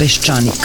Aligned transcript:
Peščanik. 0.00 0.64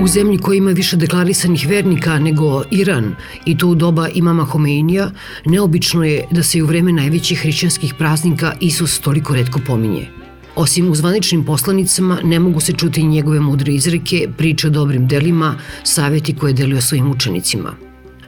U 0.00 0.06
zemlji 0.06 0.38
koja 0.38 0.56
ima 0.56 0.70
više 0.70 0.96
deklarisanih 0.96 1.66
vernika 1.68 2.18
nego 2.18 2.62
Iran 2.70 3.14
i 3.44 3.58
to 3.58 3.68
u 3.68 3.74
doba 3.74 4.08
imama 4.08 4.44
Homeinija, 4.44 5.10
neobično 5.46 6.04
je 6.04 6.24
da 6.30 6.42
se 6.42 6.58
i 6.58 6.62
u 6.62 6.66
vreme 6.66 6.92
najvećih 6.92 7.38
hrišćanskih 7.38 7.94
praznika 7.94 8.52
Isus 8.60 8.98
toliko 8.98 9.34
redko 9.34 9.60
pominje. 9.66 10.08
Osim 10.56 10.90
u 10.90 10.94
zvaničnim 10.94 11.44
poslanicama 11.44 12.18
ne 12.24 12.38
mogu 12.38 12.60
se 12.60 12.72
čuti 12.72 13.02
njegove 13.02 13.40
mudre 13.40 13.74
izreke, 13.74 14.28
priče 14.36 14.66
o 14.66 14.70
dobrim 14.70 15.08
delima, 15.08 15.54
saveti 15.84 16.34
koje 16.34 16.50
je 16.50 16.54
delio 16.54 16.80
svojim 16.80 17.10
učenicima. 17.10 17.74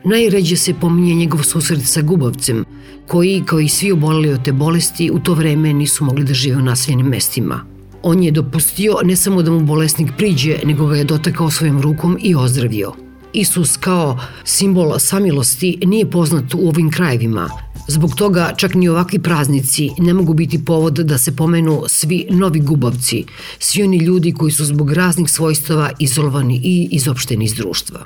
Najređe 0.04 0.56
se 0.56 0.74
pominje 0.74 1.14
njegov 1.14 1.42
susret 1.42 1.84
sa 1.84 2.02
gubavcem, 2.02 2.64
koji, 3.06 3.42
kao 3.46 3.60
i 3.60 3.68
svi 3.68 3.92
oboleli 3.92 4.32
od 4.32 4.44
te 4.44 4.52
bolesti, 4.52 5.10
u 5.10 5.18
to 5.18 5.34
vreme 5.34 5.72
nisu 5.72 6.04
mogli 6.04 6.24
da 6.24 6.34
žive 6.34 6.56
u 6.56 6.62
naseljenim 6.62 7.06
mestima– 7.06 7.60
On 8.02 8.22
je 8.22 8.30
dopustio 8.30 8.96
ne 9.04 9.16
samo 9.16 9.42
da 9.42 9.50
mu 9.50 9.60
bolesnik 9.60 10.10
priđe, 10.16 10.58
nego 10.64 10.86
ga 10.86 10.96
je 10.96 11.04
dotakao 11.04 11.50
svojim 11.50 11.80
rukom 11.80 12.18
i 12.22 12.34
ozdravio. 12.34 12.92
Isus 13.32 13.76
kao 13.76 14.18
simbol 14.44 14.98
samilosti 14.98 15.78
nije 15.84 16.10
poznat 16.10 16.54
u 16.54 16.68
ovim 16.68 16.90
krajevima. 16.90 17.50
Zbog 17.88 18.14
toga 18.14 18.52
čak 18.56 18.74
ni 18.74 18.88
ovakvi 18.88 19.18
praznici 19.18 19.90
ne 19.98 20.14
mogu 20.14 20.34
biti 20.34 20.64
povod 20.64 20.94
da 20.94 21.18
se 21.18 21.36
pomenu 21.36 21.82
svi 21.86 22.26
novi 22.30 22.60
gubavci, 22.60 23.24
svi 23.58 23.82
oni 23.82 23.96
ljudi 23.98 24.32
koji 24.32 24.52
su 24.52 24.64
zbog 24.64 24.92
raznih 24.92 25.30
svojstava 25.30 25.90
izolovani 25.98 26.60
i 26.64 26.88
izopšteni 26.92 27.44
iz 27.44 27.54
društva. 27.54 28.00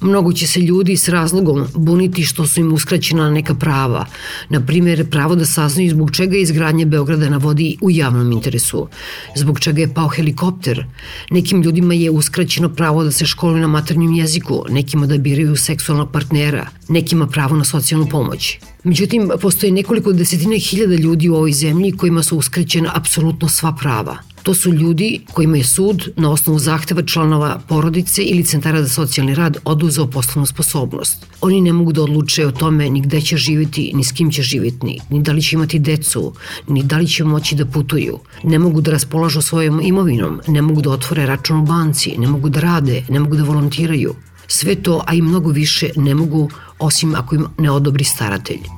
Mnogo 0.00 0.32
će 0.32 0.46
se 0.46 0.60
ljudi 0.60 0.96
s 0.96 1.08
razlogom 1.08 1.66
buniti 1.74 2.24
što 2.24 2.46
su 2.46 2.60
im 2.60 2.72
uskraćena 2.72 3.30
neka 3.30 3.54
prava, 3.54 4.06
na 4.48 4.60
primjer 4.60 5.10
pravo 5.10 5.34
da 5.34 5.44
saznaju 5.44 5.90
zbog 5.90 6.10
čega 6.10 6.36
je 6.36 6.42
izgradnje 6.42 6.86
Beograda 6.86 7.28
na 7.28 7.36
vodi 7.36 7.76
u 7.80 7.90
javnom 7.90 8.32
interesu, 8.32 8.88
zbog 9.36 9.60
čega 9.60 9.80
je 9.80 9.94
pao 9.94 10.08
helikopter. 10.08 10.84
Nekim 11.30 11.62
ljudima 11.62 11.94
je 11.94 12.10
uskraćeno 12.10 12.68
pravo 12.68 13.04
da 13.04 13.12
se 13.12 13.26
školuju 13.26 13.60
na 13.60 13.66
maternjem 13.66 14.14
jeziku, 14.14 14.64
nekima 14.68 15.06
da 15.06 15.18
biraju 15.18 15.56
seksualnog 15.56 16.12
partnera, 16.12 16.66
nekima 16.88 17.26
pravo 17.26 17.56
na 17.56 17.64
socijalnu 17.64 18.08
pomoć. 18.08 18.58
Međutim, 18.84 19.30
postoji 19.40 19.72
nekoliko 19.72 20.12
desetina 20.12 20.56
hiljada 20.56 20.94
ljudi 20.94 21.28
u 21.28 21.34
ovoj 21.34 21.52
zemlji 21.52 21.92
kojima 21.92 22.22
su 22.22 22.38
uskraćena 22.38 22.92
apsolutno 22.94 23.48
sva 23.48 23.72
prava. 23.80 24.16
To 24.46 24.54
su 24.54 24.72
ljudi 24.72 25.20
kojima 25.32 25.56
je 25.56 25.64
sud 25.64 26.08
na 26.16 26.30
osnovu 26.30 26.58
zahteva 26.58 27.02
članova 27.02 27.60
porodice 27.68 28.22
ili 28.22 28.44
centara 28.44 28.82
za 28.82 28.88
socijalni 28.88 29.34
rad 29.34 29.56
oduzeo 29.64 30.06
poslovnu 30.06 30.46
sposobnost. 30.46 31.26
Oni 31.40 31.60
ne 31.60 31.72
mogu 31.72 31.92
da 31.92 32.02
odluče 32.02 32.46
o 32.46 32.50
tome 32.50 32.90
ni 32.90 33.00
gde 33.00 33.20
će 33.20 33.36
živjeti, 33.36 33.92
ni 33.94 34.04
s 34.04 34.12
kim 34.12 34.30
će 34.30 34.42
živjeti, 34.42 35.00
ni 35.10 35.22
da 35.22 35.32
li 35.32 35.42
će 35.42 35.56
imati 35.56 35.78
decu, 35.78 36.32
ni 36.68 36.82
da 36.82 36.98
li 36.98 37.08
će 37.08 37.24
moći 37.24 37.54
da 37.54 37.66
putuju. 37.66 38.18
Ne 38.44 38.58
mogu 38.58 38.80
da 38.80 38.90
raspolažu 38.90 39.42
svojom 39.42 39.80
imovinom, 39.82 40.40
ne 40.46 40.62
mogu 40.62 40.80
da 40.80 40.90
otvore 40.90 41.26
račun 41.26 41.58
u 41.58 41.66
banci, 41.66 42.14
ne 42.18 42.28
mogu 42.28 42.48
da 42.48 42.60
rade, 42.60 43.02
ne 43.08 43.20
mogu 43.20 43.36
da 43.36 43.44
volontiraju. 43.44 44.14
Sve 44.46 44.74
to, 44.74 45.02
a 45.06 45.14
i 45.14 45.22
mnogo 45.22 45.50
više, 45.50 45.90
ne 45.96 46.14
mogu 46.14 46.50
osim 46.78 47.14
ako 47.14 47.34
im 47.34 47.46
ne 47.58 47.70
odobri 47.70 48.04
staratelj. 48.04 48.75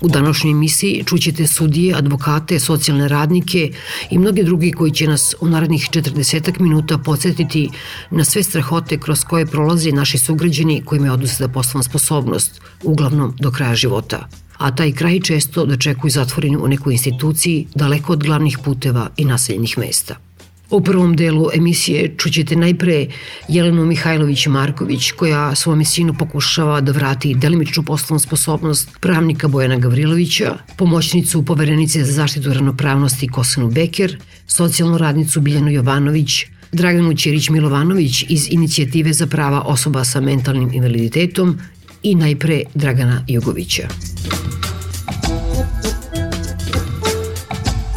U 0.00 0.08
današnjoj 0.08 0.50
emisiji 0.50 1.04
čućete 1.06 1.46
sudije, 1.46 1.94
advokate, 1.94 2.60
socijalne 2.60 3.08
radnike 3.08 3.72
i 4.10 4.18
mnoge 4.18 4.42
drugi 4.42 4.72
koji 4.72 4.92
će 4.92 5.06
nas 5.06 5.34
u 5.40 5.48
narednih 5.48 5.88
40 5.92 6.60
minuta 6.60 6.98
podsjetiti 6.98 7.68
na 8.10 8.24
sve 8.24 8.42
strahote 8.42 8.98
kroz 8.98 9.24
koje 9.24 9.46
prolaze 9.46 9.92
naši 9.92 10.18
sugrađani 10.18 10.82
kojima 10.84 11.06
je 11.06 11.12
oduzeta 11.12 11.48
poslovna 11.48 11.82
sposobnost, 11.82 12.60
uglavnom 12.82 13.36
do 13.40 13.50
kraja 13.50 13.74
života 13.74 14.28
a 14.60 14.74
taj 14.76 14.92
kraj 14.92 15.20
često 15.20 15.66
dočekuju 15.66 16.10
zatvoreni 16.10 16.56
u 16.56 16.68
nekoj 16.68 16.92
instituciji 16.92 17.66
daleko 17.74 18.12
od 18.12 18.24
glavnih 18.24 18.58
puteva 18.64 19.08
i 19.16 19.24
naseljenih 19.24 19.78
mesta. 19.78 20.29
U 20.70 20.80
prvom 20.80 21.16
delu 21.16 21.48
emisije 21.54 22.14
čućete 22.16 22.56
najpre 22.56 23.06
Jelenu 23.48 23.84
Mihajlović-Marković, 23.86 25.12
koja 25.16 25.54
svome 25.54 25.84
sinu 25.84 26.14
pokušava 26.18 26.80
da 26.80 26.92
vrati 26.92 27.34
delimičnu 27.34 27.82
poslovnu 27.82 28.18
sposobnost 28.18 28.88
pravnika 29.00 29.48
Bojana 29.48 29.76
Gavrilovića, 29.76 30.56
pomoćnicu 30.76 31.44
poverenice 31.44 32.04
za 32.04 32.12
zaštitu 32.12 32.52
ravnopravnosti 32.52 33.28
Kosanu 33.28 33.70
Beker, 33.70 34.16
socijalnu 34.46 34.98
radnicu 34.98 35.40
Biljanu 35.40 35.70
Jovanović, 35.70 36.46
Draganu 36.72 37.14
Ćerić 37.14 37.48
Milovanović 37.48 38.24
iz 38.28 38.46
Inicijative 38.50 39.12
za 39.12 39.26
prava 39.26 39.60
osoba 39.60 40.04
sa 40.04 40.20
mentalnim 40.20 40.72
invaliditetom 40.72 41.58
i 42.02 42.14
najpre 42.14 42.62
Dragana 42.74 43.24
Jugovića. 43.28 43.88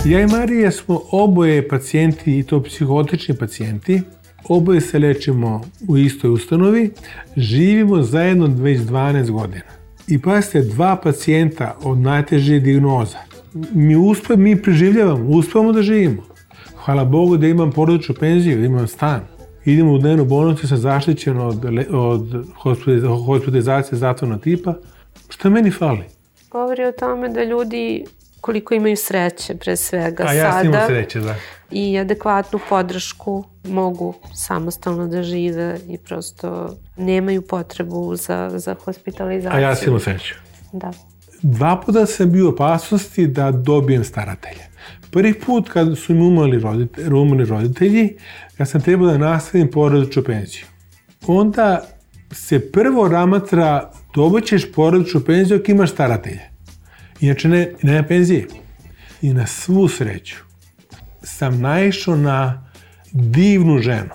Ja 0.06 0.20
i 0.20 0.28
Marija 0.28 0.72
smo 0.72 1.02
oboje 1.12 1.68
pacijenti 1.68 2.40
i 2.40 2.44
to 2.44 2.64
psihotični 2.64 3.38
pacijenti. 3.38 4.02
Oboje 4.50 4.82
se 4.82 5.00
lečimo 5.00 5.62
u 5.88 5.98
istoj 5.98 6.30
ustanovi, 6.30 6.92
živimo 7.38 8.02
zajedno 8.02 8.48
već 8.48 8.80
12 8.80 9.32
godina. 9.32 9.64
I 10.08 10.22
pazite, 10.22 10.62
dva 10.62 10.96
pacijenta 11.04 11.78
od 11.84 11.98
najteže 11.98 12.60
dignoza. 12.60 13.18
Mi 13.74 13.96
uspe, 13.96 14.36
mi 14.36 14.62
preživljavamo, 14.62 15.30
uspemo 15.30 15.72
da 15.72 15.82
živimo. 15.82 16.24
Hvala 16.76 17.06
Bogu 17.06 17.38
da 17.38 17.48
imam 17.48 17.72
porodičnu 17.72 18.16
penziju, 18.20 18.58
da 18.58 18.66
imam 18.66 18.88
stan. 18.88 19.22
Idemo 19.66 19.94
u 19.94 19.98
dnevnu 19.98 20.26
bolnicu, 20.26 20.68
sam 20.68 20.78
zaštićen 20.78 21.38
od, 21.38 21.66
od 21.92 22.46
hospitalizacije 23.26 24.00
zatvornog 24.00 24.42
tipa. 24.42 24.74
Šta 25.30 25.50
meni 25.50 25.72
fali? 25.72 26.04
Govori 26.52 26.86
o 26.86 26.92
tome 26.92 27.30
da 27.30 27.44
ljudi 27.44 28.06
koliko 28.44 28.74
imaju 28.74 28.98
sreće 28.98 29.56
pre 29.56 29.76
svega 29.76 30.24
A 30.28 30.34
ja 30.34 30.52
sada. 30.52 30.68
imam 30.68 30.88
sreće, 30.88 31.20
da. 31.20 31.36
I 31.72 32.00
adekvatnu 32.00 32.60
podršku 32.70 33.44
mogu 33.64 34.14
samostalno 34.36 35.08
da 35.08 35.24
žive 35.24 35.80
i 35.90 35.98
prosto 35.98 36.78
nemaju 36.98 37.42
potrebu 37.42 38.16
za, 38.16 38.52
za 38.56 38.76
hospitalizaciju. 38.84 39.58
A 39.58 39.62
ja 39.62 39.76
sam 39.76 39.88
imao 39.88 40.00
sreću. 40.00 40.36
Da. 40.74 40.92
Dva 41.42 41.82
puta 41.86 42.06
sam 42.06 42.32
bio 42.32 42.46
u 42.46 42.50
opasnosti 42.50 43.28
da 43.28 43.52
dobijem 43.52 44.04
staratelje. 44.04 44.64
Prvi 45.12 45.34
put 45.34 45.70
kad 45.70 45.98
su 45.98 46.14
mi 46.14 46.28
umrli 46.28 46.60
roditelji, 46.60 47.14
umrli 47.14 47.46
roditelji, 47.46 48.18
ja 48.60 48.66
sam 48.66 48.82
trebao 48.82 49.08
da 49.08 49.18
nastavim 49.18 49.72
porodičnu 49.72 50.24
penziju. 50.24 50.66
Onda 51.28 51.82
se 52.32 52.72
prvo 52.72 53.08
ramatra 53.08 53.92
dobićeš 54.16 54.72
porodičnu 54.72 55.22
penziju 55.22 55.60
ako 55.60 55.72
imaš 55.72 55.92
staratelje. 55.92 56.53
Inače, 57.24 57.50
ne, 57.50 57.72
nema 57.82 58.08
penzije. 58.08 58.48
I 59.22 59.34
na 59.34 59.48
svu 59.48 59.88
sreću 59.88 60.36
sam 61.22 61.62
naišao 61.62 62.16
na 62.16 62.70
divnu 63.12 63.78
ženu, 63.78 64.10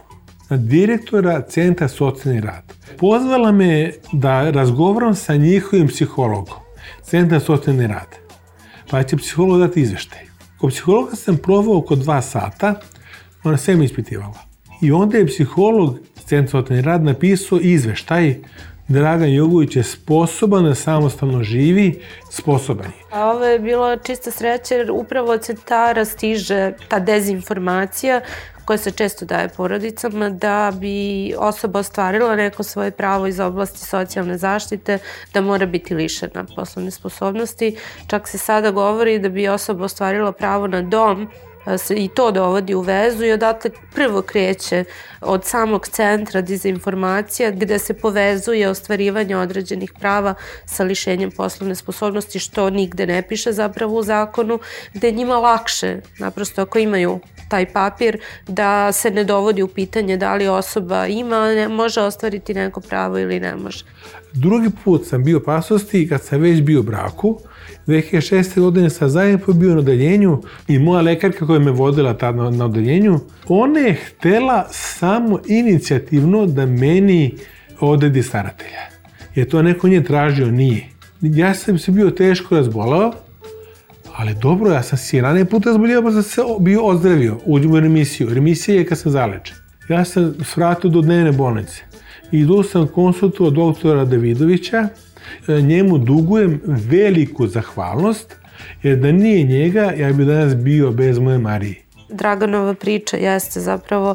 na 0.50 0.56
direktora 0.56 1.43
Centra 1.43 1.88
socijalni 1.88 2.40
rad. 2.40 2.72
Pozvala 2.99 3.52
me 3.52 3.93
da 4.12 4.50
razgovaram 4.50 5.14
sa 5.14 5.37
njihovim 5.37 5.88
psihologom, 5.88 6.55
Centra 7.02 7.40
socijalni 7.40 7.87
rad. 7.87 8.16
Pa 8.90 9.02
će 9.02 9.16
psiholog 9.16 9.60
dati 9.60 9.81
izveštaj. 9.81 10.26
Kod 10.58 10.70
psihologa 10.70 11.16
sam 11.16 11.37
provao 11.37 11.78
oko 11.78 11.96
dva 11.96 12.22
sata, 12.22 12.75
ona 13.44 13.56
sve 13.56 13.76
mi 13.76 13.84
ispitivala. 13.84 14.44
I 14.82 14.93
onda 14.93 15.19
je 15.19 15.26
psiholog 15.26 15.99
Centra 16.26 16.50
socijalni 16.50 16.82
rad 16.82 17.05
napisao 17.05 17.58
izveštaj 17.60 18.37
Dragan 18.88 19.32
Jugović 19.32 19.76
je 19.76 19.82
sposoban 19.82 20.64
da 20.64 20.75
samostalno 20.75 21.43
živi, 21.43 22.02
sposoban 22.31 22.87
je. 22.87 23.05
A 23.12 23.31
ovo 23.31 23.44
je 23.44 23.58
bilo 23.58 23.96
čista 23.96 24.31
sreća 24.31 24.75
jer 24.75 24.90
upravo 24.90 25.32
od 25.32 25.43
centara 25.43 26.05
stiže 26.05 26.73
ta 26.88 26.99
dezinformacija 26.99 28.20
koja 28.64 28.79
se 28.79 28.90
često 28.90 29.25
daje 29.25 29.49
porodicama 29.49 30.31
da 30.31 30.73
bi 30.81 31.35
osoba 31.38 31.79
ostvarila 31.79 32.37
neko 32.37 32.62
svoje 32.62 32.90
pravo 32.90 33.26
iz 33.26 33.40
oblasti 33.40 33.79
socijalne 33.79 34.38
zaštite 34.38 34.99
da 35.34 35.41
mora 35.41 35.67
biti 35.67 35.94
lišena 35.94 36.44
poslovne 36.56 36.91
sposobnosti. 36.91 37.76
Čak 38.06 38.29
se 38.29 38.38
sada 38.38 38.70
govori 38.70 39.19
da 39.19 39.29
bi 39.29 39.49
osoba 39.49 39.84
ostvarila 39.84 40.32
pravo 40.32 40.67
na 40.67 40.82
dom 40.82 41.29
se 41.79 41.94
i 41.94 42.09
to 42.09 42.31
dovodi 42.31 42.75
u 42.75 42.81
vezu 42.81 43.25
i 43.25 43.32
odatle 43.32 43.70
prvo 43.94 44.23
kreće 44.23 44.85
od 45.20 45.44
samog 45.44 45.88
centra 45.88 46.41
dezinformacija 46.41 47.50
gde 47.50 47.79
se 47.79 47.94
povezuje 47.94 48.69
ostvarivanje 48.69 49.37
određenih 49.37 49.93
prava 50.00 50.35
sa 50.67 50.85
lišenjem 50.85 51.31
poslovne 51.31 51.75
sposobnosti 51.75 52.38
što 52.38 52.70
nigde 52.70 53.06
ne 53.06 53.23
piše 53.23 53.53
zapravo 53.53 53.99
u 53.99 54.03
zakonu 54.03 54.59
gde 54.94 55.11
njima 55.11 55.38
lakše 55.38 56.00
naprosto 56.19 56.62
ako 56.62 56.79
imaju 56.79 57.20
taj 57.49 57.73
papir 57.73 58.20
da 58.49 58.93
se 58.93 59.11
ne 59.11 59.25
dovodi 59.25 59.62
u 59.62 59.69
pitanje 59.69 60.17
da 60.17 60.35
li 60.35 60.49
osoba 60.49 61.06
ima, 61.06 61.55
ne, 61.55 61.69
može 61.69 62.00
ostvariti 62.00 62.55
neko 62.55 62.81
pravo 62.81 63.19
ili 63.19 63.41
ne 63.41 63.56
može. 63.56 63.85
Drugi 64.32 64.70
put 64.85 65.06
sam 65.06 65.25
bio 65.25 65.41
pasnosti 65.41 66.09
kad 66.09 66.23
sam 66.23 66.41
već 66.41 66.61
bio 66.62 66.81
u 66.81 66.82
braku, 66.82 67.41
2006. 67.88 68.61
godine 68.61 68.90
sam 68.90 69.08
zajedno 69.08 69.52
bio 69.52 69.70
na 69.70 69.79
odeljenju 69.79 70.43
i 70.69 70.79
moja 70.79 71.02
lekarka 71.02 71.46
koja 71.46 71.58
me 71.58 71.70
vodila 71.70 72.14
tad 72.14 72.37
na, 72.37 72.50
na 72.50 72.64
odeljenju, 72.64 73.20
ona 73.49 73.81
je 73.81 73.94
htela 73.94 74.67
samo 74.70 75.40
inicijativno 75.46 76.46
da 76.46 76.67
meni 76.67 77.35
odredi 77.81 78.23
staratelja. 78.23 78.81
Je 79.35 79.49
to 79.49 79.62
neko 79.62 79.88
nje 79.88 80.05
tražio, 80.05 80.50
nije. 80.50 80.88
Ja 81.20 81.55
sam 81.55 81.79
se 81.79 81.93
bio 81.93 82.11
teško 82.11 82.56
razbolao, 82.56 83.12
ali 84.17 84.34
dobro, 84.43 84.73
ja 84.73 84.82
sam 84.82 84.99
si 84.99 85.20
ranije 85.20 85.44
puta 85.44 85.70
razbolio, 85.70 86.02
pa 86.02 86.11
sam 86.11 86.23
se 86.23 86.43
bio 86.61 86.87
ozdravio, 86.87 87.38
uđem 87.44 87.73
u 87.73 87.81
remisiju. 87.81 88.34
Remisija 88.34 88.79
je 88.79 88.87
kad 88.87 88.99
sam 88.99 89.12
zalečen. 89.12 89.56
Ja 89.88 90.05
sam 90.05 90.34
svratio 90.44 90.91
do 90.91 91.00
dnevne 91.00 91.32
bolnice. 91.32 91.82
I 92.32 92.46
sam 92.70 92.87
konsultovao 92.87 93.50
doktora 93.50 94.05
Davidovića, 94.05 94.88
njemu 95.49 95.99
dugujem 95.99 96.61
veliku 96.65 97.47
zahvalnost, 97.47 98.37
jer 98.83 98.97
da 98.97 99.13
nije 99.13 99.45
njega, 99.45 99.93
ja 99.97 100.13
bi 100.13 100.25
danas 100.25 100.57
bio 100.57 100.91
bez 100.91 101.19
moje 101.19 101.39
Marije. 101.39 101.75
Draganova 102.09 102.75
priča 102.75 103.17
jeste 103.17 103.61
zapravo 103.61 104.15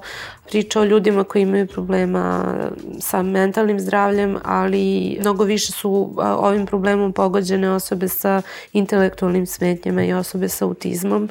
priča 0.53 0.79
o 0.79 0.83
ljudima 0.83 1.23
koji 1.23 1.41
imaju 1.41 1.67
problema 1.67 2.55
sa 2.99 3.21
mentalnim 3.21 3.79
zdravljem, 3.79 4.37
ali 4.43 5.17
mnogo 5.19 5.43
više 5.43 5.71
su 5.71 6.15
ovim 6.19 6.65
problemom 6.65 7.13
pogođene 7.13 7.71
osobe 7.71 8.07
sa 8.07 8.41
intelektualnim 8.73 9.45
smetnjama 9.45 10.03
i 10.03 10.13
osobe 10.13 10.49
sa 10.49 10.65
autizmom, 10.65 11.29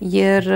jer 0.00 0.48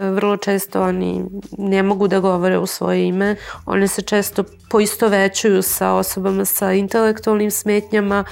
vrlo 0.00 0.36
često 0.36 0.82
oni 0.82 1.24
ne 1.58 1.82
mogu 1.82 2.08
da 2.08 2.20
govore 2.20 2.58
u 2.58 2.66
svoje 2.66 3.06
ime. 3.06 3.36
One 3.66 3.88
se 3.88 4.02
često 4.02 4.44
poistovećuju 4.70 5.62
sa 5.62 5.92
osobama 5.92 6.44
sa 6.44 6.72
intelektualnim 6.72 7.50
smetnjama, 7.50 8.24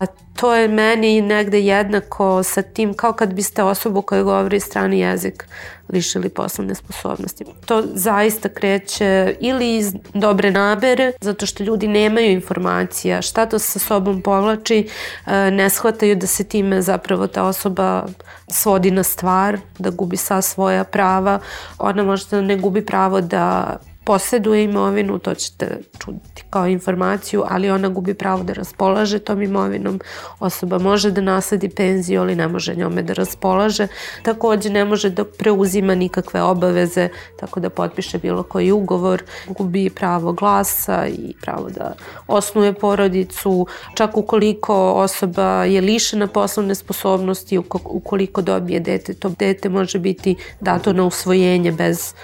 a 0.00 0.06
to 0.06 0.54
je 0.54 0.68
meni 0.68 1.20
negde 1.20 1.60
jednako 1.60 2.42
sa 2.42 2.62
tim 2.62 2.94
kao 2.94 3.12
kad 3.12 3.34
biste 3.34 3.62
osobu 3.62 4.02
koja 4.02 4.22
govori 4.22 4.60
strani 4.60 5.00
jezik 5.00 5.46
lišili 5.88 6.28
poslovne 6.28 6.74
sposobnosti. 6.74 7.44
To 7.66 7.82
zaista 7.94 8.48
kreće 8.48 9.36
ili 9.40 9.76
iz 9.76 9.94
dobre 10.14 10.50
nabere, 10.50 11.12
zato 11.20 11.46
što 11.46 11.64
ljudi 11.64 11.88
nemaju 11.88 12.30
informacija 12.30 13.22
šta 13.22 13.46
to 13.46 13.58
sa 13.58 13.78
sobom 13.78 14.22
povlači, 14.22 14.88
e, 15.26 15.50
ne 15.50 15.70
shvataju 15.70 16.16
da 16.16 16.26
se 16.26 16.44
time 16.44 16.82
zapravo 16.82 17.26
ta 17.26 17.44
osoba 17.44 18.06
svodi 18.48 18.90
na 18.90 19.02
stvar, 19.02 19.58
da 19.78 19.90
gubi 19.90 20.16
sva 20.16 20.42
svoja 20.42 20.84
prava. 20.84 21.38
Ona 21.78 22.02
možda 22.02 22.40
ne 22.40 22.56
gubi 22.56 22.86
pravo 22.86 23.20
da 23.20 23.76
poseduje 24.04 24.64
imovinu, 24.64 25.18
to 25.18 25.34
ćete 25.34 25.78
čuti 25.98 26.42
kao 26.50 26.66
informaciju, 26.66 27.44
ali 27.48 27.70
ona 27.70 27.88
gubi 27.88 28.14
pravo 28.14 28.42
da 28.42 28.52
raspolaže 28.52 29.18
tom 29.18 29.42
imovinom. 29.42 30.00
Osoba 30.40 30.78
može 30.78 31.10
da 31.10 31.20
nasledi 31.20 31.68
penziju, 31.68 32.20
ali 32.20 32.36
ne 32.36 32.48
može 32.48 32.74
njome 32.74 33.02
da 33.02 33.12
raspolaže. 33.12 33.86
Takođe 34.22 34.70
ne 34.70 34.84
može 34.84 35.10
da 35.10 35.24
preuzima 35.24 35.94
nikakve 35.94 36.42
obaveze, 36.42 37.08
tako 37.40 37.60
da 37.60 37.70
potpiše 37.70 38.18
bilo 38.18 38.42
koji 38.42 38.72
ugovor, 38.72 39.22
gubi 39.48 39.90
pravo 39.90 40.32
glasa 40.32 41.06
i 41.06 41.34
pravo 41.42 41.70
da 41.70 41.94
osnuje 42.26 42.72
porodicu. 42.72 43.66
Čak 43.94 44.16
ukoliko 44.16 44.92
osoba 44.92 45.64
je 45.64 45.80
lišena 45.80 46.26
poslovne 46.26 46.74
sposobnosti, 46.74 47.58
ukoliko 47.84 48.42
dobije 48.42 48.80
dete, 48.80 49.14
to 49.14 49.28
dete 49.28 49.68
može 49.68 49.98
biti 49.98 50.36
dato 50.60 50.92
na 50.92 51.04
usvojenje 51.04 51.72
bez 51.72 52.14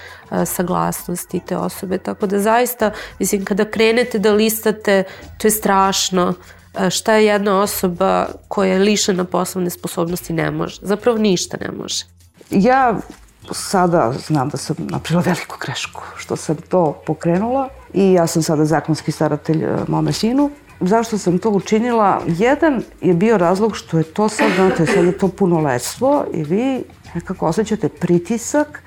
saglasnosti 0.45 1.41
te 1.47 1.57
osobe. 1.57 1.97
Tako 1.97 2.27
da 2.27 2.39
zaista, 2.39 2.91
mislim, 3.19 3.45
kada 3.45 3.65
krenete 3.65 4.19
da 4.19 4.31
listate, 4.31 5.03
to 5.37 5.47
je 5.47 5.51
strašno 5.51 6.33
šta 6.89 7.13
je 7.13 7.25
jedna 7.25 7.61
osoba 7.61 8.27
koja 8.47 8.73
je 8.73 8.79
lišena 8.79 9.23
poslovne 9.23 9.69
sposobnosti 9.69 10.33
ne 10.33 10.51
može. 10.51 10.79
Zapravo 10.81 11.17
ništa 11.17 11.57
ne 11.61 11.71
može. 11.71 12.05
Ja 12.49 12.95
sada 13.51 14.13
znam 14.27 14.49
da 14.49 14.57
sam 14.57 14.75
napravila 14.79 15.23
veliku 15.25 15.57
grešku 15.61 16.01
što 16.17 16.35
sam 16.35 16.55
to 16.55 17.01
pokrenula 17.05 17.69
i 17.93 18.13
ja 18.13 18.27
sam 18.27 18.43
sada 18.43 18.65
zakonski 18.65 19.11
staratelj 19.11 19.65
mome 19.87 20.13
sinu. 20.13 20.51
Zašto 20.79 21.17
sam 21.17 21.39
to 21.39 21.49
učinila? 21.49 22.21
Jedan 22.27 22.83
je 23.01 23.13
bio 23.13 23.37
razlog 23.37 23.75
što 23.75 23.97
je 23.97 24.03
to 24.03 24.29
sad, 24.29 24.51
znate, 24.55 24.85
sad 24.85 25.05
je 25.05 25.17
to 25.17 25.27
punoletstvo 25.27 26.25
i 26.33 26.43
vi 26.43 26.83
nekako 27.15 27.47
osjećate 27.47 27.89
pritisak 27.89 28.83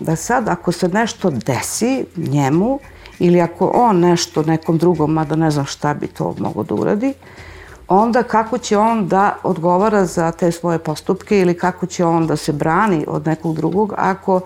da 0.00 0.16
sad 0.16 0.48
ako 0.48 0.72
se 0.72 0.88
nešto 0.88 1.30
desi 1.30 2.04
njemu 2.16 2.78
ili 3.18 3.40
ako 3.40 3.66
on 3.74 3.98
nešto 3.98 4.42
nekom 4.42 4.78
drugom, 4.78 5.12
mada 5.12 5.36
ne 5.36 5.50
znam 5.50 5.64
šta 5.64 5.94
bi 5.94 6.06
to 6.06 6.34
mogo 6.38 6.62
da 6.62 6.74
uradi, 6.74 7.14
onda 7.88 8.22
kako 8.22 8.58
će 8.58 8.78
on 8.78 9.08
da 9.08 9.36
odgovara 9.42 10.06
za 10.06 10.32
te 10.32 10.52
svoje 10.52 10.78
postupke 10.78 11.40
ili 11.40 11.54
kako 11.58 11.86
će 11.86 12.04
on 12.04 12.26
da 12.26 12.36
se 12.36 12.52
brani 12.52 13.04
od 13.08 13.26
nekog 13.26 13.56
drugog 13.56 13.94
ako 13.96 14.40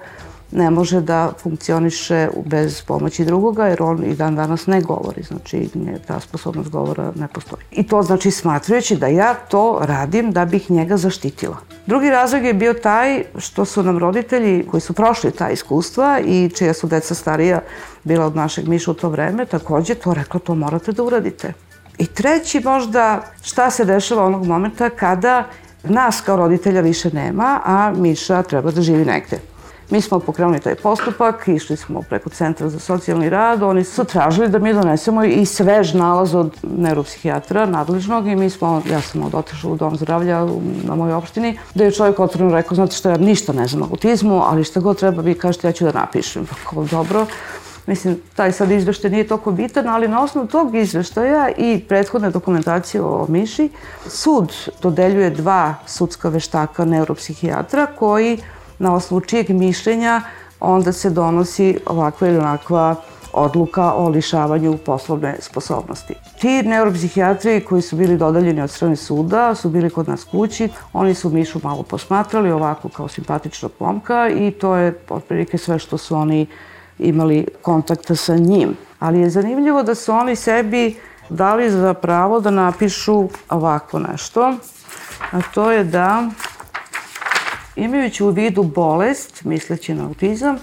ne 0.55 0.71
može 0.71 1.01
da 1.01 1.33
funkcioniše 1.43 2.29
bez 2.47 2.83
pomoći 2.83 3.25
drugoga, 3.25 3.67
jer 3.67 3.83
on 3.83 4.05
i 4.05 4.15
dan 4.15 4.37
danas 4.37 4.67
ne 4.67 4.81
govori, 4.81 5.23
znači 5.23 5.69
ne, 5.75 5.99
ta 6.07 6.21
sposobnost 6.21 6.71
govora 6.71 7.13
ne 7.15 7.29
postoji. 7.29 7.63
I 7.71 7.87
to 7.87 8.03
znači 8.03 8.31
smatrajući 8.31 8.97
da 8.97 9.07
ja 9.07 9.35
to 9.35 9.79
radim 9.83 10.33
da 10.33 10.45
bih 10.45 10.71
njega 10.71 10.97
zaštitila. 10.97 11.57
Drugi 11.87 12.11
razlog 12.11 12.45
je 12.45 12.55
bio 12.55 12.75
taj 12.75 13.25
što 13.39 13.65
su 13.65 13.83
nam 13.83 13.99
roditelji 13.99 14.67
koji 14.71 14.81
su 14.81 14.93
prošli 14.93 15.31
ta 15.31 15.51
iskustva 15.51 16.21
i 16.25 16.51
čija 16.57 16.75
su 16.75 16.87
deca 16.87 17.15
starija 17.15 17.61
bila 18.05 18.27
od 18.27 18.37
našeg 18.37 18.69
Miša 18.69 18.91
u 18.91 18.95
to 18.95 19.09
vreme, 19.09 19.47
takođe 19.47 19.95
to 19.95 20.15
rekla 20.15 20.41
to 20.41 20.55
morate 20.55 20.93
da 20.93 21.03
uradite. 21.03 21.53
I 21.99 22.07
treći 22.07 22.61
možda 22.61 23.23
šta 23.43 23.71
se 23.71 23.85
dešava 23.85 24.25
onog 24.25 24.47
momenta 24.47 24.91
kada 24.91 25.45
nas 25.85 26.21
kao 26.21 26.37
roditelja 26.37 26.81
više 26.81 27.11
nema, 27.11 27.61
a 27.65 27.93
Miša 27.97 28.43
treba 28.43 28.71
da 28.71 28.83
živi 28.83 29.05
negde. 29.05 29.54
Mi 29.91 30.01
smo 30.01 30.19
pokrenuli 30.19 30.61
taj 30.61 30.75
postupak, 30.75 31.49
išli 31.49 31.77
smo 31.77 32.03
preko 32.03 32.31
Centra 32.31 32.69
za 32.69 32.79
socijalni 32.79 33.31
rad, 33.31 33.63
oni 33.63 33.85
su 33.85 34.05
tražili 34.05 34.49
da 34.49 34.59
mi 34.59 34.73
donesemo 34.73 35.25
i 35.25 35.47
svež 35.47 35.95
nalaz 35.95 36.35
od 36.35 36.57
neuropsihijatra 36.63 37.67
nadležnog 37.67 38.27
i 38.27 38.37
mi 38.37 38.51
smo, 38.51 38.83
ja 38.91 39.01
sam 39.01 39.23
od 39.23 39.35
otišla 39.35 39.71
u 39.71 39.77
dom 39.77 39.97
zdravlja 39.97 40.47
na 40.85 40.95
mojoj 40.95 41.15
opštini, 41.15 41.59
da 41.75 41.85
je 41.85 41.93
čovjek 41.93 42.21
otvoreno 42.21 42.55
rekao, 42.55 42.75
znate 42.75 42.97
što 42.97 43.11
ja 43.11 43.17
ništa 43.17 43.53
ne 43.53 43.67
znam 43.67 43.83
o 43.83 43.89
autizmu, 43.91 44.43
ali 44.45 44.65
šta 44.65 44.81
god 44.81 44.99
treba 44.99 45.23
vi 45.23 45.35
kažete 45.35 45.69
ja 45.69 45.73
ću 45.73 45.85
da 45.85 45.93
napišem. 45.93 46.47
Pa 46.47 46.71
kao 46.71 46.85
dobro, 46.85 47.27
Mislim, 47.87 48.17
taj 48.37 48.53
sad 48.53 48.71
izveštaj 48.71 49.11
nije 49.11 49.27
toliko 49.29 49.51
bitan, 49.51 49.89
ali 49.89 50.09
na 50.09 50.23
osnovu 50.23 50.47
tog 50.47 50.75
izveštaja 50.75 51.49
i 51.57 51.85
prethodne 51.89 52.31
dokumentacije 52.31 53.03
o 53.03 53.27
Miši, 53.29 53.69
sud 54.07 54.53
dodeljuje 54.83 55.31
dva 55.31 55.75
sudska 55.87 56.29
veštaka 56.29 56.85
neuropsihijatra 56.85 57.87
koji 57.87 58.39
na 58.79 58.95
osnovu 58.95 59.21
čijeg 59.21 59.51
mišljenja 59.51 60.23
onda 60.61 60.93
se 60.93 61.11
donosi 61.11 61.79
ovakva 61.87 62.29
ili 62.29 62.39
onakva 62.39 62.97
odluka 63.35 63.93
o 63.93 64.09
lišavanju 64.09 64.79
poslovne 64.79 65.37
sposobnosti. 65.41 66.15
Ti 66.41 66.63
neuropsihijatri 66.63 67.61
koji 67.61 67.83
su 67.83 67.97
bili 67.97 68.17
dodaljeni 68.17 68.61
od 68.61 68.71
strane 68.71 68.97
suda 68.97 69.55
su 69.55 69.69
bili 69.69 69.91
kod 69.91 70.09
nas 70.09 70.25
kući, 70.25 70.69
oni 70.93 71.15
su 71.15 71.31
Mišu 71.31 71.61
malo 71.63 71.83
posmatrali 71.83 72.51
ovako 72.51 72.89
kao 72.89 73.09
simpatičnog 73.09 73.73
momka 73.79 74.29
i 74.29 74.51
to 74.51 74.77
je 74.77 74.99
otprilike 75.09 75.59
sve 75.59 75.79
što 75.79 75.99
su 75.99 76.17
oni 76.17 76.47
imali 76.99 77.47
kontakta 77.63 78.17
sa 78.17 78.37
njim. 78.37 78.77
Ali 78.99 79.21
je 79.21 79.31
zanimljivo 79.31 79.83
da 79.83 79.95
su 79.95 80.13
oni 80.13 80.37
sebi 80.37 80.97
dali 81.29 81.71
za 81.71 81.95
pravo 81.95 82.41
da 82.41 82.51
napišu 82.51 83.29
ovako 83.51 83.99
nešto, 83.99 84.55
a 85.31 85.41
to 85.55 85.71
je 85.71 85.85
da 85.85 86.29
Imajući 87.77 88.25
u 88.25 88.29
vidu 88.31 88.63
bolest, 88.63 89.45
misleći 89.45 89.95
na 89.95 90.07
autizam, 90.07 90.57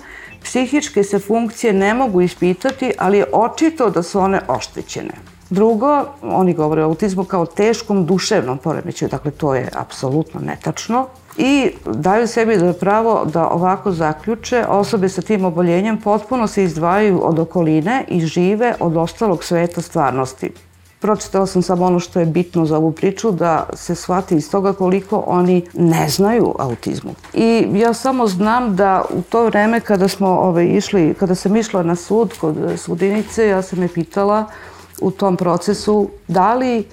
psihičke 0.43 1.03
se 1.03 1.19
funkcije 1.19 1.73
ne 1.73 1.93
mogu 1.93 2.21
ispitati, 2.21 2.93
ali 2.97 3.17
je 3.17 3.25
očito 3.33 3.89
da 3.89 4.03
su 4.03 4.19
one 4.19 4.41
oštećene. 4.47 5.13
Drugo, 5.49 6.05
oni 6.21 6.53
govore 6.53 6.83
o 6.83 6.85
autizmu 6.85 7.23
kao 7.23 7.45
teškom 7.45 8.05
duševnom 8.05 8.57
poremećaju, 8.57 9.09
dakle 9.09 9.31
to 9.31 9.55
je 9.55 9.69
apsolutno 9.73 10.39
netačno 10.39 11.07
i 11.37 11.71
daju 11.85 12.27
sebi 12.27 12.57
da 12.57 12.73
pravo 12.73 13.25
da 13.25 13.49
ovako 13.49 13.91
zaključe 13.91 14.65
osobe 14.67 15.09
sa 15.09 15.21
tim 15.21 15.45
oboljenjem 15.45 15.97
potpuno 15.97 16.47
se 16.47 16.63
izdvajaju 16.63 17.19
od 17.23 17.39
okoline 17.39 18.05
i 18.07 18.25
žive 18.25 18.75
od 18.79 18.97
ostalog 18.97 19.43
sveta 19.43 19.81
stvarnosti. 19.81 20.51
Pročitala 21.01 21.45
sam 21.47 21.61
samo 21.61 21.85
ono 21.85 21.99
što 21.99 22.19
je 22.19 22.25
bitno 22.25 22.65
za 22.65 22.77
ovu 22.77 22.91
priču, 22.91 23.31
da 23.31 23.69
se 23.73 23.95
shvati 23.95 24.35
iz 24.35 24.51
toga 24.51 24.73
koliko 24.73 25.23
oni 25.27 25.65
ne 25.73 26.09
znaju 26.09 26.55
autizmu. 26.59 27.15
I 27.33 27.67
ja 27.73 27.93
samo 27.93 28.27
znam 28.27 28.75
da 28.75 29.05
u 29.09 29.21
to 29.21 29.45
vreme 29.45 29.79
kada 29.79 30.07
smo 30.07 30.27
ove, 30.27 30.39
ovaj, 30.39 30.65
išli, 30.65 31.13
kada 31.19 31.35
sam 31.35 31.55
išla 31.55 31.83
na 31.83 31.95
sud 31.95 32.33
kod 32.41 32.55
sudinice, 32.77 33.47
ja 33.47 33.61
sam 33.61 33.81
je 33.81 33.87
pitala 33.87 34.45
u 35.01 35.11
tom 35.11 35.37
procesu 35.37 36.09
da 36.27 36.53
li 36.53 36.83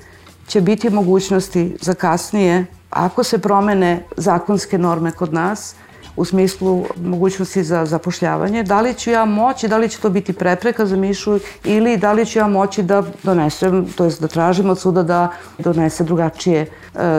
će 0.46 0.60
biti 0.60 0.90
mogućnosti 0.90 1.76
za 1.80 1.94
kasnije 1.94 2.66
ako 2.90 3.24
se 3.24 3.38
promene 3.38 4.04
zakonske 4.16 4.78
norme 4.78 5.10
kod 5.10 5.32
nas, 5.32 5.74
u 6.18 6.24
smislu 6.24 6.84
mogućnosti 7.02 7.62
za 7.64 7.84
zapošljavanje, 7.86 8.62
da 8.62 8.80
li 8.80 8.94
ću 8.94 9.10
ja 9.10 9.24
moći, 9.24 9.68
da 9.68 9.78
li 9.78 9.88
će 9.88 9.98
to 9.98 10.10
biti 10.10 10.32
prepreka 10.32 10.86
za 10.86 10.96
Mišu 10.96 11.38
ili 11.64 11.96
da 11.96 12.12
li 12.12 12.26
ću 12.26 12.38
ja 12.38 12.46
moći 12.46 12.82
da 12.82 13.02
donesem, 13.22 13.86
to 13.96 14.04
jest 14.04 14.20
da 14.20 14.28
tražim 14.28 14.70
od 14.70 14.78
suda 14.78 15.02
da 15.02 15.28
donese 15.58 16.04
drugačije 16.04 16.60
e, 16.60 16.68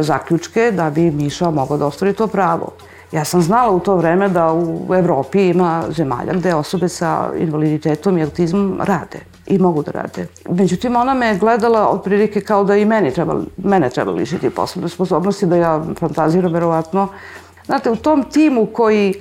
zaključke 0.03 0.71
da 0.71 0.89
bi 0.89 1.11
Miša 1.11 1.51
mogao 1.51 1.77
da 1.77 1.85
ostvari 1.85 2.13
to 2.13 2.27
pravo. 2.27 2.71
Ja 3.11 3.25
sam 3.25 3.41
znala 3.41 3.71
u 3.71 3.79
to 3.79 3.95
vreme 3.95 4.29
da 4.29 4.53
u 4.53 4.95
Evropi 4.95 5.49
ima 5.49 5.83
zemalja 5.89 6.33
gde 6.33 6.55
osobe 6.55 6.89
sa 6.89 7.29
invaliditetom 7.37 8.17
i 8.17 8.23
autizmom 8.23 8.81
rade 8.83 9.19
i 9.47 9.57
mogu 9.57 9.83
da 9.83 9.91
rade. 9.91 10.27
Međutim, 10.49 10.95
ona 10.95 11.13
me 11.13 11.27
je 11.27 11.37
gledala 11.37 11.89
otprilike 11.89 12.41
kao 12.41 12.63
da 12.63 12.75
i 12.75 12.85
meni 12.85 13.11
treba, 13.11 13.41
mene 13.57 13.89
treba 13.89 14.11
lišiti 14.11 14.49
poslovne 14.49 14.89
sposobnosti, 14.89 15.45
da 15.45 15.55
ja 15.55 15.83
fantaziram 15.99 16.53
verovatno. 16.53 17.07
Znate, 17.69 17.91
u 17.91 17.95
tom 17.95 18.23
timu 18.23 18.65
koji 18.65 19.13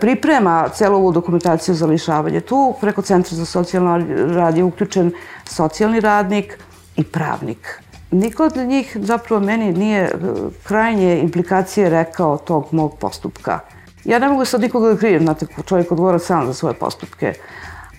priprema 0.00 0.68
celu 0.68 0.96
ovu 0.96 1.12
dokumentaciju 1.12 1.74
za 1.74 1.86
lišavanje, 1.86 2.40
tu 2.40 2.74
preko 2.80 3.02
Centra 3.02 3.36
za 3.36 3.44
socijalno 3.44 3.98
rad 4.34 4.56
je 4.56 4.64
uključen 4.64 5.12
socijalni 5.44 6.00
radnik 6.00 6.58
i 6.96 7.04
pravnik. 7.04 7.82
Niko 8.10 8.44
od 8.44 8.56
njih 8.56 8.96
zapravo 9.00 9.44
meni 9.44 9.72
nije 9.72 10.02
e, 10.02 10.10
krajnje 10.64 11.20
implikacije 11.20 11.90
rekao 11.90 12.38
tog 12.38 12.68
mog 12.70 12.98
postupka. 12.98 13.58
Ja 14.04 14.18
ne 14.18 14.28
mogu 14.28 14.44
sad 14.44 14.60
nikoga 14.60 14.92
da 14.92 14.96
krijem, 14.96 15.22
znate, 15.22 15.46
čovjek 15.66 15.92
odgovara 15.92 16.18
sam 16.18 16.46
za 16.46 16.54
svoje 16.54 16.74
postupke. 16.74 17.32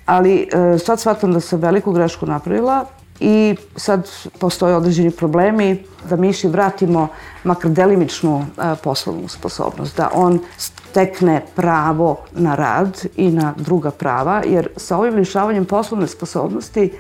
Ali 0.06 0.48
e, 0.54 0.78
sad 0.78 1.00
shvatam 1.00 1.34
da 1.34 1.40
sam 1.40 1.60
veliku 1.60 1.92
grešku 1.92 2.26
napravila 2.26 2.86
i 3.20 3.56
sad 3.76 4.10
postoje 4.40 4.76
određeni 4.76 5.12
problemi 5.12 5.84
da 6.10 6.16
Miši 6.16 6.48
vratimo 6.48 7.08
makar 7.44 7.72
delimičnu 7.72 8.46
e, 8.58 8.76
poslovnu 8.84 9.28
sposobnost, 9.28 9.98
da 9.98 10.10
on 10.14 10.40
stekne 10.58 11.46
pravo 11.56 12.18
na 12.32 12.56
rad 12.56 13.06
i 13.16 13.32
na 13.32 13.54
druga 13.58 13.92
prava, 13.92 14.42
jer 14.46 14.70
sa 14.78 14.98
ovim 14.98 15.16
lišavanjem 15.16 15.66
poslovne 15.66 16.08
sposobnosti, 16.08 16.92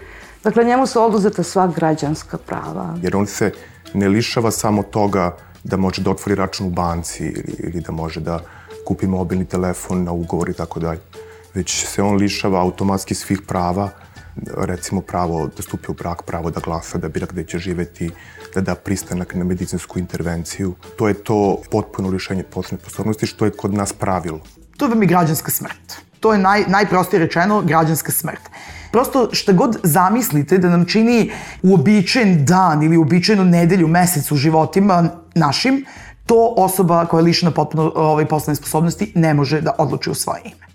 dakle 0.44 0.64
njemu 0.64 0.88
su 0.88 1.02
oduzeta 1.02 1.44
sva 1.44 1.68
građanska 1.68 2.38
prava. 2.38 2.98
Jer 3.02 3.16
on 3.16 3.26
se 3.28 3.52
ne 3.94 4.08
lišava 4.08 4.52
samo 4.52 4.84
toga 4.84 5.38
da 5.64 5.78
može 5.78 6.02
da 6.02 6.12
otvori 6.12 6.36
račun 6.36 6.68
u 6.68 6.70
banci 6.70 7.24
ili, 7.24 7.56
ili 7.60 7.82
da 7.82 7.92
može 7.92 8.20
da 8.20 8.40
kupi 8.86 9.08
mobilni 9.08 9.46
telefon 9.46 10.04
na 10.04 10.12
ugovor 10.12 10.50
i 10.50 10.54
tako 10.54 10.80
dalje 10.80 11.00
već 11.54 11.86
se 11.86 12.04
on 12.04 12.16
lišava 12.16 12.62
automatski 12.62 13.16
svih 13.16 13.42
prava, 13.48 13.90
recimo 14.58 15.02
pravo 15.02 15.48
da 15.48 15.62
stupi 15.62 15.92
u 15.92 15.94
brak, 15.94 16.24
pravo 16.24 16.52
da 16.52 16.60
glasa, 16.60 16.98
da 16.98 17.10
bira 17.10 17.28
gde 17.30 17.44
će 17.44 17.58
živeti, 17.58 18.12
da 18.56 18.62
da 18.62 18.76
pristanak 18.76 19.36
na 19.36 19.44
medicinsku 19.44 20.00
intervenciju. 20.00 20.76
To 20.98 21.08
je 21.08 21.14
to 21.14 21.62
potpuno 21.72 22.10
lišenje 22.10 22.44
poslovne 22.44 22.82
sposobnosti, 22.82 23.26
što 23.26 23.46
je 23.46 23.52
kod 23.52 23.74
nas 23.74 23.94
pravilo. 23.94 24.40
To 24.78 24.88
vam 24.88 25.02
je 25.02 25.08
građanska 25.08 25.52
smrt. 25.52 26.02
To 26.20 26.34
je 26.34 26.40
naj, 26.40 26.64
najprostije 26.68 27.20
rečeno 27.20 27.62
građanska 27.62 28.12
smrt. 28.12 28.50
Prosto 28.92 29.30
šta 29.32 29.54
god 29.54 29.78
zamislite 29.84 30.58
da 30.58 30.70
nam 30.70 30.86
čini 30.86 31.32
uobičajen 31.64 32.46
dan 32.46 32.84
ili 32.84 32.98
uobičajenu 32.98 33.46
nedelju, 33.46 33.88
mesec 33.88 34.32
u 34.32 34.36
životima 34.36 35.10
našim, 35.36 35.86
to 36.26 36.54
osoba 36.58 37.06
koja 37.06 37.20
je 37.20 37.24
lišena 37.24 37.52
potpuno 37.52 37.92
ovaj, 37.96 38.26
poslovne 38.26 38.56
sposobnosti 38.56 39.12
ne 39.16 39.34
može 39.34 39.62
da 39.62 39.76
odluči 39.78 40.10
u 40.10 40.14
svoje 40.14 40.42
ime. 40.46 40.68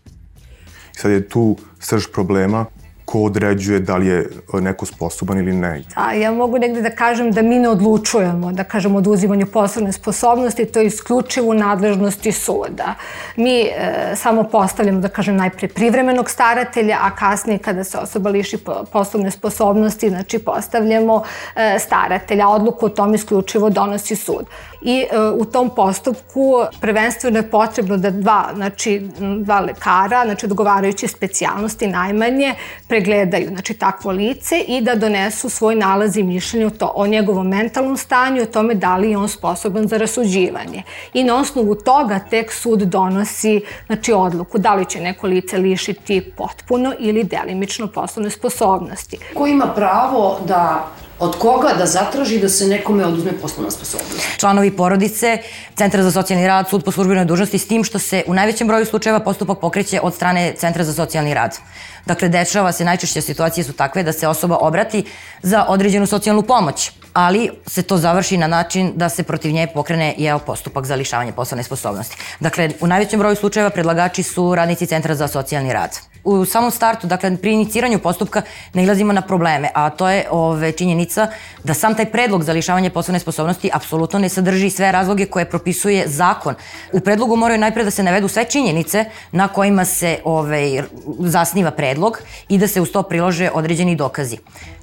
Sad 0.92 1.10
je 1.10 1.28
tu 1.28 1.56
srž 1.80 2.06
problema 2.12 2.64
ko 3.04 3.22
određuje 3.22 3.80
da 3.80 3.96
li 3.96 4.06
je 4.06 4.28
neko 4.52 4.86
sposoban 4.86 5.38
ili 5.38 5.52
ne. 5.52 5.82
A 5.94 6.12
ja 6.12 6.32
mogu 6.32 6.58
negde 6.58 6.82
da 6.82 6.90
kažem 6.90 7.32
da 7.32 7.42
mi 7.42 7.58
ne 7.58 7.68
odlučujemo, 7.68 8.52
da 8.52 8.64
kažem 8.64 8.96
oduzimanju 8.96 9.46
poslovne 9.46 9.92
sposobnosti, 9.92 10.64
to 10.64 10.80
je 10.80 10.86
isključivo 10.86 11.50
u 11.50 11.54
nadležnosti 11.54 12.32
suda. 12.32 12.94
Mi 13.36 13.60
e, 13.60 13.72
samo 14.16 14.44
postavljamo, 14.44 15.00
da 15.00 15.08
kažem, 15.08 15.36
najpre 15.36 15.68
privremenog 15.68 16.30
staratelja, 16.30 16.98
a 17.02 17.10
kasnije 17.16 17.58
kada 17.58 17.84
se 17.84 17.98
osoba 17.98 18.30
liši 18.30 18.58
poslovne 18.92 19.30
sposobnosti, 19.30 20.08
znači 20.08 20.38
postavljamo 20.38 21.22
e, 21.56 21.78
staratelja. 21.78 22.48
Odluku 22.48 22.86
o 22.86 22.88
tom 22.88 23.14
isključivo 23.14 23.70
donosi 23.70 24.16
sud. 24.16 24.46
I 24.84 25.00
e, 25.00 25.18
u 25.38 25.44
tom 25.44 25.70
postupku 25.70 26.54
prvenstveno 26.80 27.38
je 27.38 27.50
potrebno 27.50 27.96
da 27.96 28.10
dva, 28.10 28.50
znači 28.54 29.08
dva 29.40 29.60
lekara, 29.60 30.22
znači 30.24 30.46
odgovarajuće 30.46 31.08
specijalnosti 31.08 31.86
najmanje, 31.86 32.54
pregledaju 32.88 33.48
znači, 33.48 33.74
takvo 33.74 34.12
lice 34.12 34.58
i 34.68 34.80
da 34.80 34.94
donesu 34.94 35.48
svoj 35.48 35.74
nalaz 35.74 36.16
i 36.16 36.22
mišljenje 36.22 36.66
o, 36.66 36.70
to, 36.70 36.92
o 36.94 37.06
njegovom 37.06 37.48
mentalnom 37.48 37.96
stanju, 37.96 38.42
o 38.42 38.46
tome 38.46 38.74
da 38.74 38.96
li 38.96 39.10
je 39.10 39.18
on 39.18 39.28
sposoban 39.28 39.88
za 39.88 39.96
rasuđivanje. 39.96 40.82
I 41.14 41.24
na 41.24 41.36
osnovu 41.36 41.74
toga 41.74 42.18
tek 42.30 42.52
sud 42.52 42.82
donosi 42.82 43.60
znači, 43.86 44.12
odluku 44.12 44.58
da 44.58 44.74
li 44.74 44.84
će 44.84 45.00
neko 45.00 45.26
lice 45.26 45.58
lišiti 45.58 46.32
potpuno 46.36 46.94
ili 46.98 47.24
delimično 47.24 47.86
poslovne 47.86 48.30
sposobnosti. 48.30 49.18
Ko 49.34 49.46
ima 49.46 49.66
pravo 49.66 50.38
da 50.46 50.88
od 51.18 51.38
koga 51.38 51.68
da 51.78 51.86
zatraži 51.86 52.40
da 52.40 52.48
se 52.48 52.66
nekome 52.66 53.06
oduzme 53.06 53.32
poslovna 53.42 53.70
sposobnost. 53.70 54.20
Članovi 54.36 54.76
porodice, 54.76 55.38
Centra 55.76 56.02
za 56.02 56.10
socijalni 56.10 56.46
rad, 56.46 56.68
sud 56.68 56.84
po 56.84 56.92
službenoj 56.92 57.24
dužnosti 57.24 57.58
s 57.58 57.68
tim 57.68 57.84
što 57.84 57.98
se 57.98 58.22
u 58.26 58.34
najvećem 58.34 58.68
broju 58.68 58.86
slučajeva 58.86 59.20
postupak 59.20 59.58
pokreće 59.60 60.00
od 60.00 60.14
strane 60.14 60.54
Centra 60.58 60.84
za 60.84 60.92
socijalni 60.92 61.34
rad. 61.34 61.58
Dakle, 62.06 62.28
dešava 62.28 62.72
se, 62.72 62.84
najčešće 62.84 63.20
situacije 63.20 63.64
su 63.64 63.72
takve 63.72 64.02
da 64.02 64.12
se 64.12 64.28
osoba 64.28 64.56
obrati 64.56 65.04
za 65.42 65.64
određenu 65.68 66.06
socijalnu 66.06 66.42
pomoć, 66.42 66.90
ali 67.12 67.50
se 67.66 67.82
to 67.82 67.96
završi 67.96 68.36
na 68.36 68.46
način 68.46 68.92
da 68.96 69.08
se 69.08 69.22
protiv 69.22 69.52
nje 69.52 69.66
pokrene 69.74 70.14
jeo 70.18 70.38
postupak 70.38 70.84
za 70.84 70.94
lišavanje 70.94 71.32
poslovne 71.32 71.62
sposobnosti. 71.62 72.16
Dakle, 72.40 72.70
u 72.80 72.86
najvećem 72.86 73.18
broju 73.18 73.36
slučajeva 73.36 73.70
predlagači 73.70 74.22
su 74.22 74.54
radnici 74.54 74.86
Centra 74.86 75.14
za 75.14 75.28
socijalni 75.28 75.72
rad. 75.72 76.13
U 76.24 76.44
samom 76.44 76.70
startu, 76.70 77.06
dakle, 77.06 77.36
pri 77.36 77.52
iniciranju 77.52 77.98
postupka 77.98 78.42
ne 78.72 78.82
ilazimo 78.82 79.12
na 79.12 79.22
probleme, 79.22 79.68
a 79.74 79.90
to 79.90 80.08
je 80.08 80.24
ove, 80.30 80.72
činjenica 80.72 81.28
da 81.64 81.74
sam 81.74 81.94
taj 81.94 82.06
predlog 82.10 82.44
za 82.44 82.52
lišavanje 82.52 82.90
poslovne 82.90 83.20
sposobnosti 83.20 83.70
apsolutno 83.72 84.18
ne 84.18 84.28
sadrži 84.28 84.70
sve 84.70 84.92
razloge 84.92 85.26
koje 85.26 85.44
propisuje 85.50 86.08
zakon. 86.08 86.54
U 86.92 87.00
predlogu 87.00 87.36
moraju 87.36 87.60
najpre 87.60 87.84
da 87.84 87.90
se 87.90 88.02
navedu 88.02 88.28
sve 88.28 88.44
činjenice 88.44 89.04
na 89.32 89.48
kojima 89.48 89.84
se 89.84 90.18
ove, 90.24 90.84
zasniva 91.18 91.70
predlog 91.70 92.18
i 92.48 92.58
da 92.58 92.68
se 92.68 92.80
uz 92.80 92.92
to 92.92 93.02
prilože 93.02 93.50
određeni 93.54 93.96
dokazi. 93.96 94.38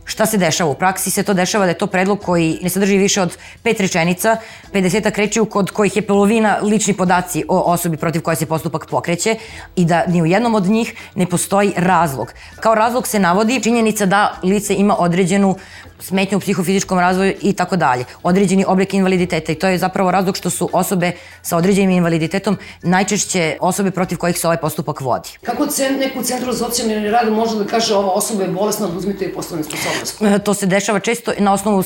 Šta 0.06 0.26
se 0.26 0.38
dešava 0.38 0.72
u 0.72 0.74
praksi? 0.74 1.12
Se 1.12 1.24
to 1.24 1.34
dešava 1.34 1.66
da 1.66 1.72
je 1.72 1.78
to 1.78 1.88
predlog 1.88 2.20
koji 2.20 2.60
ne 2.64 2.70
sadrži 2.70 2.98
više 2.98 3.22
od 3.22 3.38
pet 3.64 3.80
rečenica, 3.80 4.38
50 4.74 5.18
reči 5.18 5.40
kod 5.50 5.72
kojih 5.72 5.96
je 5.96 6.02
polovina 6.02 6.58
lični 6.62 6.94
podaci 6.94 7.44
o 7.48 7.60
osobi 7.60 7.98
protiv 7.98 8.22
koje 8.22 8.36
se 8.36 8.46
postupak 8.46 8.86
pokreće 8.86 9.36
i 9.76 9.86
da 9.86 10.06
ni 10.08 10.22
u 10.22 10.26
jednom 10.26 10.56
od 10.56 10.66
njih 10.66 10.94
ne 11.16 11.26
postoji 11.26 11.74
razlog. 11.78 12.34
Kao 12.60 12.76
razlog 12.76 13.08
se 13.08 13.20
navodi 13.20 13.62
činjenica 13.64 14.06
da 14.06 14.40
lice 14.44 14.76
ima 14.76 14.96
određenu 15.00 15.56
smetnju 16.02 16.38
u 16.38 16.42
psihofizičkom 16.42 17.00
razvoju 17.00 17.34
i 17.42 17.54
tako 17.54 17.76
dalje. 17.76 18.06
Određeni 18.24 18.66
oblik 18.68 18.94
invaliditeta 18.94 19.52
i 19.52 19.56
to 19.56 19.68
je 19.68 19.78
zapravo 19.78 20.12
razlog 20.12 20.38
što 20.38 20.50
su 20.50 20.70
osobe 20.74 21.12
sa 21.42 21.58
određenim 21.58 21.90
invaliditetom 21.90 22.58
najčešće 22.82 23.58
osobe 23.60 23.92
protiv 23.92 24.18
kojih 24.18 24.38
se 24.38 24.48
ovaj 24.48 24.58
postupak 24.58 25.02
vodi. 25.02 25.30
Kako 25.44 25.68
cent, 25.68 26.00
neku 26.00 26.24
centru 26.24 26.52
za 26.52 26.66
socijalni 26.66 27.10
rad 27.10 27.34
može 27.34 27.58
da 27.58 27.66
kaže 27.66 27.96
ova 27.96 28.12
osoba 28.12 28.44
je 28.44 28.50
bolesna, 28.50 28.88
oduzmite 28.88 29.26
joj 29.26 29.34
poslovne 29.34 29.64
sposobnosti? 29.64 30.26
E, 30.26 30.40
to 30.40 30.54
se 30.54 30.66
dešava 30.66 31.00
često 31.00 31.32
na 31.40 31.54
osnovu 31.54 31.80
uh, 31.80 31.86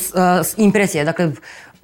impresije. 0.57 1.05
Dakle, 1.05 1.31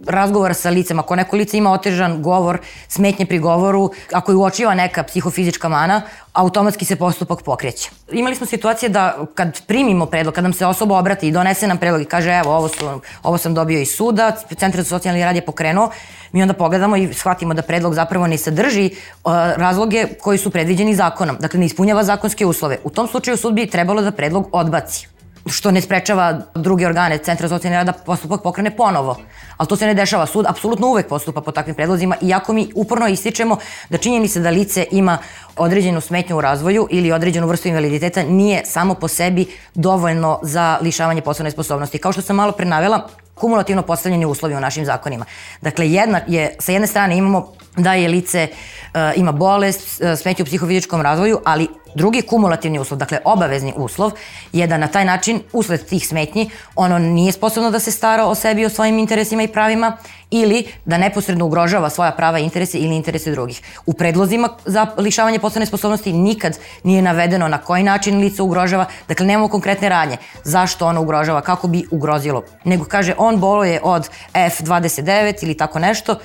razgovora 0.08 0.54
sa 0.54 0.70
licem, 0.70 1.00
ako 1.00 1.16
neko 1.16 1.36
lice 1.36 1.58
ima 1.58 1.72
otežan 1.72 2.22
govor, 2.22 2.58
smetnje 2.88 3.26
pri 3.26 3.40
govoru, 3.40 3.92
ako 4.14 4.32
je 4.32 4.36
uočiva 4.36 4.74
neka 4.76 5.04
psihofizička 5.04 5.70
mana, 5.70 6.02
automatski 6.34 6.86
se 6.86 6.96
postupak 6.96 7.42
pokreće. 7.42 7.90
Imali 8.12 8.36
smo 8.36 8.46
situacije 8.46 8.90
da 8.90 9.26
kad 9.36 9.62
primimo 9.68 10.06
predlog, 10.06 10.36
kad 10.36 10.44
nam 10.44 10.54
se 10.54 10.66
osoba 10.66 10.98
obrati 10.98 11.28
i 11.28 11.32
donese 11.32 11.68
nam 11.68 11.78
predlog 11.78 12.02
i 12.02 12.06
kaže 12.06 12.32
evo 12.32 12.56
ovo, 12.56 12.68
su, 12.68 13.02
ovo 13.24 13.38
sam 13.38 13.54
dobio 13.54 13.80
iz 13.80 13.92
suda, 13.96 14.32
Centar 14.58 14.82
za 14.82 14.90
socijalni 14.90 15.24
rad 15.24 15.36
je 15.36 15.46
pokrenuo, 15.46 15.90
mi 16.32 16.42
onda 16.42 16.54
pogledamo 16.54 16.96
i 16.96 17.14
shvatimo 17.14 17.54
da 17.54 17.62
predlog 17.62 17.94
zapravo 17.94 18.28
ne 18.28 18.38
sadrži 18.38 18.90
uh, 18.90 19.32
razloge 19.56 20.06
koji 20.22 20.38
su 20.38 20.52
predviđeni 20.52 20.96
zakonom, 20.96 21.38
dakle 21.40 21.60
ne 21.60 21.66
ispunjava 21.66 22.04
zakonske 22.04 22.46
uslove. 22.46 22.78
U 22.84 22.90
tom 22.90 23.08
slučaju 23.08 23.38
sud 23.38 23.54
bi 23.54 23.70
trebalo 23.70 24.02
da 24.02 24.12
predlog 24.12 24.50
odbaci. 24.52 25.08
Što 25.46 25.72
ne 25.72 25.82
sprečava 25.82 26.42
druge 26.56 26.88
organe 26.88 27.18
Centra 27.18 27.48
za 27.48 27.56
ocjene 27.56 27.76
rada 27.76 27.94
postupak 27.94 28.42
pokrene 28.44 28.76
ponovo. 28.78 29.18
Ali 29.58 29.68
to 29.68 29.76
se 29.76 29.86
ne 29.86 29.94
dešava. 29.94 30.26
Sud 30.26 30.46
apsolutno 30.50 30.88
uvek 30.88 31.08
postupa 31.08 31.42
po 31.42 31.52
takvim 31.52 31.76
predlozima, 31.76 32.16
iako 32.22 32.54
mi 32.54 32.72
uporno 32.76 33.08
ističemo 33.08 33.58
da 33.90 33.98
činjenica 33.98 34.40
da 34.40 34.50
lice 34.50 34.86
ima 34.92 35.18
određenu 35.58 36.02
smetnju 36.02 36.38
u 36.38 36.42
razvoju 36.42 36.88
ili 36.92 37.12
određenu 37.12 37.48
vrstu 37.48 37.68
invaliditeta 37.68 38.24
nije 38.24 38.66
samo 38.66 38.94
po 38.94 39.08
sebi 39.08 39.48
dovoljno 39.74 40.40
za 40.44 40.78
lišavanje 40.82 41.22
poslovne 41.22 41.52
sposobnosti. 41.52 41.98
Kao 41.98 42.12
što 42.12 42.22
sam 42.22 42.36
malo 42.36 42.52
prenavela, 42.52 43.08
kumulativno 43.36 43.82
postavljeni 43.82 44.26
uslovi 44.26 44.56
u 44.56 44.60
našim 44.60 44.86
zakonima. 44.86 45.26
Dakle, 45.62 45.92
jedna 45.92 46.22
je, 46.28 46.56
sa 46.60 46.72
jedne 46.72 46.88
strane 46.88 47.18
imamo 47.18 47.54
da 47.78 47.94
je 47.94 48.08
lice 48.08 48.48
uh, 48.48 49.00
ima 49.16 49.32
bolest, 49.32 50.02
uh, 50.02 50.20
smetnju 50.20 50.44
u 50.44 50.46
psihofizičkom 50.46 51.02
razvoju, 51.02 51.40
ali 51.46 51.68
drugi 51.96 52.22
kumulativni 52.22 52.80
uslov, 52.80 53.00
dakle 53.00 53.20
obavezni 53.26 53.74
uslov, 53.76 54.12
je 54.54 54.68
da 54.68 54.78
na 54.78 54.88
taj 54.88 55.06
način, 55.06 55.42
usled 55.54 55.86
tih 55.86 56.08
smetnji, 56.08 56.50
ono 56.76 57.00
nije 57.00 57.32
sposobno 57.32 57.72
da 57.72 57.80
se 57.80 57.92
stara 57.92 58.26
o 58.26 58.36
sebi, 58.36 58.66
o 58.66 58.70
svojim 58.70 59.00
interesima 59.00 59.44
i 59.44 59.48
pravima 59.48 59.98
ili 60.32 60.66
da 60.86 60.98
neposredno 60.98 61.46
ugrožava 61.46 61.90
svoja 61.90 62.12
prava 62.12 62.40
i 62.40 62.44
interese 62.44 62.78
ili 62.78 62.96
interese 62.96 63.32
drugih. 63.32 63.62
U 63.86 63.94
predlozima 63.94 64.50
za 64.66 64.88
lišavanje 64.98 65.40
poslovne 65.40 65.66
sposobnosti 65.66 66.14
nikad 66.14 66.58
nije 66.84 67.02
navedeno 67.02 67.48
na 67.48 67.58
koji 67.58 67.84
način 67.84 68.20
lice 68.20 68.42
ugrožava, 68.42 68.86
dakle 69.08 69.26
nemamo 69.26 69.48
konkretne 69.48 69.90
radnje 69.90 70.18
zašto 70.44 70.88
ono 70.88 71.02
ugrožava, 71.02 71.42
kako 71.42 71.68
bi 71.68 71.88
ugrozilo, 71.92 72.44
nego 72.64 72.86
kaže 72.86 73.14
on 73.18 73.40
boluje 73.40 73.80
od 73.84 74.10
F29 74.34 75.44
ili 75.44 75.58
tako 75.58 75.80
nešto, 75.80 76.16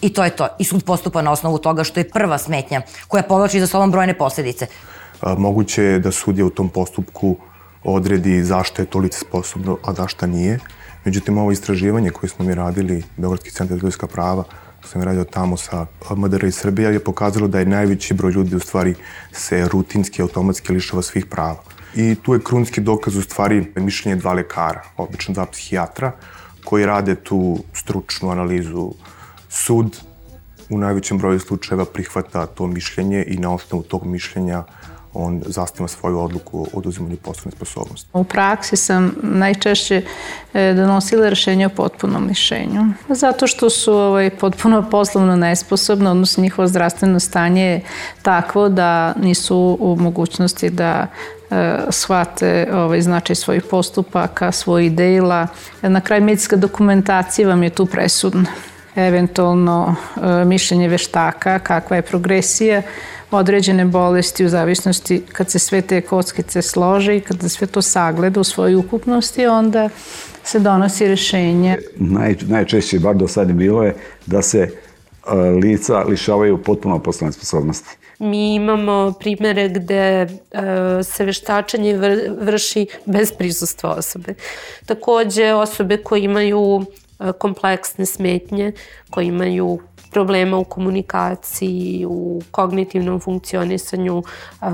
I 0.00 0.12
to 0.14 0.24
je 0.24 0.30
to. 0.30 0.48
I 0.58 0.64
sud 0.64 0.84
postupa 0.84 1.22
na 1.22 1.32
osnovu 1.32 1.58
toga 1.58 1.84
što 1.84 2.00
je 2.00 2.10
prva 2.10 2.38
smetnja 2.38 2.82
koja 3.08 3.22
povlači 3.22 3.60
za 3.60 3.66
sobom 3.66 3.90
brojne 3.90 4.14
posledice. 4.14 4.66
Moguće 5.38 5.82
je 5.82 5.98
da 5.98 6.12
sudija 6.12 6.46
u 6.46 6.50
tom 6.50 6.68
postupku 6.68 7.36
odredi 7.84 8.44
zašto 8.44 8.82
je 8.82 8.86
to 8.86 8.98
lice 8.98 9.18
sposobno, 9.18 9.78
a 9.84 9.94
zašto 9.94 10.26
nije. 10.26 10.58
Međutim, 11.04 11.38
ovo 11.38 11.52
istraživanje 11.52 12.10
koje 12.10 12.30
smo 12.30 12.44
mi 12.44 12.54
radili, 12.54 13.02
Beogradski 13.16 13.50
centar 13.50 13.78
za 13.78 13.86
ljudska 13.86 14.06
prava, 14.06 14.44
sam 14.88 15.02
radio 15.02 15.24
tamo 15.24 15.56
sa 15.56 15.86
MDR 16.16 16.44
i 16.44 16.52
Srbija, 16.52 16.90
je 16.90 17.04
pokazalo 17.04 17.48
da 17.48 17.58
je 17.58 17.66
najveći 17.66 18.14
broj 18.14 18.32
ljudi 18.32 18.56
u 18.56 18.60
stvari 18.60 18.94
se 19.32 19.68
rutinski, 19.68 20.22
automatski 20.22 20.72
lišava 20.72 21.02
svih 21.02 21.26
prava. 21.26 21.62
I 21.94 22.14
tu 22.22 22.34
je 22.34 22.40
krunski 22.40 22.80
dokaz 22.80 23.16
u 23.16 23.22
stvari 23.22 23.72
mišljenje 23.76 24.16
dva 24.16 24.32
lekara, 24.32 24.82
obično 24.96 25.34
dva 25.34 25.46
psihijatra, 25.46 26.12
koji 26.64 26.86
rade 26.86 27.14
tu 27.14 27.58
stručnu 27.72 28.30
analizu 28.30 28.92
Sud 29.48 30.00
u 30.70 30.78
najvećem 30.78 31.18
broju 31.18 31.40
slučajeva 31.40 31.84
prihvata 31.84 32.46
to 32.46 32.66
mišljenje 32.66 33.24
i 33.26 33.36
na 33.36 33.54
osnovu 33.54 33.82
tog 33.82 34.06
mišljenja 34.06 34.64
on 35.18 35.42
zastima 35.46 35.88
svoju 35.88 36.20
odluku 36.20 36.60
o 36.60 36.66
oduzimanju 36.72 37.16
poslovne 37.16 37.52
sposobnosti. 37.56 38.10
U 38.12 38.24
praksi 38.24 38.76
sam 38.76 39.14
najčešće 39.22 40.02
e, 40.54 40.74
donosila 40.74 41.28
rešenje 41.28 41.66
o 41.66 41.70
potpunom 41.70 42.26
lišenju. 42.26 42.84
Zato 43.08 43.46
što 43.46 43.70
su 43.70 43.92
ovaj, 43.92 44.30
potpuno 44.30 44.90
poslovno 44.90 45.36
nesposobne, 45.36 46.10
odnosno 46.10 46.42
njihovo 46.42 46.68
zdravstveno 46.68 47.20
stanje 47.20 47.62
je 47.62 47.80
takvo 48.22 48.68
da 48.68 49.14
nisu 49.14 49.76
u 49.80 49.96
mogućnosti 49.96 50.70
da 50.70 51.06
e, 51.50 51.78
shvate 51.90 52.68
ovaj, 52.72 53.02
značaj 53.02 53.36
svojih 53.36 53.62
postupaka, 53.70 54.52
svojih 54.52 54.92
dela. 54.92 55.46
Na 55.82 56.00
kraju 56.00 56.24
medicinska 56.24 56.56
dokumentacija 56.56 57.48
vam 57.48 57.62
je 57.62 57.70
tu 57.70 57.86
presudna 57.86 58.46
eventualno 59.06 59.96
e, 60.16 60.44
mišljenje 60.44 60.88
veštaka, 60.88 61.58
kakva 61.58 61.96
je 61.96 62.02
progresija 62.02 62.82
određene 63.30 63.84
bolesti 63.84 64.44
u 64.44 64.48
zavisnosti 64.48 65.22
kad 65.32 65.50
se 65.50 65.58
sve 65.58 65.82
te 65.82 66.00
kockice 66.00 66.62
slože 66.62 67.16
i 67.16 67.20
kada 67.20 67.48
sve 67.48 67.66
to 67.66 67.82
sagleda 67.82 68.40
u 68.40 68.44
svojoj 68.44 68.74
ukupnosti, 68.74 69.46
onda 69.46 69.88
se 70.44 70.58
donosi 70.58 71.08
rešenje. 71.08 71.76
Naj, 71.96 72.36
najčešće, 72.48 72.98
bar 72.98 73.16
do 73.16 73.28
sad 73.28 73.52
bilo 73.52 73.82
je, 73.82 73.94
da 74.26 74.42
se 74.42 74.58
e, 74.58 74.70
lica 75.34 75.98
lišavaju 75.98 76.62
potpuno 76.62 76.98
poslovne 76.98 77.32
sposobnosti. 77.32 77.88
Mi 78.18 78.54
imamo 78.54 79.14
primere 79.20 79.68
gde 79.68 80.24
uh, 80.24 80.60
se 81.06 81.24
veštačenje 81.24 81.96
vrši 82.40 82.86
bez 83.06 83.32
prisustva 83.32 83.90
osobe. 83.90 84.34
Takođe, 84.86 85.52
osobe 85.52 85.96
koje 85.96 86.24
imaju 86.24 86.86
E, 86.86 87.07
kompleksne 87.38 88.06
smetnje 88.06 88.72
koji 89.10 89.26
imaju 89.26 89.78
problema 90.10 90.58
u 90.58 90.64
komunikaciji, 90.64 92.06
u 92.08 92.42
kognitivnom 92.50 93.20
funkcionisanju. 93.20 94.22
E, 94.22 94.66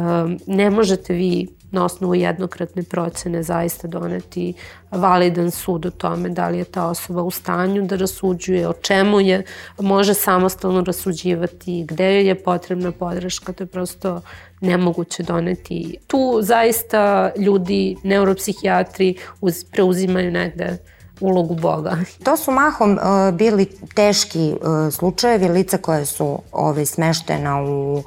ne 0.46 0.70
možete 0.70 1.14
vi 1.14 1.46
na 1.70 1.84
osnovu 1.84 2.14
jednokratne 2.14 2.82
procene 2.82 3.42
zaista 3.42 3.88
doneti 3.88 4.54
validan 4.90 5.50
sud 5.50 5.86
o 5.86 5.90
tome 5.90 6.28
da 6.28 6.48
li 6.48 6.58
je 6.58 6.64
ta 6.64 6.86
osoba 6.86 7.22
u 7.22 7.30
stanju 7.30 7.82
da 7.82 7.96
rasuđuje, 7.96 8.68
o 8.68 8.72
čemu 8.72 9.20
je, 9.20 9.42
može 9.80 10.14
samostalno 10.14 10.80
rasuđivati, 10.80 11.84
gde 11.88 12.14
joj 12.14 12.28
je 12.28 12.42
potrebna 12.42 12.92
podrška, 12.92 13.52
to 13.52 13.62
je 13.62 13.66
prosto 13.66 14.20
nemoguće 14.60 15.22
doneti. 15.22 15.96
Tu 16.06 16.38
zaista 16.42 17.32
ljudi, 17.38 17.96
neuropsihijatri 18.02 19.16
uz, 19.40 19.64
preuzimaju 19.64 20.30
negde 20.30 20.64
uh, 20.64 20.93
ulogu 21.20 21.54
Boga. 21.54 21.96
To 22.24 22.36
su 22.36 22.52
mahom 22.52 22.92
uh, 22.92 23.34
bili 23.34 23.66
teški 23.94 24.56
uh, 24.60 24.92
slučajevi, 24.92 25.48
lica 25.48 25.78
koje 25.78 26.06
su 26.06 26.38
ove, 26.52 26.86
smeštena 26.86 27.62
u 27.62 27.96
uh, 27.96 28.04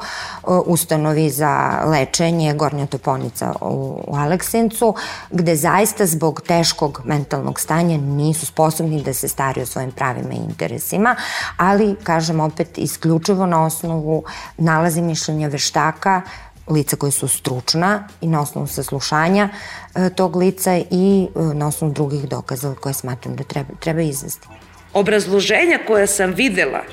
ustanovi 0.65 1.30
za 1.30 1.82
lečenje 1.86 2.54
Gornja 2.54 2.86
Toponica 2.86 3.54
u, 3.62 4.04
u 4.08 4.15
Aleksincu, 4.15 4.93
gde 5.32 5.56
zaista 5.56 6.06
zbog 6.06 6.41
teškog 6.41 7.02
mentalnog 7.06 7.60
stanja 7.60 7.98
nisu 7.98 8.46
sposobni 8.46 9.04
da 9.04 9.13
se 9.13 9.28
stari 9.28 9.62
o 9.62 9.65
svojim 9.65 9.91
pravima 9.91 10.34
i 10.34 10.50
interesima, 10.50 11.15
ali, 11.58 11.96
kažem 12.04 12.39
opet, 12.39 12.78
isključivo 12.78 13.46
na 13.46 13.65
osnovu 13.65 14.24
nalazi 14.58 15.02
mišljenja 15.02 15.48
veštaka, 15.48 16.22
lica 16.69 16.95
koje 16.95 17.12
su 17.12 17.27
stručna 17.27 18.08
i 18.21 18.27
na 18.27 18.41
osnovu 18.41 18.67
saslušanja 18.67 19.49
e, 19.95 20.10
tog 20.15 20.36
lica 20.36 20.77
i 20.91 21.27
e, 21.36 21.39
na 21.53 21.67
osnovu 21.67 21.93
drugih 21.93 22.30
dokaza 22.30 22.75
koje 22.75 22.93
smatram 22.93 23.36
da 23.36 23.43
treba, 23.43 23.69
treba 23.80 24.01
izvesti. 24.01 24.47
Obrazloženja 24.93 25.80
koja 25.88 26.08
sam 26.08 26.34
videla 26.34 26.84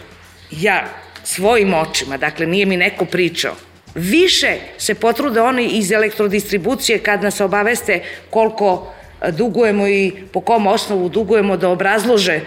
ja 0.50 0.84
svojim 1.24 1.74
očima, 1.74 2.16
dakle 2.16 2.46
nije 2.46 2.66
mi 2.66 2.76
neko 2.76 3.04
pričao, 3.04 3.54
više 3.94 4.56
se 4.78 4.94
potrude 4.94 5.40
oni 5.40 5.66
iz 5.66 5.92
elektrodistribucije 5.92 6.98
kad 6.98 7.22
nas 7.22 7.40
obaveste 7.40 8.02
koliko 8.30 8.92
e, 9.22 9.32
dugujemo 9.32 9.88
i 9.88 10.12
po 10.32 10.40
kom 10.40 10.66
osnovu 10.66 11.08
dugujemo 11.08 11.56
da 11.56 11.68
obrazlože 11.68 12.40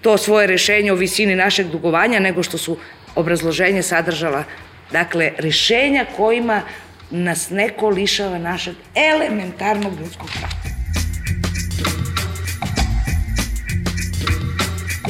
to 0.00 0.18
svoje 0.18 0.46
rešenje 0.46 0.92
o 0.92 0.94
visini 0.94 1.34
našeg 1.34 1.66
dugovanja 1.66 2.18
nego 2.18 2.42
što 2.42 2.58
su 2.58 2.76
obrazloženje 3.14 3.82
sadržala 3.82 4.44
Dakle, 4.92 5.32
rešenja 5.38 6.06
kojima 6.16 6.62
nas 7.10 7.50
neko 7.50 7.88
lišava 7.88 8.38
našeg 8.38 8.74
elementarnog 8.94 9.92
ljudskog 10.00 10.30
prava. 10.38 10.62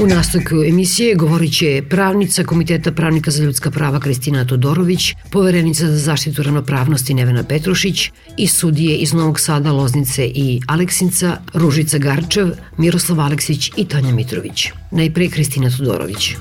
U 0.01 0.07
nastavku 0.07 0.55
emisije 0.69 1.15
govorit 1.15 1.59
će 1.59 1.83
pravnica 1.91 2.45
Komiteta 2.45 2.93
pravnika 2.93 3.31
za 3.31 3.45
ljudska 3.45 3.71
prava 3.71 4.01
Kristina 4.01 4.45
Todorović, 4.47 5.15
poverenica 5.31 5.87
za 5.87 5.99
zaštitu 5.99 6.43
ravnopravnosti 6.43 7.15
Nevena 7.15 7.45
Petrušić 7.45 8.11
i 8.37 8.47
sudije 8.47 8.97
iz 8.97 9.13
Novog 9.13 9.41
Sada, 9.41 9.73
Loznice 9.73 10.27
i 10.27 10.61
Aleksinca, 10.69 11.37
Ružica 11.55 11.99
Garčev, 11.99 12.49
Miroslav 12.79 13.21
Aleksić 13.21 13.71
i 13.77 13.85
Tanja 13.85 14.13
Mitrović. 14.13 14.69
Najpre 14.91 15.29
Kristina 15.29 15.71
Todorović 15.79 16.35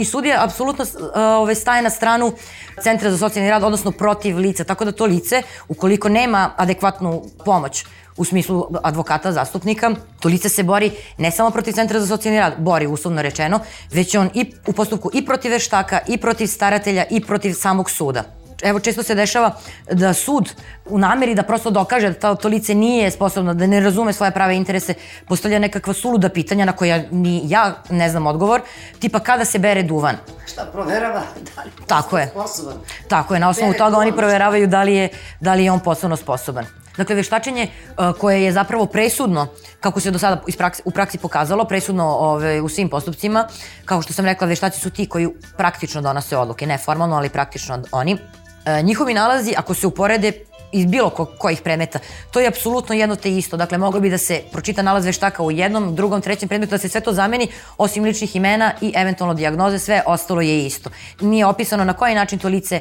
и 0.00 0.06
судија 0.08 0.40
апсолутно 0.44 0.86
овој 0.86 1.56
стае 1.58 1.84
на 1.84 1.92
страну 1.92 2.32
центра 2.80 3.12
за 3.12 3.20
социјални 3.20 3.50
рад, 3.52 3.62
односно 3.62 3.92
против 3.92 4.38
лица, 4.38 4.64
така 4.64 4.84
да 4.88 4.92
то 4.92 5.06
лице 5.06 5.44
уколико 5.68 6.08
нема 6.08 6.54
адекватну 6.56 7.22
помош 7.44 7.84
у 8.16 8.24
смислу 8.24 8.68
адвоката, 8.82 9.32
заступника, 9.32 9.96
то 10.20 10.28
лице 10.28 10.48
се 10.48 10.62
бори 10.62 10.92
не 11.18 11.30
само 11.30 11.50
против 11.50 11.74
Центра 11.74 12.00
за 12.00 12.16
социјални 12.16 12.40
рад, 12.40 12.58
бори 12.60 12.86
условно 12.86 13.22
речено, 13.22 13.62
веќе 13.92 14.18
он 14.18 14.30
и 14.34 14.50
у 14.68 14.72
поступку 14.72 15.10
и 15.12 15.24
против 15.24 15.52
вештака, 15.52 16.02
и 16.08 16.18
против 16.18 16.50
старателја, 16.50 17.06
и 17.10 17.20
против 17.20 17.56
самог 17.56 17.90
суда. 17.90 18.24
Evo 18.62 18.80
često 18.80 19.02
se 19.02 19.14
dešava 19.14 19.56
da 19.92 20.12
sud 20.14 20.52
u 20.86 20.98
nameri 20.98 21.34
da 21.34 21.42
prosto 21.42 21.70
dokaže 21.70 22.08
da 22.08 22.14
to, 22.14 22.34
to 22.34 22.48
lice 22.48 22.74
nije 22.74 23.10
sposobno, 23.10 23.54
da 23.54 23.66
ne 23.66 23.80
razume 23.80 24.12
svoje 24.12 24.30
prave 24.30 24.56
interese, 24.56 24.94
postavlja 25.28 25.58
nekakva 25.58 25.94
suluda 25.94 26.28
pitanja 26.28 26.64
na 26.64 26.72
koja 26.72 27.02
ni 27.10 27.42
ja 27.44 27.74
ne 27.90 28.10
znam 28.10 28.26
odgovor, 28.26 28.60
tipa 28.98 29.18
kada 29.20 29.44
se 29.44 29.58
bere 29.58 29.82
duvan. 29.82 30.16
Šta 30.46 30.64
proverava 30.72 31.22
da 31.56 31.62
li 31.62 31.70
Tako 31.86 32.18
je. 32.18 32.26
sposoban? 32.26 32.74
Tako 33.08 33.34
je, 33.34 33.40
na 33.40 33.48
osnovu 33.48 33.72
toga 33.72 33.96
oni 33.96 34.12
proveravaju 34.12 34.66
da 34.66 34.82
li 34.82 34.94
je, 34.94 35.08
da 35.40 35.54
li 35.54 35.64
je 35.64 35.72
on 35.72 35.80
poslovno 35.80 36.16
sposoban. 36.16 36.66
Dakle, 36.96 37.14
veštačenje 37.14 37.68
uh, 37.68 38.16
koje 38.18 38.42
je 38.44 38.52
zapravo 38.52 38.86
presudno, 38.86 39.46
kako 39.80 40.00
se 40.00 40.10
do 40.10 40.18
sada 40.18 40.42
iz 40.46 40.56
praksi, 40.56 40.82
u 40.84 40.90
praksi 40.90 41.18
pokazalo, 41.18 41.64
presudno 41.64 42.04
ove, 42.04 42.60
u 42.60 42.68
svim 42.68 42.88
postupcima, 42.88 43.46
kao 43.84 44.02
što 44.02 44.12
sam 44.12 44.24
rekla, 44.24 44.46
veštaci 44.46 44.80
su 44.80 44.90
ti 44.90 45.06
koji 45.06 45.28
praktično 45.56 46.02
donose 46.02 46.36
odluke, 46.36 46.66
ne 46.66 46.78
formalno, 46.78 47.16
ali 47.16 47.28
praktično 47.28 47.82
oni. 47.92 48.18
E, 48.64 48.82
njihovi 48.82 49.14
nalazi, 49.14 49.54
ako 49.56 49.74
se 49.74 49.86
uporede, 49.86 50.32
iz 50.72 50.86
bilo 50.86 51.10
ko, 51.10 51.24
kojih 51.38 51.60
predmeta. 51.60 51.98
To 52.30 52.40
je 52.40 52.48
apsolutno 52.48 52.94
jedno 52.94 53.16
te 53.16 53.36
isto. 53.36 53.56
Dakle, 53.56 53.78
moglo 53.78 54.00
bi 54.00 54.10
da 54.10 54.18
se 54.18 54.42
pročita 54.52 54.82
nalaz 54.82 55.04
veštaka 55.04 55.42
u 55.42 55.50
jednom, 55.50 55.94
drugom, 55.96 56.20
trećem 56.20 56.48
predmetu, 56.48 56.70
da 56.70 56.78
se 56.78 56.88
sve 56.88 57.00
to 57.00 57.12
zameni, 57.12 57.48
osim 57.78 58.04
ličnih 58.04 58.36
imena 58.36 58.72
i 58.80 58.92
eventualno 58.96 59.34
diagnoze, 59.34 59.78
sve 59.78 60.02
ostalo 60.06 60.40
je 60.40 60.66
isto. 60.66 60.90
Nije 61.20 61.46
opisano 61.46 61.84
na 61.84 61.92
koji 61.92 62.14
način 62.14 62.38
to 62.38 62.48
lice 62.48 62.80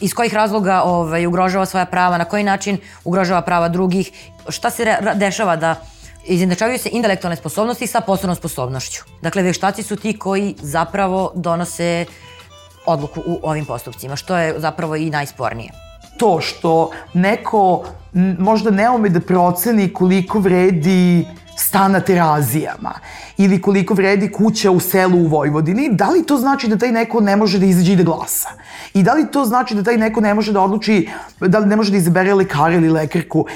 iz 0.00 0.14
kojih 0.14 0.34
razloga 0.34 0.82
ovaj, 0.82 1.26
ugrožava 1.26 1.66
svoja 1.66 1.86
prava, 1.86 2.18
na 2.18 2.24
koji 2.24 2.44
način 2.44 2.78
ugrožava 3.04 3.42
prava 3.42 3.68
drugih, 3.68 4.12
šta 4.48 4.70
se 4.70 4.96
dešava 5.14 5.56
da 5.56 5.74
izjednačavaju 6.24 6.78
se 6.78 6.90
intelektualne 6.92 7.36
sposobnosti 7.36 7.86
sa 7.86 8.00
poslovnom 8.00 8.36
sposobnošću. 8.36 9.02
Dakle, 9.22 9.42
veštaci 9.42 9.82
su 9.82 9.96
ti 9.96 10.18
koji 10.18 10.54
zapravo 10.62 11.32
donose 11.34 12.04
odluku 12.86 13.20
u 13.26 13.40
ovim 13.42 13.64
postupcima, 13.64 14.16
što 14.16 14.36
je 14.36 14.54
zapravo 14.60 14.96
i 14.96 15.10
najspornije. 15.10 15.70
To 16.16 16.40
što 16.40 16.90
neko 17.14 17.84
možda 18.38 18.70
ne 18.70 18.90
ume 18.90 19.08
da 19.08 19.20
proceni 19.20 19.92
koliko 19.92 20.38
vredi 20.38 21.26
stan 21.56 21.92
na 21.92 22.00
terazijama 22.00 22.92
ili 23.36 23.60
koliko 23.62 23.94
vredi 23.94 24.32
kuća 24.32 24.70
u 24.70 24.80
selu 24.80 25.18
u 25.18 25.26
Vojvodini, 25.26 25.88
da 25.92 26.10
li 26.10 26.26
to 26.26 26.36
znači 26.36 26.68
da 26.68 26.78
taj 26.78 26.92
neko 26.92 27.20
ne 27.20 27.36
može 27.36 27.58
da 27.58 27.66
izađe 27.66 27.92
i 27.92 27.96
da 27.96 28.02
glasa? 28.02 28.48
I 28.94 29.02
da 29.02 29.14
li 29.14 29.26
to 29.30 29.44
znači 29.44 29.74
da 29.74 29.82
taj 29.82 29.96
neko 29.96 30.20
ne 30.20 30.34
može 30.34 30.52
da 30.52 30.60
odluči, 30.60 31.08
da 31.40 31.58
li 31.58 31.66
ne 31.66 31.76
može 31.76 31.90
da 31.90 31.96
izabere 31.96 32.34
lekara 32.34 32.74
ili 32.74 32.88
lekarku? 32.88 33.46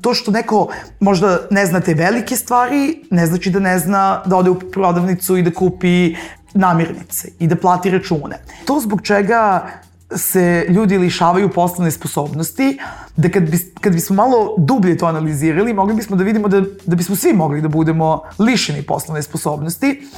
To 0.00 0.14
što 0.14 0.30
neko 0.30 0.68
možda 1.00 1.38
ne 1.50 1.66
zna 1.66 1.80
te 1.80 1.94
velike 1.94 2.36
stvari, 2.36 3.02
ne 3.10 3.26
znači 3.26 3.50
da 3.50 3.60
ne 3.60 3.78
zna 3.78 4.22
da 4.26 4.36
ode 4.36 4.50
u 4.50 4.58
prodavnicu 4.58 5.36
i 5.36 5.42
da 5.42 5.50
kupi 5.50 6.14
namirnice 6.56 7.28
i 7.38 7.46
da 7.46 7.56
plati 7.56 7.90
račune. 7.90 8.38
To 8.64 8.80
zbog 8.80 9.02
čega 9.02 9.66
se 10.14 10.66
ljudi 10.68 10.98
lišavaju 10.98 11.52
poslovne 11.52 11.90
sposobnosti, 11.90 12.78
da 13.16 13.28
kad, 13.28 13.50
bi, 13.50 13.58
kad 13.80 13.92
bismo 13.92 14.16
malo 14.16 14.54
dublje 14.58 14.98
to 14.98 15.06
analizirali, 15.06 15.74
mogli 15.74 15.94
bismo 15.94 16.16
da 16.16 16.24
vidimo 16.24 16.48
da, 16.48 16.62
da 16.86 16.96
bismo 16.96 17.16
svi 17.16 17.32
mogli 17.32 17.60
da 17.60 17.68
budemo 17.68 18.22
lišeni 18.38 18.82
poslovne 18.82 19.22
sposobnosti, 19.22 20.08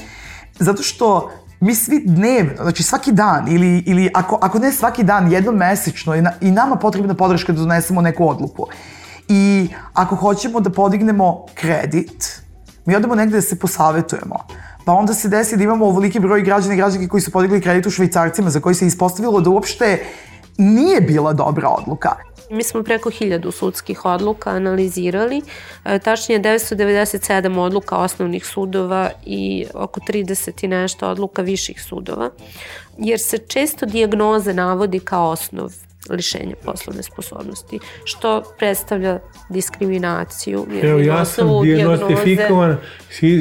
zato 0.58 0.82
što 0.82 1.30
mi 1.60 1.74
svi 1.74 2.02
dnevno, 2.06 2.62
znači 2.62 2.82
svaki 2.82 3.12
dan 3.12 3.48
ili, 3.48 3.82
ili 3.86 4.10
ako, 4.14 4.38
ako 4.42 4.58
ne 4.58 4.72
svaki 4.72 5.02
dan, 5.02 5.32
jednom 5.32 5.56
mesečno 5.56 6.14
je 6.14 6.22
na, 6.22 6.32
i 6.40 6.50
nama 6.50 6.76
potrebna 6.76 7.14
podrška 7.14 7.52
da 7.52 7.58
donesemo 7.58 8.00
neku 8.00 8.28
odluku. 8.28 8.66
I 9.28 9.68
ako 9.92 10.16
hoćemo 10.16 10.60
da 10.60 10.70
podignemo 10.70 11.46
kredit, 11.54 12.42
mi 12.86 12.96
odemo 12.96 13.14
negde 13.14 13.36
da 13.36 13.42
se 13.42 13.58
posavetujemo 13.58 14.36
pa 14.88 14.92
onda 14.92 15.14
se 15.14 15.28
desi 15.28 15.56
da 15.56 15.64
imamo 15.64 15.86
ovoliki 15.86 16.20
broj 16.20 16.42
građana 16.42 16.74
i 16.74 16.76
građanki 16.76 17.08
koji 17.08 17.20
su 17.20 17.30
podigli 17.30 17.60
kredit 17.60 17.86
u 17.86 17.90
švajcarcima 17.90 18.50
za 18.50 18.60
koji 18.60 18.74
se 18.74 18.86
ispostavilo 18.86 19.40
da 19.40 19.50
uopšte 19.50 20.04
nije 20.58 21.00
bila 21.00 21.32
dobra 21.32 21.68
odluka. 21.68 22.08
Mi 22.50 22.64
smo 22.64 22.82
preko 22.82 23.10
hiljadu 23.10 23.50
sudskih 23.50 24.04
odluka 24.04 24.50
analizirali, 24.50 25.42
e, 25.84 25.98
tačnije 25.98 26.40
997 26.40 27.58
odluka 27.58 27.96
osnovnih 27.96 28.46
sudova 28.46 29.10
i 29.26 29.66
oko 29.74 30.00
30 30.00 30.64
i 30.64 30.68
nešto 30.68 31.08
odluka 31.08 31.42
viših 31.42 31.82
sudova, 31.82 32.30
jer 32.98 33.20
se 33.20 33.38
često 33.38 33.86
dijagnoze 33.86 34.54
navodi 34.54 35.00
kao 35.00 35.30
osnov 35.30 35.72
lišenja 36.10 36.54
poslovne 36.64 37.02
sposobnosti, 37.02 37.78
što 38.04 38.42
predstavlja 38.58 39.18
diskriminaciju. 39.48 40.66
Evo, 40.82 40.98
ja 40.98 41.24
sam 41.24 41.48
diagnostifikovan 41.62 42.76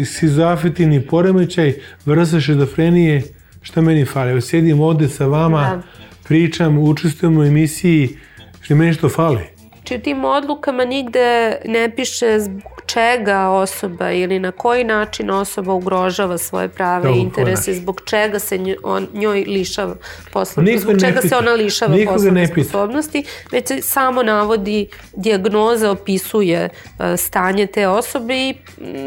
sizofetini 0.05 1.07
poremećaj, 1.07 1.73
vrsta 2.05 2.39
šizofrenije, 2.39 3.23
šta 3.61 3.81
meni 3.81 4.05
fali? 4.05 4.31
Evo, 4.31 4.41
sedim 4.41 4.81
ovde 4.81 5.09
sa 5.09 5.25
vama, 5.25 5.61
da. 5.61 5.81
pričam, 6.23 6.77
učestvujem 6.77 7.37
u 7.37 7.43
emisiji, 7.43 8.17
što 8.61 8.75
meni 8.75 8.93
što 8.93 9.09
fali? 9.09 9.56
Či 9.87 9.95
u 9.95 9.99
tim 9.99 10.25
odlukama 10.25 10.85
nigde 10.85 11.57
ne 11.65 11.95
piše 11.95 12.39
čega 12.85 13.47
osoba 13.47 14.11
ili 14.11 14.39
na 14.39 14.51
koji 14.51 14.83
način 14.83 15.31
osoba 15.31 15.73
ugrožava 15.73 16.37
svoje 16.37 16.69
prave 16.69 17.11
i 17.11 17.19
interese, 17.19 17.73
zbog 17.73 18.01
čega 18.05 18.39
se 18.39 18.57
njoj, 18.57 18.77
on, 18.83 19.07
njoj 19.13 19.45
lišava 19.47 19.95
poslovne, 20.33 20.77
zbog 20.77 20.99
čega 20.99 21.21
se 21.21 21.35
ona 21.35 21.51
lišava 21.51 21.97
poslovne 22.05 22.47
sposobnosti, 22.47 23.23
već 23.51 23.67
se 23.67 23.81
samo 23.81 24.23
navodi 24.23 24.87
dijagnoza, 25.15 25.91
opisuje 25.91 26.69
uh, 26.69 27.05
stanje 27.17 27.67
te 27.67 27.87
osobe 27.87 28.35
i 28.35 28.55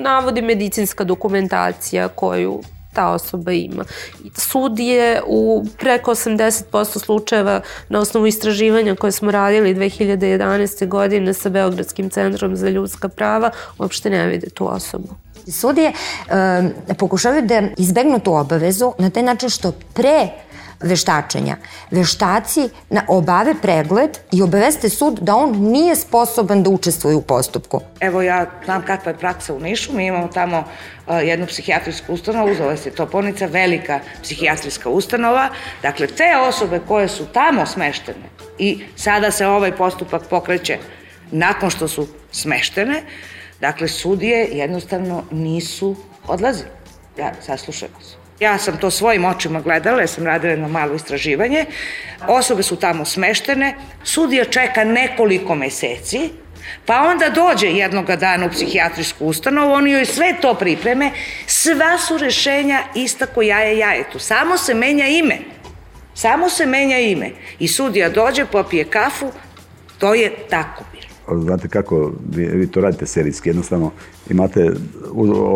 navodi 0.03 0.43
medicinska 0.43 1.05
dokumentacija 1.05 2.09
koju 2.09 2.63
ta 2.93 3.09
osoba 3.09 3.53
ima. 3.53 3.85
Sud 4.37 4.79
je 4.79 5.23
u 5.27 5.65
preko 5.79 6.11
80% 6.11 6.99
slučajeva 6.99 7.61
na 7.89 7.99
osnovu 7.99 8.27
istraživanja 8.27 8.95
koje 8.95 9.13
smo 9.13 9.31
radili 9.31 9.75
2011. 9.75 10.89
godine 10.89 11.35
sa 11.35 11.49
Beogradskim 11.49 12.11
centrom 12.11 12.57
za 12.57 12.69
ljudska 12.69 13.09
prava 13.09 13.51
uopšte 13.79 14.11
ne 14.11 14.27
vide 14.27 14.51
tu 14.51 14.73
osobu. 14.75 15.09
Sudije 15.49 15.93
e, 16.89 16.95
pokušavaju 16.95 17.43
da 17.43 17.63
izbegnu 17.77 18.21
tu 18.21 18.35
obavezu 18.35 18.93
na 18.99 19.11
taj 19.11 19.23
način 19.23 19.49
što 19.49 19.73
pre 19.95 20.29
veštačenja. 20.83 21.57
Veštaci 21.91 22.69
na, 22.91 23.03
obave 23.09 23.55
pregled 23.63 24.19
i 24.33 24.43
obaveste 24.43 24.89
sud 24.89 25.19
da 25.23 25.35
on 25.37 25.57
nije 25.59 25.97
sposoban 25.97 26.63
da 26.63 26.71
učestvuje 26.71 27.17
u 27.17 27.23
postupku. 27.23 27.81
Evo 28.01 28.23
ja 28.23 28.47
znam 28.65 28.83
kakva 28.83 29.13
je 29.13 29.19
praksa 29.19 29.55
u 29.55 29.61
Nišu, 29.61 29.93
mi 29.93 30.07
imamo 30.07 30.29
tamo 30.29 30.65
jednu 31.23 31.47
psihijatrijsku 31.47 32.13
ustanovu, 32.13 32.55
zove 32.55 32.77
se 32.77 32.91
Toponica, 32.91 33.47
velika 33.47 34.01
psihijatrijska 34.23 34.89
ustanova. 34.89 35.49
Dakle, 35.83 36.07
te 36.07 36.37
osobe 36.49 36.81
koje 36.89 37.09
su 37.09 37.27
tamo 37.27 37.67
smeštene 37.67 38.29
i 38.59 38.85
sada 38.97 39.31
se 39.31 39.47
ovaj 39.47 39.77
postupak 39.77 40.23
pokreće 40.31 40.79
nakon 41.31 41.71
što 41.71 41.89
su 41.89 42.07
smeštene, 42.33 43.03
dakle, 43.61 43.89
sudije 43.89 44.49
jednostavno 44.53 45.25
nisu 45.31 45.97
odlazili. 46.27 46.71
Ja, 47.19 47.33
saslušaj 47.41 47.89
vas. 47.95 48.20
Ja 48.41 48.59
sam 48.59 48.77
to 48.77 48.91
svojim 48.91 49.25
očima 49.25 49.61
gledala, 49.61 50.01
ja 50.01 50.07
sam 50.07 50.27
radila 50.27 50.51
jedno 50.51 50.69
malo 50.69 50.95
istraživanje. 50.95 51.65
Osobe 52.29 52.63
su 52.63 52.77
tamo 52.77 53.05
smeštene, 53.05 53.75
sudija 54.05 54.45
čeka 54.45 54.85
nekoliko 54.85 55.55
meseci, 55.55 56.31
pa 56.87 57.01
onda 57.01 57.29
dođe 57.29 57.67
jednoga 57.67 58.17
dana 58.17 58.47
u 58.47 58.51
psihijatrijsku 58.51 59.27
ustanovu, 59.27 59.73
oni 59.73 59.91
joj 59.91 60.05
sve 60.05 60.35
to 60.41 60.55
pripreme, 60.55 61.11
sva 61.47 61.99
su 61.99 62.19
rešenja 62.19 62.83
ista 62.95 63.27
ko 63.27 63.43
jaje 63.43 63.79
jajetu, 63.79 64.19
samo 64.19 64.59
se 64.59 64.75
menja 64.75 65.07
ime. 65.07 65.39
Samo 66.15 66.49
se 66.49 66.67
menja 66.67 66.99
ime. 66.99 67.31
I 67.59 67.69
sudija 67.69 68.09
dođe, 68.09 68.45
popije 68.45 68.85
kafu, 68.85 69.33
to 69.99 70.15
je 70.15 70.33
tako 70.51 70.85
bilo. 71.35 71.43
Znate 71.43 71.69
kako 71.69 72.13
vi, 72.31 72.47
vi 72.47 72.67
to 72.67 72.81
radite 72.81 73.07
serijski, 73.07 73.49
jednostavno 73.49 73.91
imate, 74.31 74.71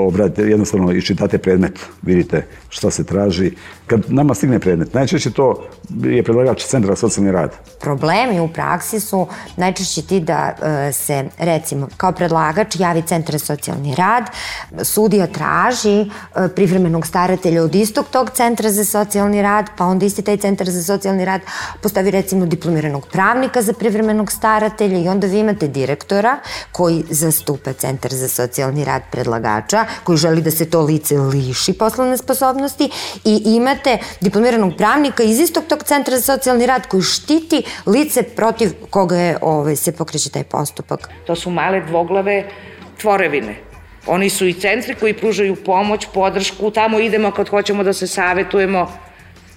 obradite, 0.06 0.42
jednostavno 0.42 0.92
iščitate 0.92 1.38
predmet, 1.38 1.78
vidite 2.02 2.46
šta 2.68 2.90
se 2.90 3.04
traži. 3.04 3.50
Kad 3.86 4.12
nama 4.12 4.34
stigne 4.34 4.58
predmet, 4.58 4.94
najčešće 4.94 5.30
to 5.30 5.64
je 6.02 6.22
predlagač 6.22 6.64
centra 6.64 6.96
socijalni 6.96 7.32
rad. 7.32 7.52
Problemi 7.80 8.40
u 8.40 8.48
praksi 8.48 9.00
su 9.00 9.26
najčešće 9.56 10.02
ti 10.02 10.20
da 10.20 10.56
e, 10.88 10.92
se, 10.92 11.24
recimo, 11.38 11.88
kao 11.96 12.12
predlagač 12.12 12.76
javi 12.80 13.02
centra 13.02 13.38
socijalni 13.38 13.94
rad, 13.94 14.24
sudija 14.82 15.26
traži 15.26 16.00
e, 16.00 16.08
privremenog 16.54 17.06
staratelja 17.06 17.62
od 17.62 17.74
istog 17.74 18.06
tog 18.10 18.30
centra 18.30 18.70
za 18.70 18.84
socijalni 18.84 19.42
rad, 19.42 19.66
pa 19.76 19.84
onda 19.84 20.06
isti 20.06 20.22
taj 20.22 20.36
centar 20.36 20.70
za 20.70 20.82
socijalni 20.82 21.24
rad 21.24 21.40
postavi 21.82 22.10
recimo 22.10 22.46
diplomiranog 22.46 23.06
pravnika 23.12 23.62
za 23.62 23.72
privremenog 23.72 24.32
staratelja 24.32 24.98
i 24.98 25.08
onda 25.08 25.26
vi 25.26 25.38
imate 25.38 25.63
direktora 25.68 26.38
koji 26.72 27.04
zastupa 27.10 27.72
centar 27.72 28.12
za 28.12 28.28
socijalni 28.28 28.84
rad 28.84 29.02
predlagača 29.10 29.86
koji 30.04 30.18
želi 30.18 30.42
da 30.42 30.50
se 30.50 30.70
to 30.70 30.80
lice 30.80 31.18
liši 31.18 31.72
poslovne 31.72 32.16
sposobnosti 32.16 32.90
i 33.24 33.42
imate 33.44 33.98
diplomiranog 34.20 34.72
pravnika 34.76 35.22
iz 35.22 35.40
istog 35.40 35.64
tog 35.68 35.82
centra 35.82 36.16
za 36.16 36.22
socijalni 36.22 36.66
rad 36.66 36.86
koji 36.86 37.02
štiti 37.02 37.62
lice 37.86 38.22
protiv 38.22 38.70
koga 38.90 39.16
je, 39.16 39.38
ovaj, 39.40 39.76
se 39.76 39.92
pokreće 39.92 40.30
taj 40.30 40.44
postupak. 40.44 41.08
To 41.26 41.36
su 41.36 41.50
male 41.50 41.80
dvoglave 41.80 42.44
tvorevine. 43.00 43.56
Oni 44.06 44.30
su 44.30 44.46
i 44.46 44.52
centri 44.52 44.94
koji 44.94 45.14
pružaju 45.14 45.56
pomoć, 45.56 46.06
podršku, 46.14 46.70
tamo 46.70 46.98
idemo 47.00 47.30
kad 47.30 47.48
hoćemo 47.48 47.82
da 47.82 47.92
se 47.92 48.06
savetujemo, 48.06 48.92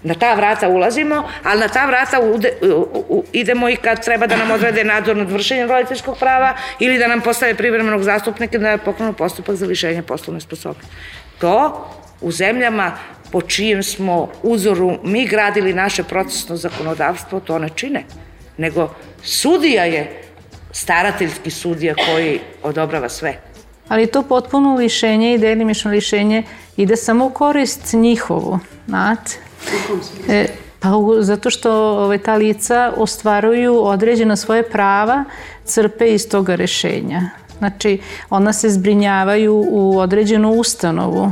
Na 0.04 0.14
ta 0.14 0.34
vrata 0.34 0.68
ulazimo, 0.70 1.24
ali 1.44 1.60
na 1.60 1.68
ta 1.68 1.86
vrata 1.86 2.20
ude, 2.20 2.54
u, 2.62 2.88
u, 3.10 3.24
idemo 3.34 3.70
i 3.70 3.76
kad 3.76 4.06
treba 4.06 4.28
da 4.28 4.38
nam 4.38 4.52
odrede 4.52 4.84
nadzor 4.84 5.18
nad 5.18 5.32
vršenjem 5.32 5.70
roditeljskog 5.70 6.18
prava 6.20 6.54
ili 6.80 6.98
da 6.98 7.08
nam 7.08 7.22
postave 7.22 7.56
privremenog 7.56 8.04
zastupnika 8.04 8.58
da 8.58 8.78
pokrenu 8.78 9.14
postupak 9.14 9.56
za 9.56 9.66
lišenje 9.66 10.02
poslovne 10.02 10.42
sposobnosti. 10.42 10.92
To 11.40 11.88
u 12.22 12.32
zemljama 12.32 12.92
po 13.32 13.42
čijem 13.42 13.84
smo 13.84 14.30
uzoru 14.44 14.98
mi 15.04 15.28
gradili 15.28 15.74
naše 15.74 16.04
procesno 16.04 16.56
zakonodavstvo, 16.56 17.40
to 17.40 17.60
ne 17.60 17.70
čine. 17.70 18.04
Nego 18.58 18.90
sudija 19.24 19.84
je 19.84 20.22
starateljski 20.72 21.52
sudija 21.52 21.96
koji 21.96 22.40
odobrava 22.64 23.10
sve. 23.10 23.38
Ali 23.88 24.08
to 24.08 24.24
potpuno 24.24 24.76
lišenje 24.76 25.34
i 25.34 25.38
delimično 25.38 25.92
lišenje 25.92 26.44
ide 26.78 26.96
samo 26.96 27.26
u 27.26 27.30
korist 27.30 27.94
njihovu, 27.94 28.60
znate? 28.88 29.47
E, 30.30 30.48
Pa 30.80 30.90
zato 31.20 31.50
što 31.50 31.72
ovaj, 31.74 32.18
ta 32.18 32.36
lica 32.36 32.94
ostvaruju 32.98 33.86
određena 33.86 34.36
svoje 34.36 34.64
prava, 34.64 35.24
crpe 35.66 36.14
iz 36.14 36.30
toga 36.30 36.56
rešenja. 36.56 37.22
Znači, 37.58 38.00
ona 38.30 38.54
se 38.54 38.70
zbrinjavaju 38.70 39.66
u 39.70 40.00
određenu 40.00 40.52
ustanovu 40.52 41.32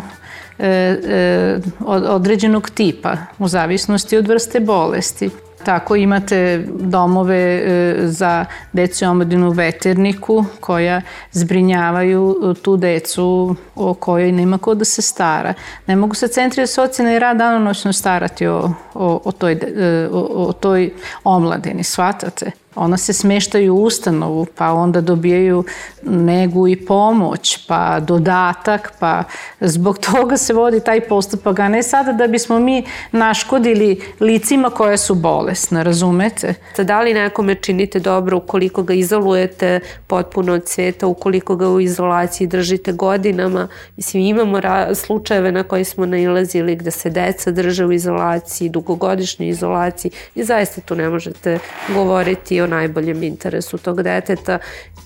e, 0.60 0.68
e, 0.68 1.60
određenog 1.88 2.70
tipa, 2.70 3.18
u 3.40 3.48
zavisnosti 3.48 4.18
od 4.18 4.28
vrste 4.28 4.60
bolesti. 4.60 5.30
Tako 5.66 5.96
imate 5.96 6.66
domove 6.68 7.38
e, 7.38 7.96
za 8.08 8.46
decu 8.74 9.06
i 9.06 9.08
omladinu 9.08 9.52
veterniku 9.52 10.46
koja 10.60 11.02
zbrinjavaju 11.32 12.36
e, 12.52 12.62
tu 12.62 12.78
decu 12.78 13.56
o 13.76 13.94
kojoj 13.94 14.32
nema 14.32 14.58
ko 14.58 14.74
da 14.76 14.86
se 14.86 15.02
stara. 15.02 15.54
Ne 15.88 15.96
mogu 15.96 16.16
se 16.16 16.28
centri 16.28 16.66
za 16.66 16.74
socijalni 16.74 17.20
rad 17.20 17.38
danonoćno 17.38 17.94
starati 17.94 18.48
o, 18.48 18.72
o, 18.94 19.22
o, 19.26 19.32
toj, 19.32 19.52
e, 19.52 20.08
o, 20.12 20.20
o 20.20 20.54
toj 20.54 20.94
omladini, 21.24 21.84
shvatate? 21.84 22.52
Ona 22.76 22.98
se 22.98 23.14
smeštaju 23.14 23.76
u 23.76 23.84
ustanovu, 23.84 24.46
pa 24.56 24.74
onda 24.74 25.02
dobijaju 25.02 25.64
negu 26.04 26.68
i 26.68 26.76
pomoć, 26.86 27.66
pa 27.68 28.00
dodatak, 28.00 28.94
pa 29.00 29.24
zbog 29.62 29.98
toga 30.12 30.38
se 30.38 30.54
vodi 30.54 30.80
taj 30.80 31.02
postupak, 31.02 31.60
a 31.60 31.68
ne 31.70 31.84
sada 31.84 32.12
da 32.12 32.28
bismo 32.28 32.60
mi 32.60 32.84
naškodili 33.12 34.02
licima 34.20 34.70
koje 34.70 34.98
su 34.98 35.16
bolesne, 35.16 35.84
razumete? 35.84 36.54
Da 36.78 37.02
li 37.02 37.14
nekome 37.14 37.56
činite 37.56 38.00
dobro 38.00 38.38
ukoliko 38.38 38.84
ga 38.84 38.94
izolujete 38.94 39.80
potpuno 40.08 40.54
od 40.54 40.68
sveta, 40.68 41.08
ukoliko 41.08 41.56
ga 41.56 41.70
u 41.70 41.82
izolaciji 41.82 42.48
držite 42.48 42.92
godinama? 42.92 43.68
Mislim, 43.98 44.24
imamo 44.24 44.60
slučajeve 44.94 45.52
na 45.52 45.64
koje 45.64 45.84
smo 45.84 46.06
nailazili 46.06 46.76
gde 46.76 46.92
se 46.92 47.10
deca 47.10 47.52
drže 47.52 47.86
u 47.86 47.92
izolaciji, 47.92 48.70
dugogodišnjoj 48.70 49.50
izolaciji 49.50 50.12
i 50.36 50.44
zaista 50.44 50.82
tu 50.82 50.96
ne 50.96 51.10
možete 51.10 51.60
govoriti 51.94 52.62
o 52.66 52.68
najboljem 52.68 53.24
interesu 53.24 53.78
tog 53.78 54.02
deteta, 54.04 54.60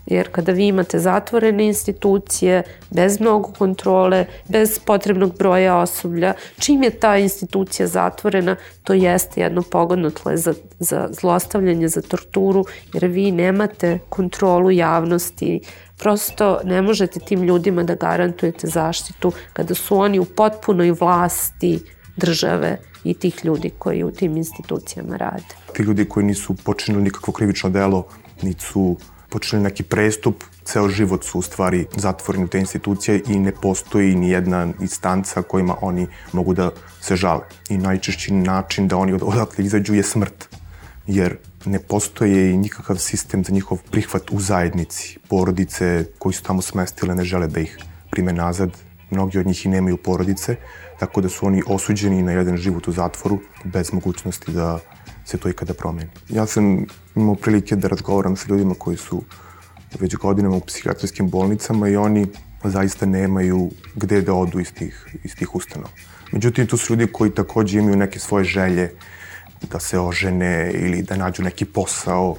jer 0.06 0.32
kada 0.32 0.52
vi 0.52 0.68
imate 0.68 1.00
zatvorene 1.00 1.66
institucije, 1.68 2.64
bez 2.90 3.20
mnogo 3.20 3.52
kontrole, 3.58 4.26
bez 4.48 4.80
potrebnog 4.80 5.38
broja 5.38 5.78
osoblja, 5.78 6.34
čim 6.60 6.84
je 6.84 6.90
ta 6.90 7.18
institucija 7.18 7.88
zatvorena, 7.88 8.56
to 8.84 8.94
jeste 8.94 9.42
jedno 9.42 9.62
pogodno 9.62 10.10
tle 10.10 10.38
za, 10.38 10.54
za 10.80 11.08
zlostavljanje, 11.12 11.88
za 11.88 12.02
torturu, 12.02 12.66
jer 12.94 13.06
vi 13.06 13.32
nemate 13.32 14.00
kontrolu 14.10 14.72
javnosti, 14.72 15.62
prosto 15.98 16.60
ne 16.64 16.82
možete 16.82 17.20
tim 17.20 17.44
ljudima 17.44 17.84
da 17.84 17.96
garantujete 17.96 18.68
zaštitu 18.68 19.32
kada 19.54 19.76
su 19.76 19.98
oni 19.98 20.20
u 20.20 20.26
potpunoj 20.26 20.92
vlasti 20.92 21.80
države 22.20 22.78
i 23.04 23.14
tih 23.14 23.46
ljudi 23.46 23.72
koji 23.78 24.04
u 24.04 24.12
tim 24.12 24.38
institucijama 24.38 25.18
rade. 25.18 25.56
Ti 25.74 25.84
ljudi 25.84 26.06
koji 26.06 26.26
nisu 26.26 26.56
počinili 26.56 27.04
nikakvo 27.04 27.34
krivično 27.34 27.70
delo, 27.70 28.08
niti 28.42 28.66
su 28.66 28.98
počinili 29.30 29.64
neki 29.64 29.84
prestup, 29.84 30.44
ceo 30.64 30.90
život 30.90 31.24
su 31.24 31.40
u 31.40 31.42
stvari 31.42 31.86
zatvoreni 31.96 32.46
u 32.46 32.48
te 32.48 32.60
institucije 32.60 33.22
i 33.28 33.40
ne 33.40 33.52
postoji 33.52 34.16
ni 34.16 34.30
jedna 34.30 34.68
instanca 34.80 35.42
kojima 35.42 35.76
oni 35.82 36.08
mogu 36.34 36.54
da 36.54 36.72
se 37.02 37.16
žale. 37.16 37.42
I 37.70 37.78
najčešći 37.78 38.34
način 38.34 38.88
da 38.88 38.98
oni 38.98 39.14
odatle 39.14 39.66
izađu 39.66 39.94
je 39.94 40.04
smrt. 40.04 40.50
Jer 41.08 41.38
ne 41.66 41.80
postoje 41.80 42.52
i 42.52 42.58
nikakav 42.58 42.98
sistem 42.98 43.44
za 43.44 43.54
njihov 43.54 43.78
prihvat 43.92 44.32
u 44.32 44.40
zajednici. 44.40 45.18
Porodice 45.30 46.06
koji 46.20 46.34
su 46.34 46.44
tamo 46.44 46.62
smestile 46.62 47.16
ne 47.16 47.24
žele 47.24 47.48
da 47.48 47.60
ih 47.60 47.78
prime 48.12 48.34
nazad. 48.34 48.78
Mnogi 49.10 49.40
od 49.40 49.48
njih 49.48 49.66
i 49.66 49.70
nemaju 49.70 49.98
porodice 49.98 50.56
tako 51.00 51.22
da 51.22 51.30
su 51.30 51.46
oni 51.46 51.64
osuđeni 51.68 52.24
na 52.24 52.32
jedan 52.32 52.58
život 52.58 52.88
u 52.88 52.92
zatvoru 52.92 53.40
bez 53.64 53.94
mogućnosti 53.94 54.52
da 54.52 54.80
se 55.26 55.38
to 55.38 55.50
ikada 55.50 55.74
promeni. 55.74 56.10
Ja 56.30 56.46
sam 56.46 56.86
imao 57.16 57.36
prilike 57.36 57.76
da 57.76 57.88
razgovaram 57.88 58.36
sa 58.36 58.46
ljudima 58.50 58.74
koji 58.74 58.98
su 58.98 59.24
već 60.00 60.16
godinama 60.16 60.56
u 60.56 60.60
psihijatrijskim 60.60 61.30
bolnicama 61.30 61.90
i 61.90 61.96
oni 61.96 62.28
zaista 62.64 63.06
nemaju 63.06 63.70
gde 63.96 64.22
da 64.22 64.34
odu 64.34 64.60
iz 64.60 64.74
tih, 64.74 65.16
iz 65.24 65.36
tih 65.36 65.56
ustanova. 65.56 65.90
Međutim, 66.32 66.68
tu 66.68 66.78
su 66.78 66.94
ljudi 66.94 67.12
koji 67.12 67.32
takođe 67.32 67.80
imaju 67.80 67.96
neke 67.96 68.20
svoje 68.20 68.44
želje 68.44 68.92
da 69.72 69.80
se 69.80 70.00
ožene 70.00 70.72
ili 70.74 71.02
da 71.02 71.18
nađu 71.18 71.44
neki 71.44 71.66
posao. 71.66 72.36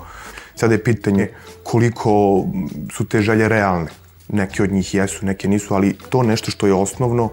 Sada 0.54 0.74
je 0.74 0.84
pitanje 0.84 1.30
koliko 1.62 2.44
su 2.92 3.04
te 3.04 3.22
želje 3.22 3.48
realne. 3.48 3.90
Neke 4.28 4.62
od 4.62 4.72
njih 4.72 4.94
jesu, 4.94 5.26
neke 5.26 5.48
nisu, 5.48 5.74
ali 5.74 5.96
to 6.08 6.22
nešto 6.22 6.50
što 6.50 6.66
je 6.66 6.74
osnovno 6.74 7.30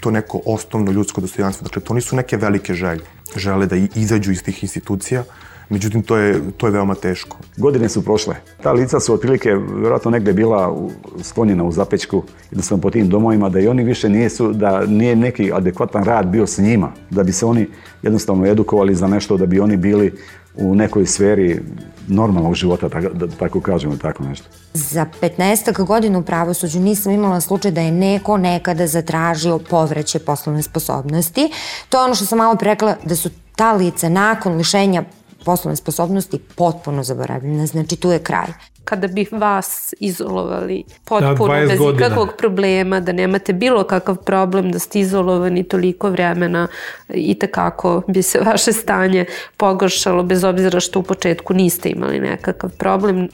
to 0.00 0.10
neko 0.10 0.40
osnovno 0.46 0.92
ljudsko 0.92 1.20
dostojanstvo. 1.20 1.64
Dakle, 1.64 1.82
to 1.82 1.94
nisu 1.94 2.16
neke 2.16 2.36
velike 2.36 2.74
želje. 2.74 3.02
Žele 3.36 3.66
da 3.66 3.76
izađu 3.76 4.32
iz 4.32 4.42
tih 4.42 4.62
institucija, 4.62 5.24
Međutim, 5.68 6.02
to 6.02 6.16
je, 6.16 6.40
to 6.56 6.66
je 6.66 6.70
veoma 6.70 6.94
teško. 6.94 7.36
Godine 7.56 7.88
su 7.88 8.04
prošle. 8.04 8.34
Ta 8.62 8.72
lica 8.72 9.00
su 9.00 9.14
otprilike, 9.14 9.54
vjerojatno 9.54 10.10
negde 10.10 10.32
bila 10.32 10.76
sklonjena 11.22 11.64
u 11.64 11.72
zapećku, 11.72 12.22
jednostavno 12.50 12.82
po 12.82 12.90
tim 12.90 13.08
domovima, 13.08 13.48
da 13.48 13.60
i 13.60 13.68
oni 13.68 13.84
više 13.84 14.08
nisu, 14.08 14.52
da 14.52 14.86
nije 14.86 15.16
neki 15.16 15.52
adekvatan 15.52 16.04
rad 16.04 16.26
bio 16.26 16.46
s 16.46 16.58
njima, 16.58 16.92
da 17.10 17.22
bi 17.22 17.32
se 17.32 17.46
oni 17.46 17.66
jednostavno 18.02 18.46
edukovali 18.46 18.94
za 18.94 19.06
nešto, 19.06 19.36
da 19.36 19.46
bi 19.46 19.60
oni 19.60 19.76
bili 19.76 20.12
u 20.56 20.74
nekoj 20.74 21.06
sferi 21.06 21.60
normalnog 22.08 22.54
života, 22.54 22.88
da 22.88 23.26
tako 23.28 23.60
kažemo, 23.60 23.96
tako 23.96 24.22
nešto. 24.22 24.46
Za 24.74 25.06
15 25.20 25.84
godina 25.84 26.18
u 26.18 26.22
pravosuđu 26.22 26.80
nisam 26.80 27.12
imala 27.12 27.40
slučaj 27.40 27.70
da 27.70 27.80
je 27.80 27.92
neko 27.92 28.36
nekada 28.36 28.86
zatražio 28.86 29.58
povraće 29.58 30.18
poslovne 30.18 30.62
sposobnosti. 30.62 31.50
To 31.88 31.98
je 31.98 32.04
ono 32.04 32.14
što 32.14 32.26
sam 32.26 32.38
malo 32.38 32.56
prekla, 32.56 32.96
da 33.04 33.16
su 33.16 33.30
ta 33.56 33.72
lica 33.72 34.08
nakon 34.08 34.56
lišenja 34.56 35.04
poslovne 35.44 35.76
sposobnosti 35.76 36.38
potpuno 36.38 37.02
zaboravljena. 37.02 37.66
Znači, 37.66 37.96
tu 37.96 38.10
je 38.10 38.18
kraj 38.18 38.46
kada 38.84 39.06
bi 39.06 39.26
vas 39.30 39.94
izolovali 40.00 40.84
potpuno 41.04 41.54
da, 41.54 41.66
bez 41.66 41.78
godina. 41.78 42.06
ikakvog 42.06 42.28
problema, 42.38 43.00
da 43.00 43.12
nemate 43.12 43.52
bilo 43.52 43.84
kakav 43.84 44.16
problem, 44.16 44.72
da 44.72 44.78
ste 44.78 45.00
izolovani 45.00 45.64
toliko 45.64 46.10
vremena 46.10 46.68
i 47.08 47.34
takako 47.34 48.02
bi 48.08 48.22
se 48.22 48.40
vaše 48.50 48.72
stanje 48.72 49.24
pogoršalo 49.56 50.22
bez 50.22 50.44
obzira 50.44 50.80
što 50.80 50.98
u 50.98 51.02
početku 51.02 51.54
niste 51.54 51.90
imali 51.90 52.20
nekakav 52.20 52.70
problem 52.70 53.28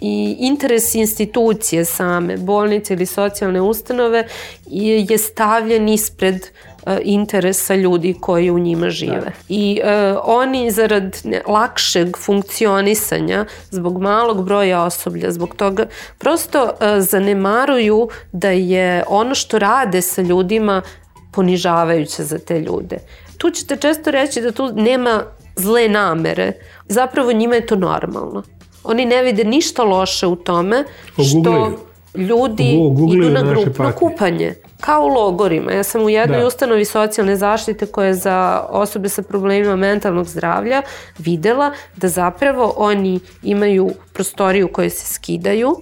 i 0.00 0.36
interes 0.38 0.94
institucije 0.94 1.84
same, 1.84 2.36
bolnice 2.36 2.94
ili 2.94 3.06
socijalne 3.06 3.60
ustanove 3.60 4.26
je 4.70 5.18
stavljen 5.18 5.88
ispred 5.88 6.46
interesa 7.02 7.74
ljudi 7.74 8.14
koji 8.20 8.50
u 8.50 8.58
njima 8.58 8.90
žive. 8.90 9.20
Da. 9.20 9.30
I 9.48 9.80
uh, 9.82 10.20
oni 10.24 10.70
zarad 10.70 11.16
lakšeg 11.46 12.16
funkcionisanja, 12.16 13.44
zbog 13.70 14.00
malog 14.00 14.44
broja 14.44 14.82
osoblja, 14.82 15.32
zbog 15.32 15.54
toga 15.54 15.86
prosto 16.18 16.62
uh, 16.62 16.70
zanemaruju 16.98 18.08
da 18.32 18.50
je 18.50 19.04
ono 19.08 19.34
što 19.34 19.58
rade 19.58 20.02
sa 20.02 20.22
ljudima 20.22 20.82
ponižavajuće 21.32 22.24
za 22.24 22.38
te 22.38 22.60
ljude. 22.60 22.98
Tu 23.38 23.50
ćete 23.50 23.76
često 23.76 24.10
reći 24.10 24.40
da 24.40 24.52
tu 24.52 24.72
nema 24.74 25.22
zle 25.56 25.88
namere. 25.88 26.52
Zapravo 26.88 27.32
njima 27.32 27.54
je 27.54 27.66
to 27.66 27.76
normalno. 27.76 28.42
Oni 28.84 29.04
ne 29.04 29.22
vide 29.22 29.44
ništa 29.44 29.82
loše 29.82 30.26
u 30.26 30.36
tome 30.36 30.84
što 31.12 31.72
ljudi 32.18 32.78
idu 33.12 33.30
na 33.30 33.42
grupno 33.42 33.92
kupanje. 33.92 34.54
Kao 34.80 35.02
u 35.02 35.08
logorima. 35.08 35.72
Ja 35.72 35.82
sam 35.82 36.02
u 36.02 36.10
jednoj 36.10 36.40
da. 36.40 36.46
ustanovi 36.46 36.84
socijalne 36.84 37.36
zaštite 37.36 37.86
koja 37.86 38.06
je 38.06 38.14
za 38.14 38.66
osobe 38.68 39.08
sa 39.08 39.22
problemima 39.22 39.76
mentalnog 39.76 40.26
zdravlja 40.26 40.82
videla 41.18 41.72
da 41.96 42.08
zapravo 42.08 42.74
oni 42.76 43.20
imaju 43.42 43.90
prostoriju 44.12 44.68
koje 44.68 44.90
se 44.90 45.14
skidaju, 45.14 45.76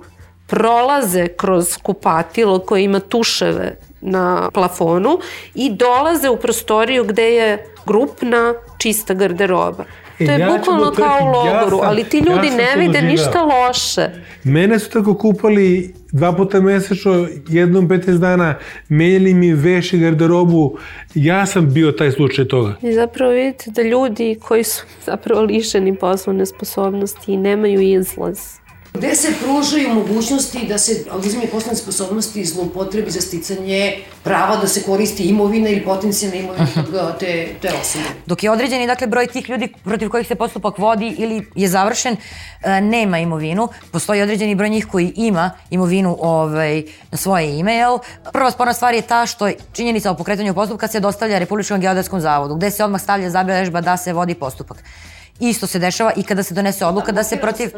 prolaze 0.47 1.29
kroz 1.29 1.77
kupatilo 1.83 2.59
koje 2.59 2.85
ima 2.85 3.01
tuševe 3.01 3.77
na 4.01 4.51
plafonu 4.55 5.19
i 5.55 5.71
dolaze 5.71 6.29
u 6.29 6.37
prostoriju 6.37 7.05
gde 7.05 7.35
je 7.35 7.75
grupna 7.87 8.55
čista 8.79 9.15
garderoba. 9.15 9.85
E, 10.19 10.27
to 10.27 10.33
je 10.33 10.39
ja 10.39 10.57
bukvalno 10.59 10.93
kao 10.93 11.19
u 11.23 11.27
logoru, 11.27 11.47
ja 11.47 11.71
sam, 11.71 11.81
ali 11.83 12.05
ti 12.05 12.19
ljudi 12.19 12.47
ja 12.47 12.57
ne 12.57 12.77
vide 12.77 13.03
ništa 13.03 13.43
loše. 13.43 14.11
Mene 14.45 14.79
su 14.79 14.91
tako 14.91 15.15
kupali 15.15 15.95
dva 16.13 16.33
puta 16.33 16.61
mesečno, 16.61 17.29
jednom 17.49 17.89
15 17.89 18.19
dana, 18.19 18.55
menjali 18.89 19.35
mi 19.35 19.53
veš 19.53 19.93
i 19.93 19.99
garderobu. 19.99 20.79
Ja 21.15 21.47
sam 21.47 21.75
bio 21.75 21.93
taj 21.93 22.11
slučaj 22.11 22.49
toga. 22.49 22.75
I 22.83 22.93
zapravo 22.93 23.33
vidite 23.33 23.71
da 23.71 23.83
ljudi 23.83 24.39
koji 24.43 24.65
su 24.65 24.85
zapravo 25.11 25.43
lišeni 25.43 25.97
poslovne 25.97 26.47
sposobnosti 26.47 27.33
i 27.33 27.37
nemaju 27.37 27.81
izlaz 27.81 28.66
Gde 28.97 29.15
se 29.15 29.33
pružaju 29.43 29.95
mogućnosti 29.95 30.67
da 30.69 30.79
se 30.79 31.05
oduzimanje 31.11 31.49
poslovne 31.49 31.77
sposobnosti 31.77 32.45
zloupotrebi 32.45 33.11
za 33.11 33.21
sticanje 33.21 33.99
prava 34.23 34.57
da 34.57 34.69
se 34.69 34.83
koristi 34.83 35.23
imovina 35.23 35.69
ili 35.69 35.85
potencijalna 35.85 36.37
imovina 36.37 36.67
uh, 36.77 37.19
te, 37.21 37.49
te 37.63 37.69
osobe? 37.81 38.05
Dok 38.27 38.43
je 38.43 38.51
određeni 38.51 38.87
dakle, 38.87 39.07
broj 39.07 39.27
tih 39.27 39.51
ljudi 39.51 39.69
protiv 39.85 40.09
kojih 40.09 40.27
se 40.27 40.35
postupak 40.35 40.79
vodi 40.79 41.15
ili 41.19 41.47
je 41.55 41.69
završen, 41.69 42.17
e, 42.63 42.81
nema 42.81 43.19
imovinu. 43.19 43.69
Postoji 43.93 44.23
određeni 44.23 44.55
broj 44.55 44.69
njih 44.69 44.87
koji 44.87 45.13
ima 45.17 45.51
imovinu 45.71 46.17
ovaj, 46.21 46.83
na 47.11 47.19
svoje 47.19 47.59
ime. 47.59 47.75
Jel? 47.75 47.99
Prva 48.33 48.51
sporna 48.51 48.73
stvar 48.73 48.95
je 48.95 49.03
ta 49.03 49.27
što 49.27 49.51
činjenica 49.73 50.11
o 50.11 50.17
pokretanju 50.17 50.55
postupka 50.55 50.89
se 50.89 51.01
dostavlja 51.01 51.39
Republičkom 51.39 51.81
geodetskom 51.81 52.21
zavodu, 52.21 52.55
gde 52.55 52.71
se 52.71 52.85
odmah 52.85 53.03
stavlja 53.03 53.31
zabeležba 53.31 53.81
da 53.81 53.97
se 53.97 54.13
vodi 54.13 54.35
postupak. 54.35 54.83
Isto 55.41 55.67
se 55.67 55.79
dešava 55.79 56.13
i 56.17 56.23
kada 56.23 56.43
se 56.43 56.55
donese 56.55 56.87
odluka 56.87 57.13
da 57.13 57.25
se 57.25 57.37
protiv... 57.37 57.71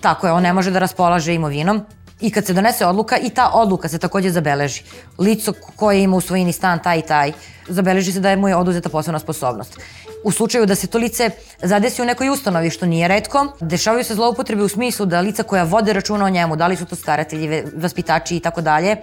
Tako 0.00 0.26
je, 0.26 0.32
on 0.32 0.42
ne 0.42 0.52
može 0.52 0.70
da 0.70 0.78
raspolaže 0.78 1.34
imovinom. 1.34 1.84
I 2.20 2.30
kad 2.30 2.46
se 2.46 2.52
donese 2.52 2.86
odluka 2.86 3.18
i 3.18 3.30
ta 3.30 3.50
odluka 3.54 3.88
se 3.88 3.98
takođe 3.98 4.30
zabeleži. 4.30 4.82
Lico 5.18 5.52
koje 5.76 6.02
ima 6.02 6.16
u 6.16 6.20
svojini 6.20 6.52
stan 6.52 6.78
taj 6.82 6.98
i 6.98 7.02
taj, 7.02 7.32
zabeleži 7.68 8.12
se 8.12 8.20
da 8.20 8.30
je 8.30 8.36
mu 8.36 8.48
je 8.48 8.56
oduzeta 8.56 8.88
poslovna 8.88 9.18
sposobnost. 9.18 9.78
U 10.24 10.30
slučaju 10.32 10.66
da 10.66 10.74
se 10.74 10.86
to 10.86 10.98
lice 10.98 11.30
zadesi 11.62 12.02
u 12.02 12.04
nekoj 12.04 12.28
ustanovi, 12.28 12.70
što 12.70 12.86
nije 12.86 13.08
redko, 13.08 13.46
dešavaju 13.60 14.04
se 14.04 14.14
zloupotrebe 14.14 14.62
u 14.62 14.68
smislu 14.68 15.06
da 15.06 15.20
lica 15.20 15.42
koja 15.42 15.64
vode 15.64 15.92
računa 15.92 16.24
o 16.24 16.30
njemu, 16.30 16.56
da 16.56 16.66
li 16.66 16.76
su 16.76 16.86
to 16.86 16.96
staratelji, 16.96 17.62
vaspitači 17.76 18.36
i 18.36 18.40
tako 18.40 18.60
dalje, 18.60 18.96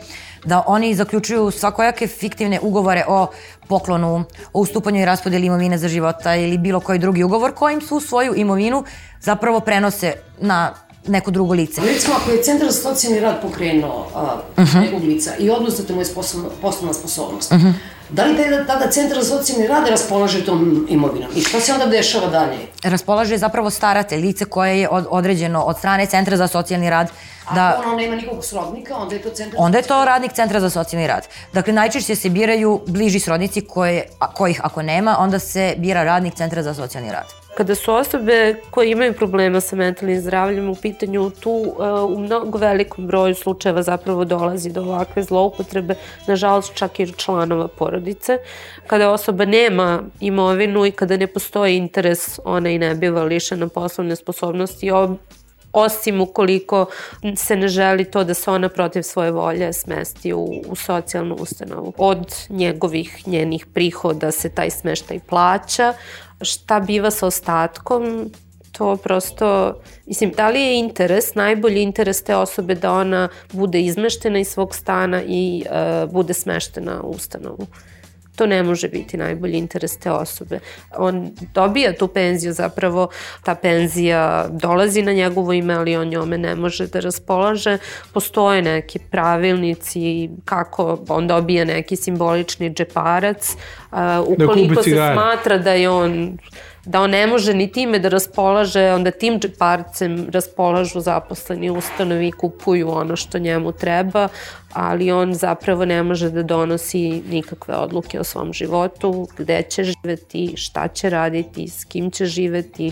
da 0.46 0.64
oni 0.68 0.96
zaključuju 0.96 1.52
svakojake 1.52 2.08
fiktivne 2.08 2.60
ugovore 2.60 3.06
o 3.08 3.28
poklonu, 3.68 4.24
o 4.54 4.60
ustupanju 4.60 5.02
i 5.02 5.06
raspodeli 5.06 5.48
imovine 5.48 5.78
za 5.78 5.88
života 5.88 6.36
ili 6.36 6.58
bilo 6.58 6.80
koji 6.80 7.00
drugi 7.00 7.24
ugovor 7.24 7.54
kojim 7.54 7.82
su 7.82 8.00
svoju 8.00 8.34
imovinu 8.36 8.84
zapravo 9.22 9.60
prenose 9.60 10.14
na 10.40 10.74
neko 11.08 11.32
drugo 11.32 11.54
lice. 11.54 11.82
Recimo, 11.82 12.16
ako 12.22 12.32
je 12.32 12.44
Centar 12.44 12.72
za 12.72 12.82
socijalni 12.82 13.20
rad 13.20 13.42
pokrenuo 13.42 14.08
uh, 14.16 14.22
uh 14.64 14.74
-huh. 14.74 14.82
nekog 14.82 15.04
lica 15.04 15.32
i 15.40 15.50
oduzeta 15.50 15.94
mu 15.94 16.02
je 16.02 16.08
poslovna 16.62 16.94
sposobnost, 16.94 17.52
uh 17.52 17.58
-huh. 17.58 17.74
da 18.10 18.26
li 18.26 18.38
tada, 18.38 18.66
tada 18.66 18.92
Centar 18.92 19.24
za 19.24 19.38
socijalni 19.38 19.68
rad 19.68 19.88
raspolaže 19.88 20.46
tom 20.46 20.88
imovinom? 20.90 21.30
I 21.36 21.42
šta 21.42 21.60
se 21.60 21.74
onda 21.74 21.86
dešava 21.86 22.28
dalje? 22.28 22.58
Raspolaže 22.84 23.38
zapravo 23.38 23.70
starate 23.70 24.18
lice 24.18 24.46
koje 24.46 24.80
je 24.80 24.90
od, 24.90 25.06
određeno 25.10 25.62
od 25.64 25.78
strane 25.78 26.06
Centra 26.06 26.38
za 26.38 26.48
socijalni 26.48 26.90
rad 26.90 27.12
da... 27.56 27.76
Ako 27.80 27.90
ono 27.90 27.98
nema 27.98 28.16
nikog 28.16 28.46
srodnika, 28.46 28.96
onda 28.96 29.16
je 29.16 29.22
to 29.22 29.30
centar... 29.30 29.60
Onda 29.60 29.78
je 29.78 29.84
to 29.84 30.06
radnik 30.06 30.34
Centra 30.34 30.60
za 30.60 30.70
socijalni 30.70 31.08
rad. 31.08 31.28
Dakle, 31.54 31.74
najčešće 31.74 32.16
se 32.16 32.30
biraju 32.30 32.82
bliži 32.88 33.20
srodnici 33.20 33.62
koje, 33.62 34.08
kojih 34.34 34.62
ako 34.64 34.82
nema, 34.82 35.16
onda 35.20 35.40
se 35.40 35.76
bira 35.78 36.04
radnik 36.04 36.36
Centra 36.36 36.64
za 36.64 36.74
socijalni 36.74 37.12
rad. 37.12 37.43
Kada 37.58 37.76
su 37.76 37.94
osobe 37.94 38.56
koje 38.72 38.92
imaju 38.92 39.14
problema 39.14 39.62
sa 39.62 39.76
mentalnim 39.76 40.22
zdravljem 40.22 40.70
u 40.70 40.76
pitanju, 40.76 41.30
tu 41.30 41.52
uh, 41.52 42.12
u 42.12 42.20
mnogo 42.20 42.58
velikom 42.58 43.08
broju 43.08 43.36
slučajeva 43.36 43.82
zapravo 43.82 44.26
dolazi 44.26 44.72
do 44.72 44.82
ovakve 44.82 45.24
zloupotrebe, 45.24 45.96
nažalost 46.28 46.74
čak 46.74 47.00
i 47.00 47.12
članova 47.12 47.68
porodice. 47.68 48.38
Kada 48.88 49.12
osoba 49.12 49.46
nema 49.46 50.04
imovinu 50.20 50.86
i 50.86 50.92
kada 50.92 51.18
ne 51.18 51.28
postoji 51.28 51.78
interes, 51.78 52.40
ona 52.44 52.70
i 52.70 52.80
ne 52.80 52.96
biva 52.96 53.24
lišena 53.24 53.68
poslovne 53.68 54.16
sposobnosti, 54.16 54.92
osim 55.74 56.22
ukoliko 56.22 56.86
se 57.36 57.56
ne 57.56 57.68
želi 57.68 58.06
to 58.06 58.24
da 58.24 58.34
se 58.34 58.52
ona 58.52 58.70
protiv 58.70 59.02
svoje 59.02 59.32
volje 59.32 59.74
smesti 59.74 60.34
u, 60.34 60.62
u 60.68 60.76
socijalnu 60.76 61.36
ustanovu. 61.36 61.94
Od 61.98 62.36
njegovih, 62.50 63.28
njenih 63.28 63.66
prihoda 63.66 64.32
se 64.32 64.50
taj 64.50 64.70
smeštaj 64.70 65.20
plaća, 65.20 65.94
šta 66.42 66.80
biva 66.80 67.12
sa 67.12 67.28
ostatkom, 67.28 68.32
to 68.72 68.98
prosto, 68.98 69.76
mislim, 70.06 70.32
da 70.32 70.50
li 70.50 70.62
je 70.62 70.80
interes, 70.80 71.36
najbolji 71.36 71.82
interes 71.82 72.24
te 72.24 72.36
osobe 72.36 72.76
da 72.76 72.94
ona 72.94 73.30
bude 73.52 73.82
izmeštena 73.82 74.40
iz 74.40 74.48
svog 74.48 74.76
stana 74.76 75.22
i 75.28 75.64
uh, 75.66 76.12
bude 76.12 76.34
smeštena 76.34 77.02
u 77.02 77.10
ustanovu 77.10 77.68
to 78.36 78.46
ne 78.46 78.64
može 78.64 78.88
biti 78.88 79.18
najbolji 79.18 79.58
interes 79.58 79.98
te 79.98 80.12
osobe. 80.12 80.60
On 80.98 81.32
dobija 81.54 81.96
tu 81.96 82.08
penziju, 82.08 82.54
zapravo 82.54 83.10
ta 83.44 83.56
penzija 83.56 84.48
dolazi 84.50 85.02
na 85.02 85.14
njegovo 85.14 85.54
ime, 85.54 85.74
ali 85.74 85.96
on 85.96 86.08
njome 86.08 86.38
ne 86.38 86.56
može 86.56 86.88
da 86.88 87.00
raspolaže. 87.00 87.78
Postoje 88.14 88.62
neki 88.62 89.00
pravilnici 89.00 90.30
kako 90.46 91.00
on 91.08 91.28
dobija 91.28 91.66
neki 91.66 91.96
simbolični 91.96 92.74
džeparac. 92.74 93.56
Uh, 93.94 94.00
ukoliko 94.28 94.84
se 94.84 94.92
smatra 95.14 95.58
da 95.58 95.72
je 95.72 95.90
on 95.90 96.38
da 96.86 97.02
on 97.02 97.10
ne 97.10 97.28
može 97.28 97.54
ni 97.54 97.72
time 97.72 98.00
da 98.00 98.10
raspolaže, 98.10 98.92
onda 98.92 99.12
tim 99.12 99.40
džeparcem 99.40 100.28
raspolažu 100.32 101.00
zaposleni 101.00 101.70
ustanovi 101.70 102.28
i 102.28 102.32
kupuju 102.32 102.90
ono 102.92 103.16
što 103.16 103.40
njemu 103.40 103.72
treba, 103.72 104.28
ali 104.74 105.12
on 105.12 105.34
zapravo 105.34 105.86
ne 105.86 106.04
može 106.04 106.30
da 106.30 106.44
donosi 106.44 107.24
nikakve 107.30 107.76
odluke 107.76 108.20
o 108.20 108.24
svom 108.24 108.54
životu, 108.54 109.28
gde 109.38 109.62
će 109.62 109.84
živeti, 109.84 110.54
šta 110.58 110.88
će 110.88 111.10
raditi, 111.10 111.68
s 111.68 111.86
kim 111.86 112.12
će 112.12 112.26
živeti, 112.26 112.92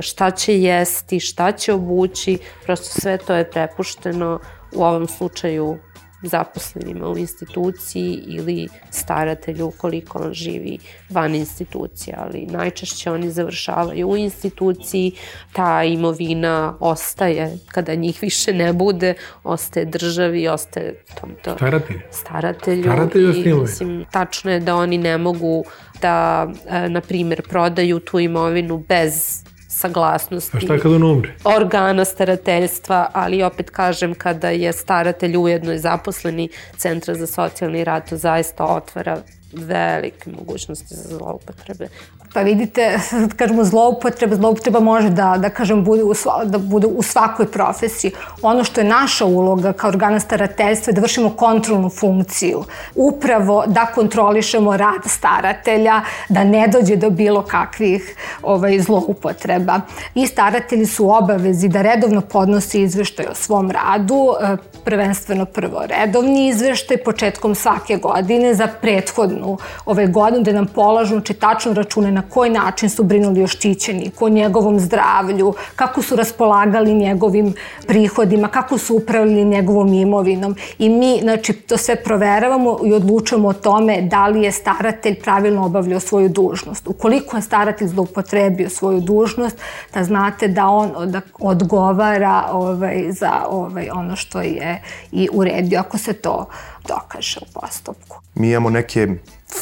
šta 0.00 0.30
će 0.30 0.60
jesti, 0.60 1.20
šta 1.20 1.52
će 1.52 1.72
obući, 1.72 2.38
prosto 2.64 3.00
sve 3.00 3.18
to 3.18 3.34
je 3.34 3.50
prepušteno 3.50 4.40
u 4.72 4.84
ovom 4.84 5.06
slučaju 5.06 5.78
zaposlenima 6.22 7.08
u 7.08 7.18
instituciji 7.18 8.22
ili 8.26 8.68
staratelju 8.90 9.66
ukoliko 9.66 10.18
on 10.18 10.32
živi 10.32 10.78
van 11.10 11.34
institucije, 11.34 12.16
ali 12.18 12.46
najčešće 12.46 13.10
oni 13.10 13.30
završavaju 13.30 14.08
u 14.08 14.16
instituciji, 14.16 15.12
ta 15.52 15.84
imovina 15.84 16.76
ostaje, 16.80 17.58
kada 17.68 17.94
njih 17.94 18.22
više 18.22 18.52
ne 18.52 18.72
bude, 18.72 19.14
ostaje 19.44 19.86
državi, 19.86 20.48
ostaje 20.48 21.04
tom 21.20 21.30
to 21.44 21.56
staratelju. 21.56 22.00
staratelju. 22.10 22.82
Staratelju 22.82 23.32
i, 23.44 23.54
mislim, 23.54 24.04
tačno 24.10 24.50
je 24.50 24.60
da 24.60 24.76
oni 24.76 24.98
ne 24.98 25.18
mogu 25.18 25.64
da, 26.00 26.46
e, 26.68 26.88
na 26.88 27.00
primjer, 27.00 27.42
prodaju 27.48 28.00
tu 28.00 28.18
imovinu 28.18 28.84
bez 28.88 29.44
saglasnosti. 29.82 30.56
A 30.56 30.60
šta 30.60 30.78
kada 30.78 30.94
on 30.94 31.02
umre? 31.02 31.34
Organa 31.44 32.04
starateljstva, 32.04 33.10
ali 33.12 33.42
opet 33.42 33.70
kažem 33.70 34.14
kada 34.14 34.50
je 34.50 34.72
staratelj 34.72 35.36
ujedno 35.36 35.72
i 35.72 35.78
zaposleni 35.78 36.48
centra 36.76 37.14
za 37.14 37.26
socijalni 37.26 37.84
rad, 37.84 38.08
to 38.10 38.16
zaista 38.16 38.64
otvara 38.64 39.18
velike 39.52 40.30
mogućnosti 40.30 40.94
za 40.94 41.16
zloupotrebe. 41.16 41.88
Pa 42.32 42.40
vidite, 42.40 42.98
da 43.28 43.36
kažemo 43.36 43.64
zloupotreba, 43.64 44.36
zloupotreba 44.36 44.80
može 44.80 45.10
da, 45.10 45.34
da 45.38 45.50
kažem, 45.50 45.84
bude 45.84 46.02
u, 46.02 46.14
da 46.44 46.58
bude 46.58 46.86
u 46.86 47.02
svakoj 47.02 47.46
profesiji. 47.46 48.12
Ono 48.42 48.64
što 48.64 48.80
je 48.80 48.84
naša 48.84 49.24
uloga 49.24 49.72
kao 49.72 49.88
organa 49.88 50.20
starateljstva 50.20 50.90
je 50.90 50.94
da 50.94 51.00
vršimo 51.00 51.30
kontrolnu 51.36 51.90
funkciju. 51.90 52.64
Upravo 52.94 53.64
da 53.66 53.86
kontrolišemo 53.94 54.76
rad 54.76 55.02
staratelja, 55.06 56.00
da 56.28 56.44
ne 56.44 56.68
dođe 56.68 56.96
do 56.96 57.10
bilo 57.10 57.42
kakvih 57.42 58.16
ovaj, 58.42 58.80
zloupotreba. 58.80 59.80
I 60.14 60.26
staratelji 60.26 60.86
su 60.86 61.10
obavezi 61.10 61.68
da 61.68 61.82
redovno 61.82 62.20
podnosi 62.20 62.80
izveštaj 62.82 63.26
o 63.30 63.34
svom 63.34 63.70
radu, 63.70 64.34
e, 64.40 64.56
prvenstveno 64.84 65.44
prvo 65.44 65.82
redovni 65.86 66.48
izveštaj 66.48 66.96
početkom 66.96 67.54
svake 67.54 67.96
godine 67.96 68.54
za 68.54 68.68
prethodnu 68.80 69.58
ovaj 69.86 70.06
godinu, 70.06 70.44
da 70.44 70.52
nam 70.52 70.66
polažu 70.66 71.14
znači, 71.14 71.34
tačno 71.34 71.72
račune 71.72 72.10
na 72.12 72.21
koji 72.28 72.50
način 72.50 72.90
su 72.90 73.04
brinuli 73.04 73.42
o 73.42 73.46
štićeniku, 73.46 74.24
o 74.24 74.28
njegovom 74.28 74.80
zdravlju, 74.80 75.54
kako 75.76 76.02
su 76.02 76.16
raspolagali 76.16 76.94
njegovim 76.94 77.54
prihodima, 77.86 78.48
kako 78.48 78.78
su 78.78 78.96
upravljali 78.96 79.44
njegovom 79.44 79.92
imovinom. 79.92 80.56
I 80.78 80.88
mi, 80.88 81.18
znači, 81.22 81.52
to 81.52 81.76
sve 81.76 81.96
proveravamo 81.96 82.78
i 82.84 82.92
odlučujemo 82.92 83.48
o 83.48 83.52
tome 83.52 84.02
da 84.02 84.26
li 84.26 84.42
je 84.42 84.52
staratelj 84.52 85.20
pravilno 85.20 85.66
obavljao 85.66 86.00
svoju 86.00 86.28
dužnost. 86.28 86.88
Ukoliko 86.88 87.36
je 87.36 87.42
staratelj 87.42 87.88
zloupotrebio 87.88 88.70
svoju 88.70 89.00
dužnost, 89.00 89.56
da 89.94 90.04
znate 90.04 90.48
da 90.48 90.66
on 90.66 91.10
da 91.10 91.20
odgovara 91.40 92.44
ovaj, 92.52 93.12
za 93.12 93.32
ovaj, 93.48 93.88
ono 93.92 94.16
što 94.16 94.40
je 94.40 94.82
i 95.12 95.28
uredio, 95.32 95.80
ako 95.80 95.98
se 95.98 96.12
to 96.12 96.48
dokaže 96.88 97.40
u 97.42 97.60
postupku. 97.60 98.16
Mi 98.34 98.50
imamo 98.50 98.70
neke 98.70 99.08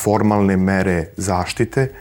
formalne 0.03 0.57
mere 0.57 1.05
zaštite, 1.17 1.93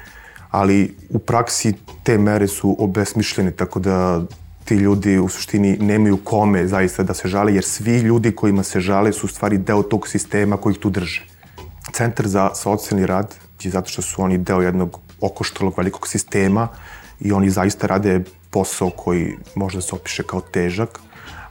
ali 0.52 0.96
u 1.10 1.20
praksi 1.20 1.74
te 2.04 2.18
mere 2.18 2.48
su 2.48 2.76
obesmišljene, 2.80 3.52
tako 3.52 3.80
da 3.80 4.22
ti 4.66 4.76
ljudi 4.76 5.18
u 5.18 5.30
suštini 5.30 5.78
nemaju 5.78 6.18
kome 6.24 6.68
zaista 6.68 7.04
da 7.04 7.14
se 7.14 7.28
žale, 7.28 7.54
jer 7.54 7.64
svi 7.64 7.98
ljudi 7.98 8.32
kojima 8.32 8.64
se 8.64 8.80
žale 8.80 9.14
su 9.14 9.26
u 9.26 9.30
stvari 9.30 9.58
deo 9.58 9.84
tog 9.84 10.08
sistema 10.08 10.58
koji 10.58 10.74
ih 10.74 10.80
tu 10.80 10.90
drže. 10.90 11.26
Centar 11.94 12.28
za 12.28 12.50
socijalni 12.56 13.06
rad 13.06 13.36
je 13.64 13.72
zato 13.72 13.90
što 13.90 14.02
su 14.02 14.22
oni 14.22 14.38
deo 14.38 14.62
jednog 14.62 15.00
okoštralog 15.22 15.74
velikog 15.78 16.08
sistema 16.08 16.68
i 17.20 17.32
oni 17.32 17.50
zaista 17.50 17.88
rade 17.88 18.24
posao 18.50 18.90
koji 18.90 19.38
može 19.56 19.78
da 19.78 19.82
se 19.82 19.96
opiše 19.96 20.24
kao 20.24 20.42
težak, 20.42 21.00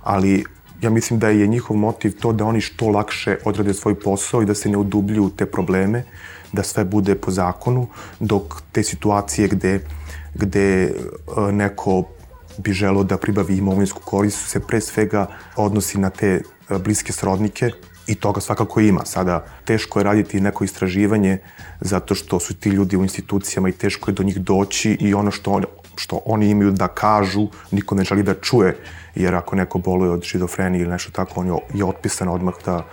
ali 0.03 0.44
ja 0.82 0.90
mislim 0.90 1.18
da 1.18 1.28
je 1.28 1.46
njihov 1.46 1.76
motiv 1.76 2.14
to 2.20 2.32
da 2.32 2.44
oni 2.44 2.61
što 2.61 2.88
lakše 2.88 3.36
odrade 3.44 3.74
svoj 3.74 4.01
posao 4.01 4.42
i 4.42 4.46
da 4.46 4.55
se 4.55 4.68
ne 4.68 4.76
udubljuju 4.76 5.30
te 5.30 5.46
probleme, 5.46 6.05
da 6.53 6.62
sve 6.62 6.84
bude 6.84 7.14
po 7.14 7.30
zakonu, 7.30 7.88
dok 8.20 8.62
te 8.72 8.82
situacije 8.82 9.49
gde, 9.49 9.80
gde 10.34 10.84
e, 10.84 10.92
neko 11.53 12.05
bi 12.59 12.72
želeo 12.72 13.05
da 13.05 13.16
pribavi 13.16 13.57
imovinsku 13.57 14.01
korist 14.05 14.51
se 14.51 14.61
pre 14.61 14.80
svega 14.80 15.26
odnosi 15.57 15.99
na 15.99 16.11
te 16.11 16.26
e, 16.26 16.78
bliske 16.78 17.12
srodnike 17.12 17.70
i 18.07 18.14
toga 18.14 18.40
svakako 18.40 18.80
ima. 18.80 19.05
Sada 19.05 19.44
teško 19.64 20.01
je 20.01 20.05
raditi 20.05 20.40
neko 20.40 20.64
istraživanje 20.64 21.38
zato 21.80 22.14
što 22.14 22.40
su 22.40 22.55
ti 22.55 22.68
ljudi 22.68 22.96
u 22.96 23.03
institucijama 23.03 23.68
i 23.68 23.72
teško 23.72 24.11
je 24.11 24.14
do 24.14 24.22
njih 24.22 24.40
doći 24.40 24.96
i 25.01 25.14
ono 25.14 25.30
što, 25.30 25.61
što 25.99 26.20
oni 26.26 26.51
imaju 26.51 26.70
da 26.70 26.88
kažu 26.88 27.46
niko 27.70 27.94
ne 27.94 28.05
želi 28.05 28.22
da 28.22 28.34
čuje 28.34 28.76
jer 29.14 29.34
ako 29.34 29.57
neko 29.57 29.78
boluje 29.78 30.11
od 30.11 30.22
šizofrenije 30.22 30.82
ili 30.82 30.90
nešto 30.90 31.12
tako, 31.12 31.40
on 31.40 31.46
je, 31.74 31.84
otpisan 31.84 32.28
odmah 32.28 32.55
da 32.64 32.84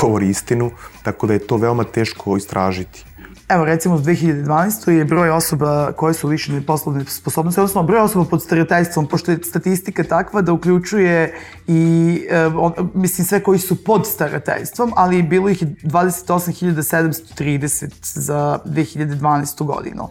govori 0.00 0.28
istinu, 0.28 0.70
tako 1.02 1.26
da 1.26 1.32
je 1.32 1.46
to 1.46 1.56
veoma 1.56 1.84
teško 1.84 2.36
istražiti. 2.36 3.04
Evo, 3.48 3.64
recimo, 3.64 3.94
u 3.94 3.98
2012. 3.98 4.90
je 4.90 5.04
broj 5.04 5.30
osoba 5.30 5.92
koje 5.92 6.14
su 6.14 6.28
lišene 6.28 6.66
poslovne 6.66 7.04
sposobnosti, 7.04 7.60
odnosno 7.60 7.82
broj 7.82 8.00
osoba 8.00 8.24
pod 8.24 8.42
stereotajstvom, 8.42 9.06
pošto 9.06 9.30
je 9.30 9.38
statistika 9.42 10.04
takva 10.04 10.42
da 10.42 10.52
uključuje 10.52 11.34
i, 11.66 12.22
e, 12.30 12.46
on, 12.46 12.72
mislim, 12.94 13.26
sve 13.26 13.42
koji 13.42 13.58
su 13.58 13.84
pod 13.84 14.06
stereotajstvom, 14.06 14.92
ali 14.96 15.22
bilo 15.22 15.48
ih 15.48 15.62
28.730 15.62 17.88
za 18.02 18.58
2012. 18.64 19.64
godinu. 19.64 20.08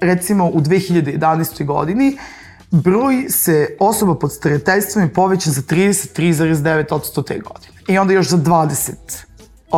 Recimo, 0.00 0.46
u 0.46 0.60
2011. 0.60 1.64
godini 1.64 2.18
broj 2.70 3.26
se 3.28 3.76
osoba 3.80 4.14
pod 4.14 4.32
stereotajstvom 4.32 5.04
je 5.04 5.12
povećan 5.12 5.52
za 5.52 5.62
33,9% 5.62 7.26
te 7.26 7.38
godine. 7.38 7.82
I 7.88 7.98
onda 7.98 8.12
još 8.12 8.28
za 8.28 8.36
20% 8.36 8.96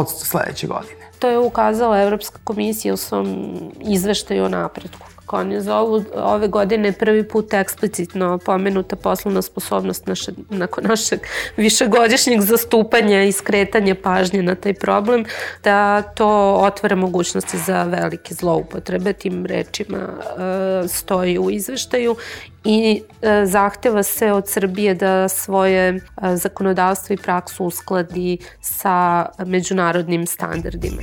sledeće 0.07 0.67
godine. 0.67 1.09
To 1.19 1.29
je 1.29 1.39
ukazala 1.39 2.03
Evropska 2.03 2.39
komisija 2.45 2.95
u 2.95 2.97
svom 2.97 3.55
izveštaju 3.81 4.45
o 4.45 4.49
napretku. 4.49 5.08
Kako 5.29 5.37
oni 5.37 5.61
zovu, 5.61 6.05
ove 6.15 6.49
godine 6.49 6.93
prvi 6.93 7.29
put 7.29 7.55
eksplicitno 7.55 8.39
pomenuta 8.39 8.97
poslovna 8.97 9.43
sposobnost 9.43 10.07
naše, 10.07 10.33
nakon 10.51 10.85
našeg 10.85 11.21
višegodišnjeg 11.57 12.41
zastupanja 12.41 13.23
i 13.23 13.33
skretanja 13.33 13.95
pažnje 14.03 14.43
na 14.43 14.55
taj 14.55 14.75
problem, 14.75 15.25
da 15.65 16.03
to 16.03 16.29
otvara 16.55 16.97
mogućnosti 16.97 17.59
za 17.59 17.83
velike 17.83 18.35
zloupotrebe. 18.35 19.13
Tim 19.13 19.47
rečima 19.47 19.99
e, 19.99 20.89
stoji 20.89 21.39
u 21.39 21.51
izveštaju 21.51 22.17
i 22.65 23.03
e, 23.23 23.47
zahteva 23.47 24.03
se 24.03 24.33
od 24.33 24.49
Srbije 24.49 24.95
da 24.95 25.29
svoje 25.29 25.89
e, 25.89 26.01
zakonodavstvo 26.37 27.15
i 27.15 27.17
praksu 27.17 27.65
uskladi 27.65 28.39
sa 28.61 29.27
međunarodnim 29.47 30.27
standardima. 30.27 31.03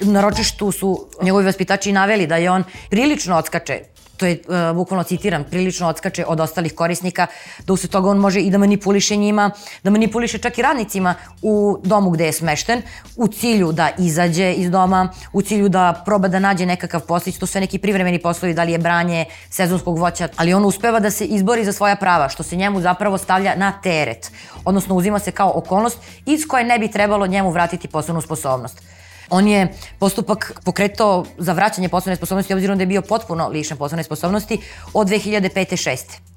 Na 0.00 0.20
ročištu 0.20 0.72
su 0.72 1.06
njegovi 1.22 1.44
vaspitači 1.44 1.92
naveli 1.92 2.26
da 2.26 2.36
je 2.36 2.50
on 2.50 2.64
prilično 2.90 3.36
odskače 3.36 3.80
to 4.20 4.26
je, 4.26 4.38
uh, 4.48 4.76
bukvalno 4.76 5.04
citiram, 5.04 5.44
prilično 5.44 5.88
odskače 5.88 6.24
od 6.28 6.40
ostalih 6.40 6.74
korisnika, 6.74 7.26
da 7.66 7.72
usled 7.72 7.90
toga 7.90 8.10
on 8.10 8.18
može 8.18 8.40
i 8.40 8.50
da 8.50 8.58
manipuliše 8.58 9.16
njima, 9.16 9.50
da 9.82 9.90
manipuliše 9.90 10.38
čak 10.38 10.58
i 10.58 10.62
radnicima 10.62 11.14
u 11.42 11.78
domu 11.84 12.10
gde 12.10 12.26
je 12.26 12.32
smešten, 12.32 12.82
u 13.16 13.28
cilju 13.28 13.72
da 13.72 13.88
izađe 13.98 14.52
iz 14.52 14.70
doma, 14.70 15.08
u 15.32 15.42
cilju 15.42 15.68
da 15.68 16.02
proba 16.04 16.28
da 16.28 16.38
nađe 16.38 16.66
nekakav 16.66 17.00
poslić, 17.00 17.38
to 17.38 17.46
sve 17.46 17.60
neki 17.60 17.78
privremeni 17.78 18.18
poslovi, 18.18 18.54
da 18.54 18.62
li 18.62 18.72
je 18.72 18.78
branje 18.78 19.24
sezonskog 19.50 19.98
voća, 19.98 20.28
ali 20.36 20.54
on 20.54 20.64
uspeva 20.64 21.00
da 21.00 21.10
se 21.10 21.24
izbori 21.24 21.64
za 21.64 21.72
svoja 21.72 21.96
prava, 21.96 22.28
što 22.28 22.42
se 22.42 22.56
njemu 22.56 22.80
zapravo 22.80 23.18
stavlja 23.18 23.56
na 23.56 23.72
teret, 23.82 24.32
odnosno 24.64 24.94
uzima 24.94 25.18
se 25.18 25.32
kao 25.32 25.52
okolnost 25.54 25.98
iz 26.26 26.46
koje 26.48 26.64
ne 26.64 26.78
bi 26.78 26.88
trebalo 26.88 27.26
njemu 27.26 27.50
vratiti 27.50 27.88
poslovnu 27.88 28.20
sposobnost. 28.20 28.82
On 29.30 29.48
je 29.48 29.68
postupak 29.98 30.52
pokretao 30.64 31.24
za 31.38 31.52
vraćanje 31.52 31.88
poslovne 31.88 32.16
sposobnosti, 32.16 32.54
obzirom 32.54 32.78
da 32.78 32.82
je 32.82 32.86
bio 32.86 33.02
potpuno 33.02 33.48
lišen 33.48 33.76
poslovne 33.76 34.02
sposobnosti 34.02 34.60
od 34.94 35.08
2005. 35.08 35.50
6. 35.50 36.30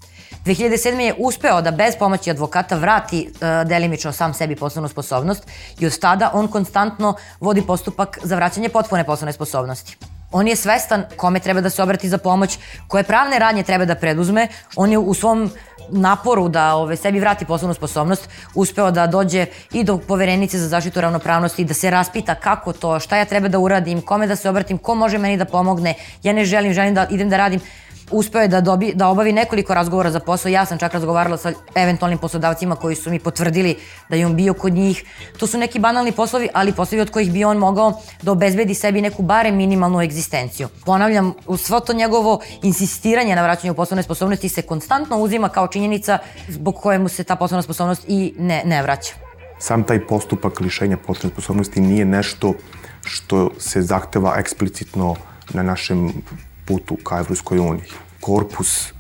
2007. 0.46 1.00
je 1.00 1.16
uspeo 1.18 1.62
da 1.62 1.72
bez 1.72 1.96
pomoći 2.00 2.32
advokata 2.32 2.76
vrati 2.76 3.30
uh, 3.30 3.70
delimično 3.70 4.12
sam 4.12 4.34
sebi 4.34 4.56
poslovnu 4.56 4.89
sposobnost 4.89 5.44
i 5.80 5.86
od 5.86 6.00
tada 6.00 6.32
on 6.34 6.48
konstantno 6.48 7.16
vodi 7.39 7.62
postupak 7.62 8.20
za 8.24 8.36
vraćanje 8.36 8.70
potpune 8.70 9.04
poslovne 9.04 9.34
sposobnosti. 9.34 9.98
On 10.32 10.48
je 10.48 10.56
svestan 10.56 11.04
kome 11.18 11.39
treba 11.39 11.62
da 11.62 11.70
se 11.70 11.84
obrati 11.84 12.10
za 12.10 12.18
pomoć, 12.18 12.58
koje 12.88 13.04
pravne 13.04 13.39
radnje 13.39 13.64
treba 13.64 13.86
da 13.86 13.96
preduzme. 13.96 14.48
On 14.76 14.91
je 14.91 14.98
u 14.98 15.14
svom 15.14 15.52
naporu 15.90 16.50
da 16.50 16.76
ove, 16.76 16.96
sebi 16.96 17.20
vrati 17.20 17.46
poslovnu 17.46 17.74
sposobnost, 17.74 18.30
uspeo 18.56 18.92
da 18.92 19.08
dođe 19.08 19.46
i 19.72 19.84
do 19.84 19.98
poverenice 19.98 20.58
za 20.60 20.68
zaštitu 20.68 21.02
ravnopravnosti, 21.02 21.66
da 21.66 21.74
se 21.74 21.90
raspita 21.90 22.36
kako 22.36 22.74
to, 22.74 23.00
šta 23.00 23.18
ja 23.18 23.26
treba 23.26 23.48
da 23.48 23.60
uradim, 23.60 24.02
kome 24.02 24.28
da 24.28 24.36
se 24.36 24.50
obratim, 24.50 24.78
ko 24.78 24.96
može 24.96 25.18
meni 25.18 25.38
da 25.38 25.46
pomogne, 25.46 25.96
ja 26.24 26.34
ne 26.34 26.46
želim, 26.46 26.74
želim 26.74 26.94
da 26.94 27.08
idem 27.10 27.30
da 27.30 27.38
radim 27.38 27.60
uspeo 28.12 28.41
je 28.41 28.47
da, 28.47 28.62
dobi, 28.62 28.91
da 28.95 29.08
obavi 29.08 29.32
nekoliko 29.32 29.74
razgovora 29.74 30.12
za 30.12 30.20
posao. 30.20 30.49
Ja 30.49 30.66
sam 30.66 30.78
čak 30.78 30.93
razgovarala 30.93 31.38
sa 31.38 31.51
eventualnim 31.76 32.20
poslodavcima 32.20 32.76
koji 32.76 32.95
su 32.95 33.12
mi 33.12 33.20
potvrdili 33.20 33.76
da 34.10 34.16
je 34.16 34.26
on 34.26 34.36
bio 34.36 34.54
kod 34.54 34.74
njih. 34.74 35.04
To 35.38 35.47
su 35.47 35.58
neki 35.58 35.80
banalni 35.80 36.12
poslovi, 36.12 36.49
ali 36.54 36.72
poslovi 36.72 37.01
od 37.01 37.10
kojih 37.10 37.32
bi 37.32 37.43
on 37.43 37.58
mogao 37.58 38.01
da 38.22 38.32
obezbedi 38.32 38.74
sebi 38.74 39.01
neku 39.01 39.24
bare 39.24 39.51
minimalnu 39.51 40.01
egzistenciju. 40.01 40.68
Ponavljam, 40.86 41.34
u 41.47 41.58
svo 41.58 41.80
to 41.80 41.93
njegovo 41.93 42.39
insistiranje 42.62 43.36
na 43.36 43.43
vraćanju 43.43 43.74
poslovne 43.74 44.04
sposobnosti 44.04 44.49
se 44.49 44.62
konstantno 44.62 45.18
uzima 45.18 45.49
kao 45.49 45.68
činjenica 45.68 46.20
zbog 46.47 46.76
kojemu 46.76 47.10
se 47.10 47.24
ta 47.24 47.36
poslovna 47.36 47.62
sposobnost 47.62 48.04
i 48.08 48.34
ne, 48.38 48.62
ne 48.66 48.82
vraća. 48.82 49.14
Sam 49.60 49.84
taj 49.84 50.08
postupak 50.08 50.60
lišenja 50.60 50.97
poslovne 50.97 51.34
sposobnosti 51.34 51.82
nije 51.82 52.06
nešto 52.06 52.54
što 53.06 53.49
se 53.58 53.82
zahteva 53.82 54.36
eksplicitno 54.38 55.16
na 55.54 55.64
našem 55.64 56.14
putu 56.66 56.97
ka 57.03 57.20
Evropskoj 57.20 57.59
uniji. 57.59 57.91
Korpus 58.20 58.89
e, 58.89 58.91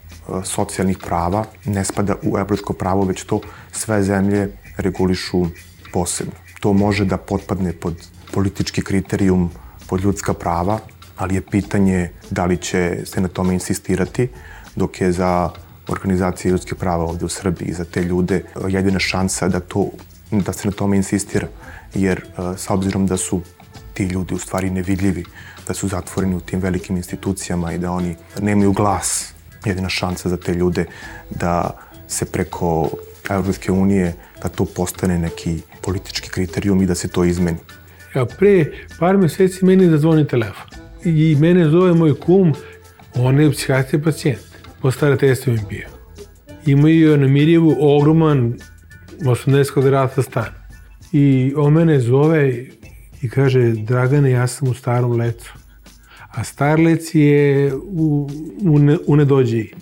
socijalnih 0.43 0.97
prava 0.97 1.45
ne 1.65 1.85
spada 1.85 2.15
u 2.23 2.37
evropsko 2.37 2.73
pravo, 2.73 3.05
već 3.05 3.23
to 3.23 3.41
sve 3.71 4.03
zemlje 4.03 4.49
regulišu 4.77 5.45
posebno. 5.93 6.33
To 6.59 6.73
može 6.73 7.05
da 7.05 7.17
potpadne 7.17 7.73
pod 7.73 8.07
politički 8.33 8.81
kriterijum, 8.81 9.49
pod 9.87 10.01
ljudska 10.01 10.33
prava, 10.33 10.79
ali 11.17 11.35
je 11.35 11.41
pitanje 11.41 12.09
da 12.31 12.45
li 12.45 12.57
će 12.57 13.01
se 13.05 13.21
na 13.21 13.27
tome 13.27 13.53
insistirati, 13.53 14.29
dok 14.75 15.01
je 15.01 15.11
za 15.11 15.49
organizacije 15.87 16.51
ljudske 16.51 16.75
prava 16.75 17.03
ovde 17.03 17.25
u 17.25 17.29
Srbiji, 17.29 17.73
za 17.73 17.85
te 17.85 18.03
ljude, 18.03 18.35
e, 18.35 18.43
jedina 18.67 18.99
šansa 18.99 19.47
da, 19.47 19.59
to, 19.59 19.89
da 20.31 20.53
se 20.53 20.67
na 20.67 20.71
tome 20.71 20.97
insistira. 20.97 21.47
Jer 21.93 22.19
e, 22.19 22.57
sa 22.57 22.73
obzirom 22.73 23.07
da 23.07 23.17
su 23.17 23.41
ti 23.93 24.03
ljudi 24.03 24.33
u 24.33 24.39
stvari 24.39 24.69
nevidljivi, 24.69 25.25
da 25.67 25.73
su 25.73 25.87
zatvoreni 25.87 26.35
u 26.35 26.39
tim 26.39 26.59
velikim 26.59 26.97
institucijama 26.97 27.73
i 27.73 27.77
da 27.77 27.91
oni 27.91 28.15
nemaju 28.41 28.71
glas. 28.71 29.33
Jedina 29.65 29.89
šansa 29.89 30.29
za 30.29 30.37
te 30.37 30.53
ljude 30.53 30.85
da 31.29 31.77
se 32.07 32.25
preko 32.25 32.89
Evropske 33.29 33.71
unije, 33.71 34.13
da 34.43 34.49
to 34.49 34.65
postane 34.65 35.19
neki 35.19 35.61
politički 35.81 36.29
kriterijum 36.29 36.81
i 36.81 36.85
da 36.85 36.95
se 36.95 37.07
to 37.07 37.23
izmeni. 37.23 37.57
Ja, 38.15 38.25
pre 38.25 38.65
par 38.99 39.17
meseci 39.17 39.65
meni 39.65 39.89
zazvoni 39.89 40.27
telefon 40.27 40.83
i 41.05 41.35
mene 41.39 41.69
zove 41.69 41.93
moj 41.93 42.13
kum, 42.19 42.53
on 43.15 43.39
je 43.39 43.51
psihijatri 43.51 44.01
pacijent, 44.01 44.39
po 44.81 44.91
starateljstvu 44.91 45.53
im 45.53 45.59
bio. 45.69 45.87
Imaju 46.65 47.17
na 47.17 47.27
Mirjevu 47.27 47.75
ogroman 47.79 48.53
80 49.19 49.73
kvadrata 49.73 50.21
stan. 50.21 50.53
I 51.11 51.53
on 51.57 51.73
mene 51.73 51.99
zove 51.99 52.65
i 53.23 53.29
kaže, 53.29 53.71
Dragane, 53.71 54.31
ja 54.31 54.47
sam 54.47 54.67
u 54.67 54.73
starom 54.73 55.11
lecu. 55.11 55.53
A 56.31 56.43
starlec 56.43 57.15
je 57.15 57.75
u, 57.75 58.29
u, 58.61 58.79
ne, 58.79 58.97
u 59.07 59.15
nedođeji 59.15 59.73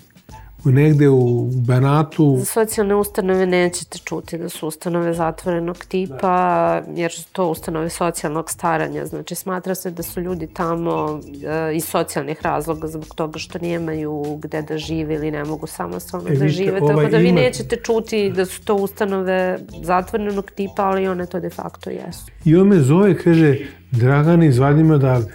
negde 0.70 1.08
u 1.08 1.50
Banatu. 1.54 2.36
Za 2.38 2.44
socijalne 2.44 2.94
ustanove 2.94 3.46
nećete 3.46 3.98
čuti 3.98 4.38
da 4.38 4.48
su 4.48 4.68
ustanove 4.68 5.14
zatvorenog 5.14 5.84
tipa, 5.88 6.82
jer 6.94 7.12
su 7.12 7.32
to 7.32 7.48
ustanove 7.48 7.90
socijalnog 7.90 8.50
staranja. 8.50 9.06
Znači, 9.06 9.34
smatra 9.34 9.74
se 9.74 9.90
da 9.90 10.02
su 10.02 10.20
ljudi 10.20 10.46
tamo 10.46 11.20
e, 11.46 11.76
iz 11.76 11.84
socijalnih 11.84 12.42
razloga 12.42 12.88
zbog 12.88 13.14
toga 13.14 13.38
što 13.38 13.58
nemaju 13.58 14.38
gde 14.42 14.62
da 14.62 14.78
žive 14.78 15.14
ili 15.14 15.30
ne 15.30 15.44
mogu 15.44 15.66
samostalno 15.66 16.28
e, 16.30 16.36
da 16.36 16.48
žive. 16.48 16.80
Ovaj 16.80 16.96
Tako 16.96 17.10
da 17.10 17.18
vi 17.18 17.28
ima... 17.28 17.40
nećete 17.40 17.76
čuti 17.76 18.30
da 18.30 18.46
su 18.46 18.64
to 18.64 18.74
ustanove 18.74 19.58
zatvorenog 19.82 20.50
tipa, 20.50 20.82
ali 20.82 21.08
one 21.08 21.26
to 21.26 21.40
de 21.40 21.50
facto 21.50 21.90
jesu. 21.90 22.26
I 22.44 22.56
on 22.56 22.68
me 22.68 22.78
zove, 22.78 23.18
kaže, 23.18 23.58
Dragane, 23.90 24.46
izvadi 24.46 24.82
me 24.82 24.94
odavde, 24.94 25.32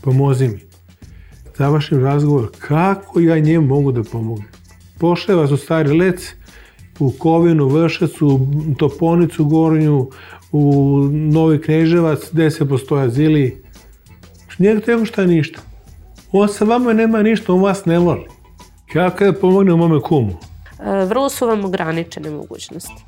pomozi 0.00 0.48
mi. 0.48 0.60
Završim 1.56 2.04
razgovor, 2.04 2.48
kako 2.58 3.20
ja 3.20 3.38
njemu 3.38 3.66
mogu 3.66 3.92
da 3.92 4.02
pomognem? 4.02 4.57
Pošle 5.00 5.34
vas 5.34 5.50
u 5.50 5.56
Stari 5.56 5.98
Lec, 5.98 6.34
u 6.98 7.12
Kovinu, 7.18 7.68
Vršac, 7.68 8.22
u 8.22 8.40
Toponicu 8.78 9.44
Gornju, 9.44 10.10
u 10.52 11.02
Novi 11.12 11.60
Kneževac, 11.62 12.20
gde 12.32 12.50
se 12.50 12.68
postoje 12.68 13.04
azili. 13.04 13.62
Njega 14.58 14.80
to 14.80 15.04
šta 15.04 15.26
ništa. 15.26 15.60
On 16.32 16.48
sa 16.48 16.64
vama 16.64 16.92
nema 16.92 17.22
ništa, 17.22 17.52
on 17.52 17.62
vas 17.62 17.84
ne 17.84 17.98
voli. 17.98 18.26
Kako 18.92 19.24
da 19.24 19.32
pomogne 19.32 19.74
mome 19.74 20.00
kumu? 20.00 20.32
E, 20.80 21.04
vrlo 21.04 21.28
su 21.28 21.46
vam 21.46 21.64
ograničene 21.64 22.30
mogućnosti. 22.30 23.04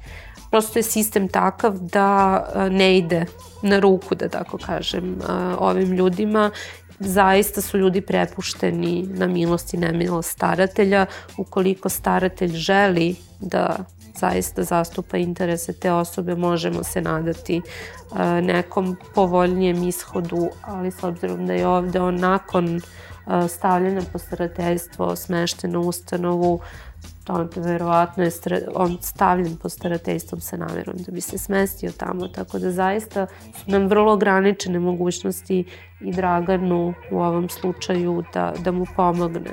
Prosto 0.50 0.78
je 0.78 0.82
sistem 0.82 1.28
takav 1.28 1.78
da 1.78 2.44
e, 2.54 2.70
ne 2.70 2.98
ide 2.98 3.26
na 3.62 3.78
ruku, 3.78 4.14
da 4.14 4.28
tako 4.28 4.58
kažem, 4.58 5.14
e, 5.14 5.32
ovim 5.58 5.92
ljudima 5.92 6.50
zaista 7.00 7.60
su 7.60 7.78
ljudi 7.78 8.00
prepušteni 8.00 9.08
na 9.08 9.26
milost 9.26 9.74
i 9.74 9.76
nemilost 9.76 10.30
staratelja. 10.30 11.06
Ukoliko 11.38 11.88
staratelj 11.88 12.52
želi 12.52 13.16
da 13.40 13.76
zaista 14.20 14.62
zastupa 14.62 15.16
interese 15.16 15.72
te 15.72 15.92
osobe, 15.92 16.34
možemo 16.34 16.84
se 16.84 17.00
nadati 17.00 17.56
e, 17.56 18.42
nekom 18.42 18.96
povoljnijem 19.14 19.88
ishodu, 19.88 20.48
ali 20.62 20.90
s 20.90 21.02
obzirom 21.02 21.46
da 21.46 21.52
je 21.52 21.66
ovde 21.66 22.00
on 22.00 22.16
nakon 22.16 22.76
e, 22.76 22.80
stavljanja 23.48 24.02
po 24.12 24.18
starateljstvo 24.18 25.16
smešten 25.16 25.76
u 25.76 25.80
ustanovu, 25.80 26.60
to 27.24 27.48
verovatno 27.56 28.24
je 28.24 28.30
on 28.74 28.98
stavljen 29.00 29.56
po 29.56 29.68
starateljstvom 29.68 30.40
sa 30.40 30.56
namerom 30.56 30.96
da 30.96 31.12
bi 31.12 31.20
se 31.20 31.38
smestio 31.38 31.92
tamo, 31.96 32.28
tako 32.28 32.58
da 32.58 32.72
zaista 32.72 33.26
su 33.56 33.70
nam 33.70 33.86
vrlo 33.86 34.12
ograničene 34.12 34.78
mogućnosti 34.78 35.64
i 36.00 36.12
Draganu 36.12 36.94
u 37.10 37.20
ovom 37.20 37.48
slučaju 37.48 38.24
da, 38.34 38.54
da 38.64 38.72
mu 38.72 38.86
pomogne. 38.96 39.50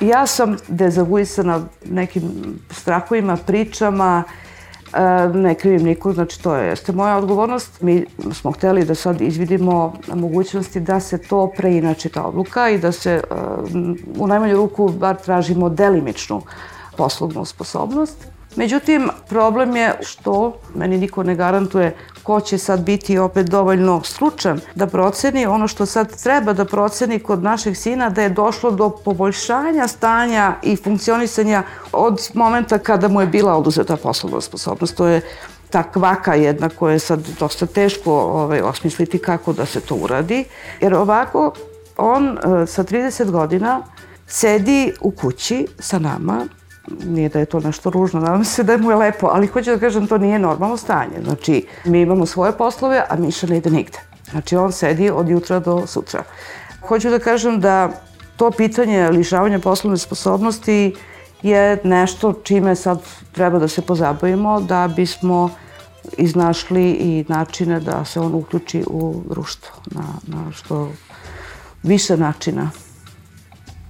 Ja 0.00 0.26
sam 0.26 0.56
dezavuisana 0.68 1.60
nekim 1.84 2.22
strahovima, 2.70 3.36
pričama, 3.36 4.22
e, 4.94 5.28
ne 5.28 5.54
krivim 5.54 5.82
nikog, 5.82 6.14
znači 6.14 6.42
to 6.42 6.54
je, 6.54 6.68
jeste 6.68 6.92
moja 6.92 7.16
odgovornost. 7.16 7.80
Mi 7.80 8.06
smo 8.32 8.50
hteli 8.50 8.84
da 8.84 8.94
sad 8.94 9.20
izvidimo 9.20 9.92
mogućnosti 10.14 10.80
da 10.80 11.00
se 11.00 11.18
to 11.18 11.52
preinači 11.56 12.08
ta 12.08 12.22
odluka 12.22 12.68
i 12.68 12.78
da 12.78 12.92
se 12.92 13.12
e, 13.12 13.20
u 14.18 14.26
najmanju 14.26 14.56
ruku 14.56 14.88
bar 14.88 15.16
tražimo 15.16 15.68
delimičnu 15.68 16.42
poslovnu 16.96 17.44
sposobnost. 17.44 18.16
Međutim, 18.56 19.10
problem 19.28 19.76
je 19.76 19.98
što 20.02 20.56
meni 20.74 20.98
niko 20.98 21.22
ne 21.22 21.34
garantuje 21.34 21.96
ko 22.22 22.40
će 22.40 22.58
sad 22.58 22.80
biti 22.80 23.18
opet 23.18 23.46
dovoljno 23.46 24.02
stručan 24.04 24.60
da 24.74 24.86
proceni 24.86 25.46
ono 25.46 25.68
što 25.68 25.86
sad 25.86 26.22
treba 26.22 26.52
da 26.52 26.64
proceni 26.64 27.18
kod 27.18 27.42
našeg 27.42 27.76
sina 27.76 28.10
da 28.10 28.22
je 28.22 28.28
došlo 28.28 28.70
do 28.70 28.90
poboljšanja 28.90 29.88
stanja 29.88 30.54
i 30.62 30.76
funkcionisanja 30.76 31.62
od 31.92 32.30
momenta 32.34 32.78
kada 32.78 33.08
mu 33.08 33.20
je 33.20 33.26
bila 33.26 33.56
oduzeta 33.56 33.96
poslovna 33.96 34.40
sposobnost. 34.40 34.96
To 34.96 35.06
je 35.06 35.20
ta 35.70 35.82
kvaka 35.82 36.34
jedna 36.34 36.68
koja 36.68 36.92
je 36.92 36.98
sad 36.98 37.20
dosta 37.38 37.66
teško 37.66 38.12
ovaj, 38.12 38.60
osmisliti 38.60 39.18
kako 39.18 39.52
da 39.52 39.66
se 39.66 39.80
to 39.80 39.94
uradi. 39.94 40.44
Jer 40.80 40.94
ovako, 40.94 41.52
on 41.96 42.28
e, 42.28 42.66
sa 42.66 42.84
30 42.84 43.30
godina 43.30 43.82
sedi 44.26 44.92
u 45.00 45.10
kući 45.10 45.66
sa 45.78 45.98
nama 45.98 46.46
nije 47.04 47.28
da 47.28 47.38
je 47.38 47.46
to 47.46 47.60
nešto 47.60 47.90
ružno, 47.90 48.20
nadam 48.20 48.44
se 48.44 48.62
da 48.62 48.76
mu 48.76 48.90
je 48.90 48.96
lepo, 48.96 49.28
ali 49.32 49.46
hoću 49.46 49.70
da 49.70 49.78
kažem, 49.78 50.06
to 50.06 50.18
nije 50.18 50.38
normalno 50.38 50.76
stanje. 50.76 51.22
Znači, 51.24 51.66
mi 51.84 52.00
imamo 52.00 52.26
svoje 52.26 52.52
poslove, 52.52 53.04
a 53.08 53.16
Miša 53.16 53.46
ne 53.46 53.56
ide 53.56 53.70
nigde. 53.70 53.98
Znači, 54.30 54.56
on 54.56 54.72
sedi 54.72 55.10
od 55.10 55.28
jutra 55.28 55.58
do 55.58 55.86
sutra. 55.86 56.22
Hoću 56.88 57.10
da 57.10 57.18
kažem 57.18 57.60
da 57.60 57.90
to 58.36 58.50
pitanje 58.50 59.10
lišavanja 59.10 59.58
poslovne 59.58 59.98
sposobnosti 59.98 60.94
je 61.42 61.80
nešto 61.84 62.32
čime 62.32 62.74
sad 62.74 63.02
treba 63.32 63.58
da 63.58 63.68
se 63.68 63.82
pozabavimo 63.82 64.60
da 64.60 64.88
bismo 64.96 65.50
iznašli 66.18 66.90
i 66.90 67.24
načine 67.28 67.80
da 67.80 68.04
se 68.04 68.20
on 68.20 68.34
uključi 68.34 68.84
u 68.86 69.22
društvo 69.30 69.70
na, 69.86 70.04
na 70.26 70.52
što 70.52 70.90
više 71.82 72.16
načina. 72.16 72.70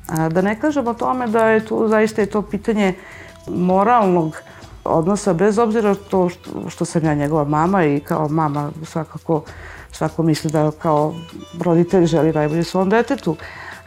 Da 0.09 0.41
ne 0.43 0.61
kažem 0.61 0.87
o 0.87 0.95
tome 0.95 1.27
da 1.27 1.47
je 1.49 1.65
tu 1.67 1.89
zaista 1.89 2.21
je 2.21 2.27
to 2.27 2.43
pitanje 2.43 2.95
moralnog 3.49 4.37
odnosa, 4.85 5.33
bez 5.33 5.59
obzira 5.59 5.95
to 5.95 6.29
što, 6.29 6.71
što 6.71 6.85
sam 6.85 7.05
ja 7.05 7.15
njegova 7.15 7.45
mama 7.45 7.85
i 7.85 8.01
kao 8.01 8.29
mama 8.29 8.71
svakako 8.85 9.43
svako 9.93 10.23
misli 10.23 10.51
da 10.51 10.71
kao 10.83 11.15
roditelj 11.65 12.07
želi 12.07 12.33
najbolje 12.33 12.65
svom 12.65 12.91
detetu. 12.91 13.37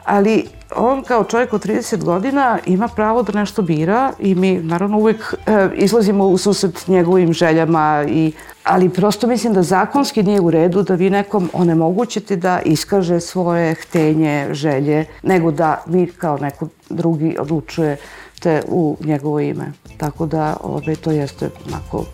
Ali 0.05 0.45
on 0.75 1.03
kao 1.03 1.23
čovjek 1.23 1.53
od 1.53 1.65
30 1.65 2.03
godina 2.03 2.59
ima 2.65 2.87
pravo 2.87 3.23
da 3.23 3.39
nešto 3.39 3.61
bira 3.61 4.11
i 4.19 4.35
mi 4.35 4.59
naravno 4.59 4.97
uvijek 4.97 5.35
e, 5.45 5.69
izlazimo 5.75 6.27
u 6.27 6.37
susret 6.37 6.87
njegovim 6.87 7.33
željama 7.33 8.05
i 8.07 8.31
ali 8.63 8.89
prosto 8.89 9.27
mislim 9.27 9.53
da 9.53 9.63
zakonski 9.63 10.23
nije 10.23 10.41
u 10.41 10.51
redu 10.51 10.83
da 10.83 10.95
vi 10.95 11.09
nekom 11.09 11.49
onemogućite 11.53 12.35
da 12.35 12.59
iskaže 12.65 13.19
svoje 13.19 13.73
htenje, 13.73 14.47
želje, 14.51 15.05
nego 15.23 15.51
da 15.51 15.83
vi 15.85 16.07
kao 16.07 16.37
neko 16.37 16.67
drugi 16.89 17.35
odlučujete 17.39 18.61
u 18.67 18.97
njegovo 19.03 19.39
ime. 19.39 19.71
Tako 19.97 20.25
da 20.25 20.57
ove, 20.63 20.95
to 20.95 21.11
jeste 21.11 21.49
onako 21.67 22.05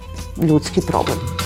ljudski 0.47 0.81
problem. 0.81 1.44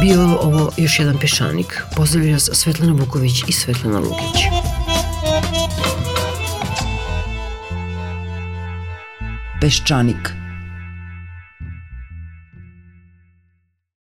Bio 0.00 0.38
ovo 0.40 0.72
još 0.76 0.98
jedan 0.98 1.18
pešanik. 1.18 1.82
Pozdravlja 1.96 2.32
nas 2.32 2.50
Svetlana 2.52 2.92
Vuković 2.92 3.42
i 3.48 3.52
Svetlana 3.52 3.98
Lukić. 3.98 4.40
Peščanik– 9.60 10.32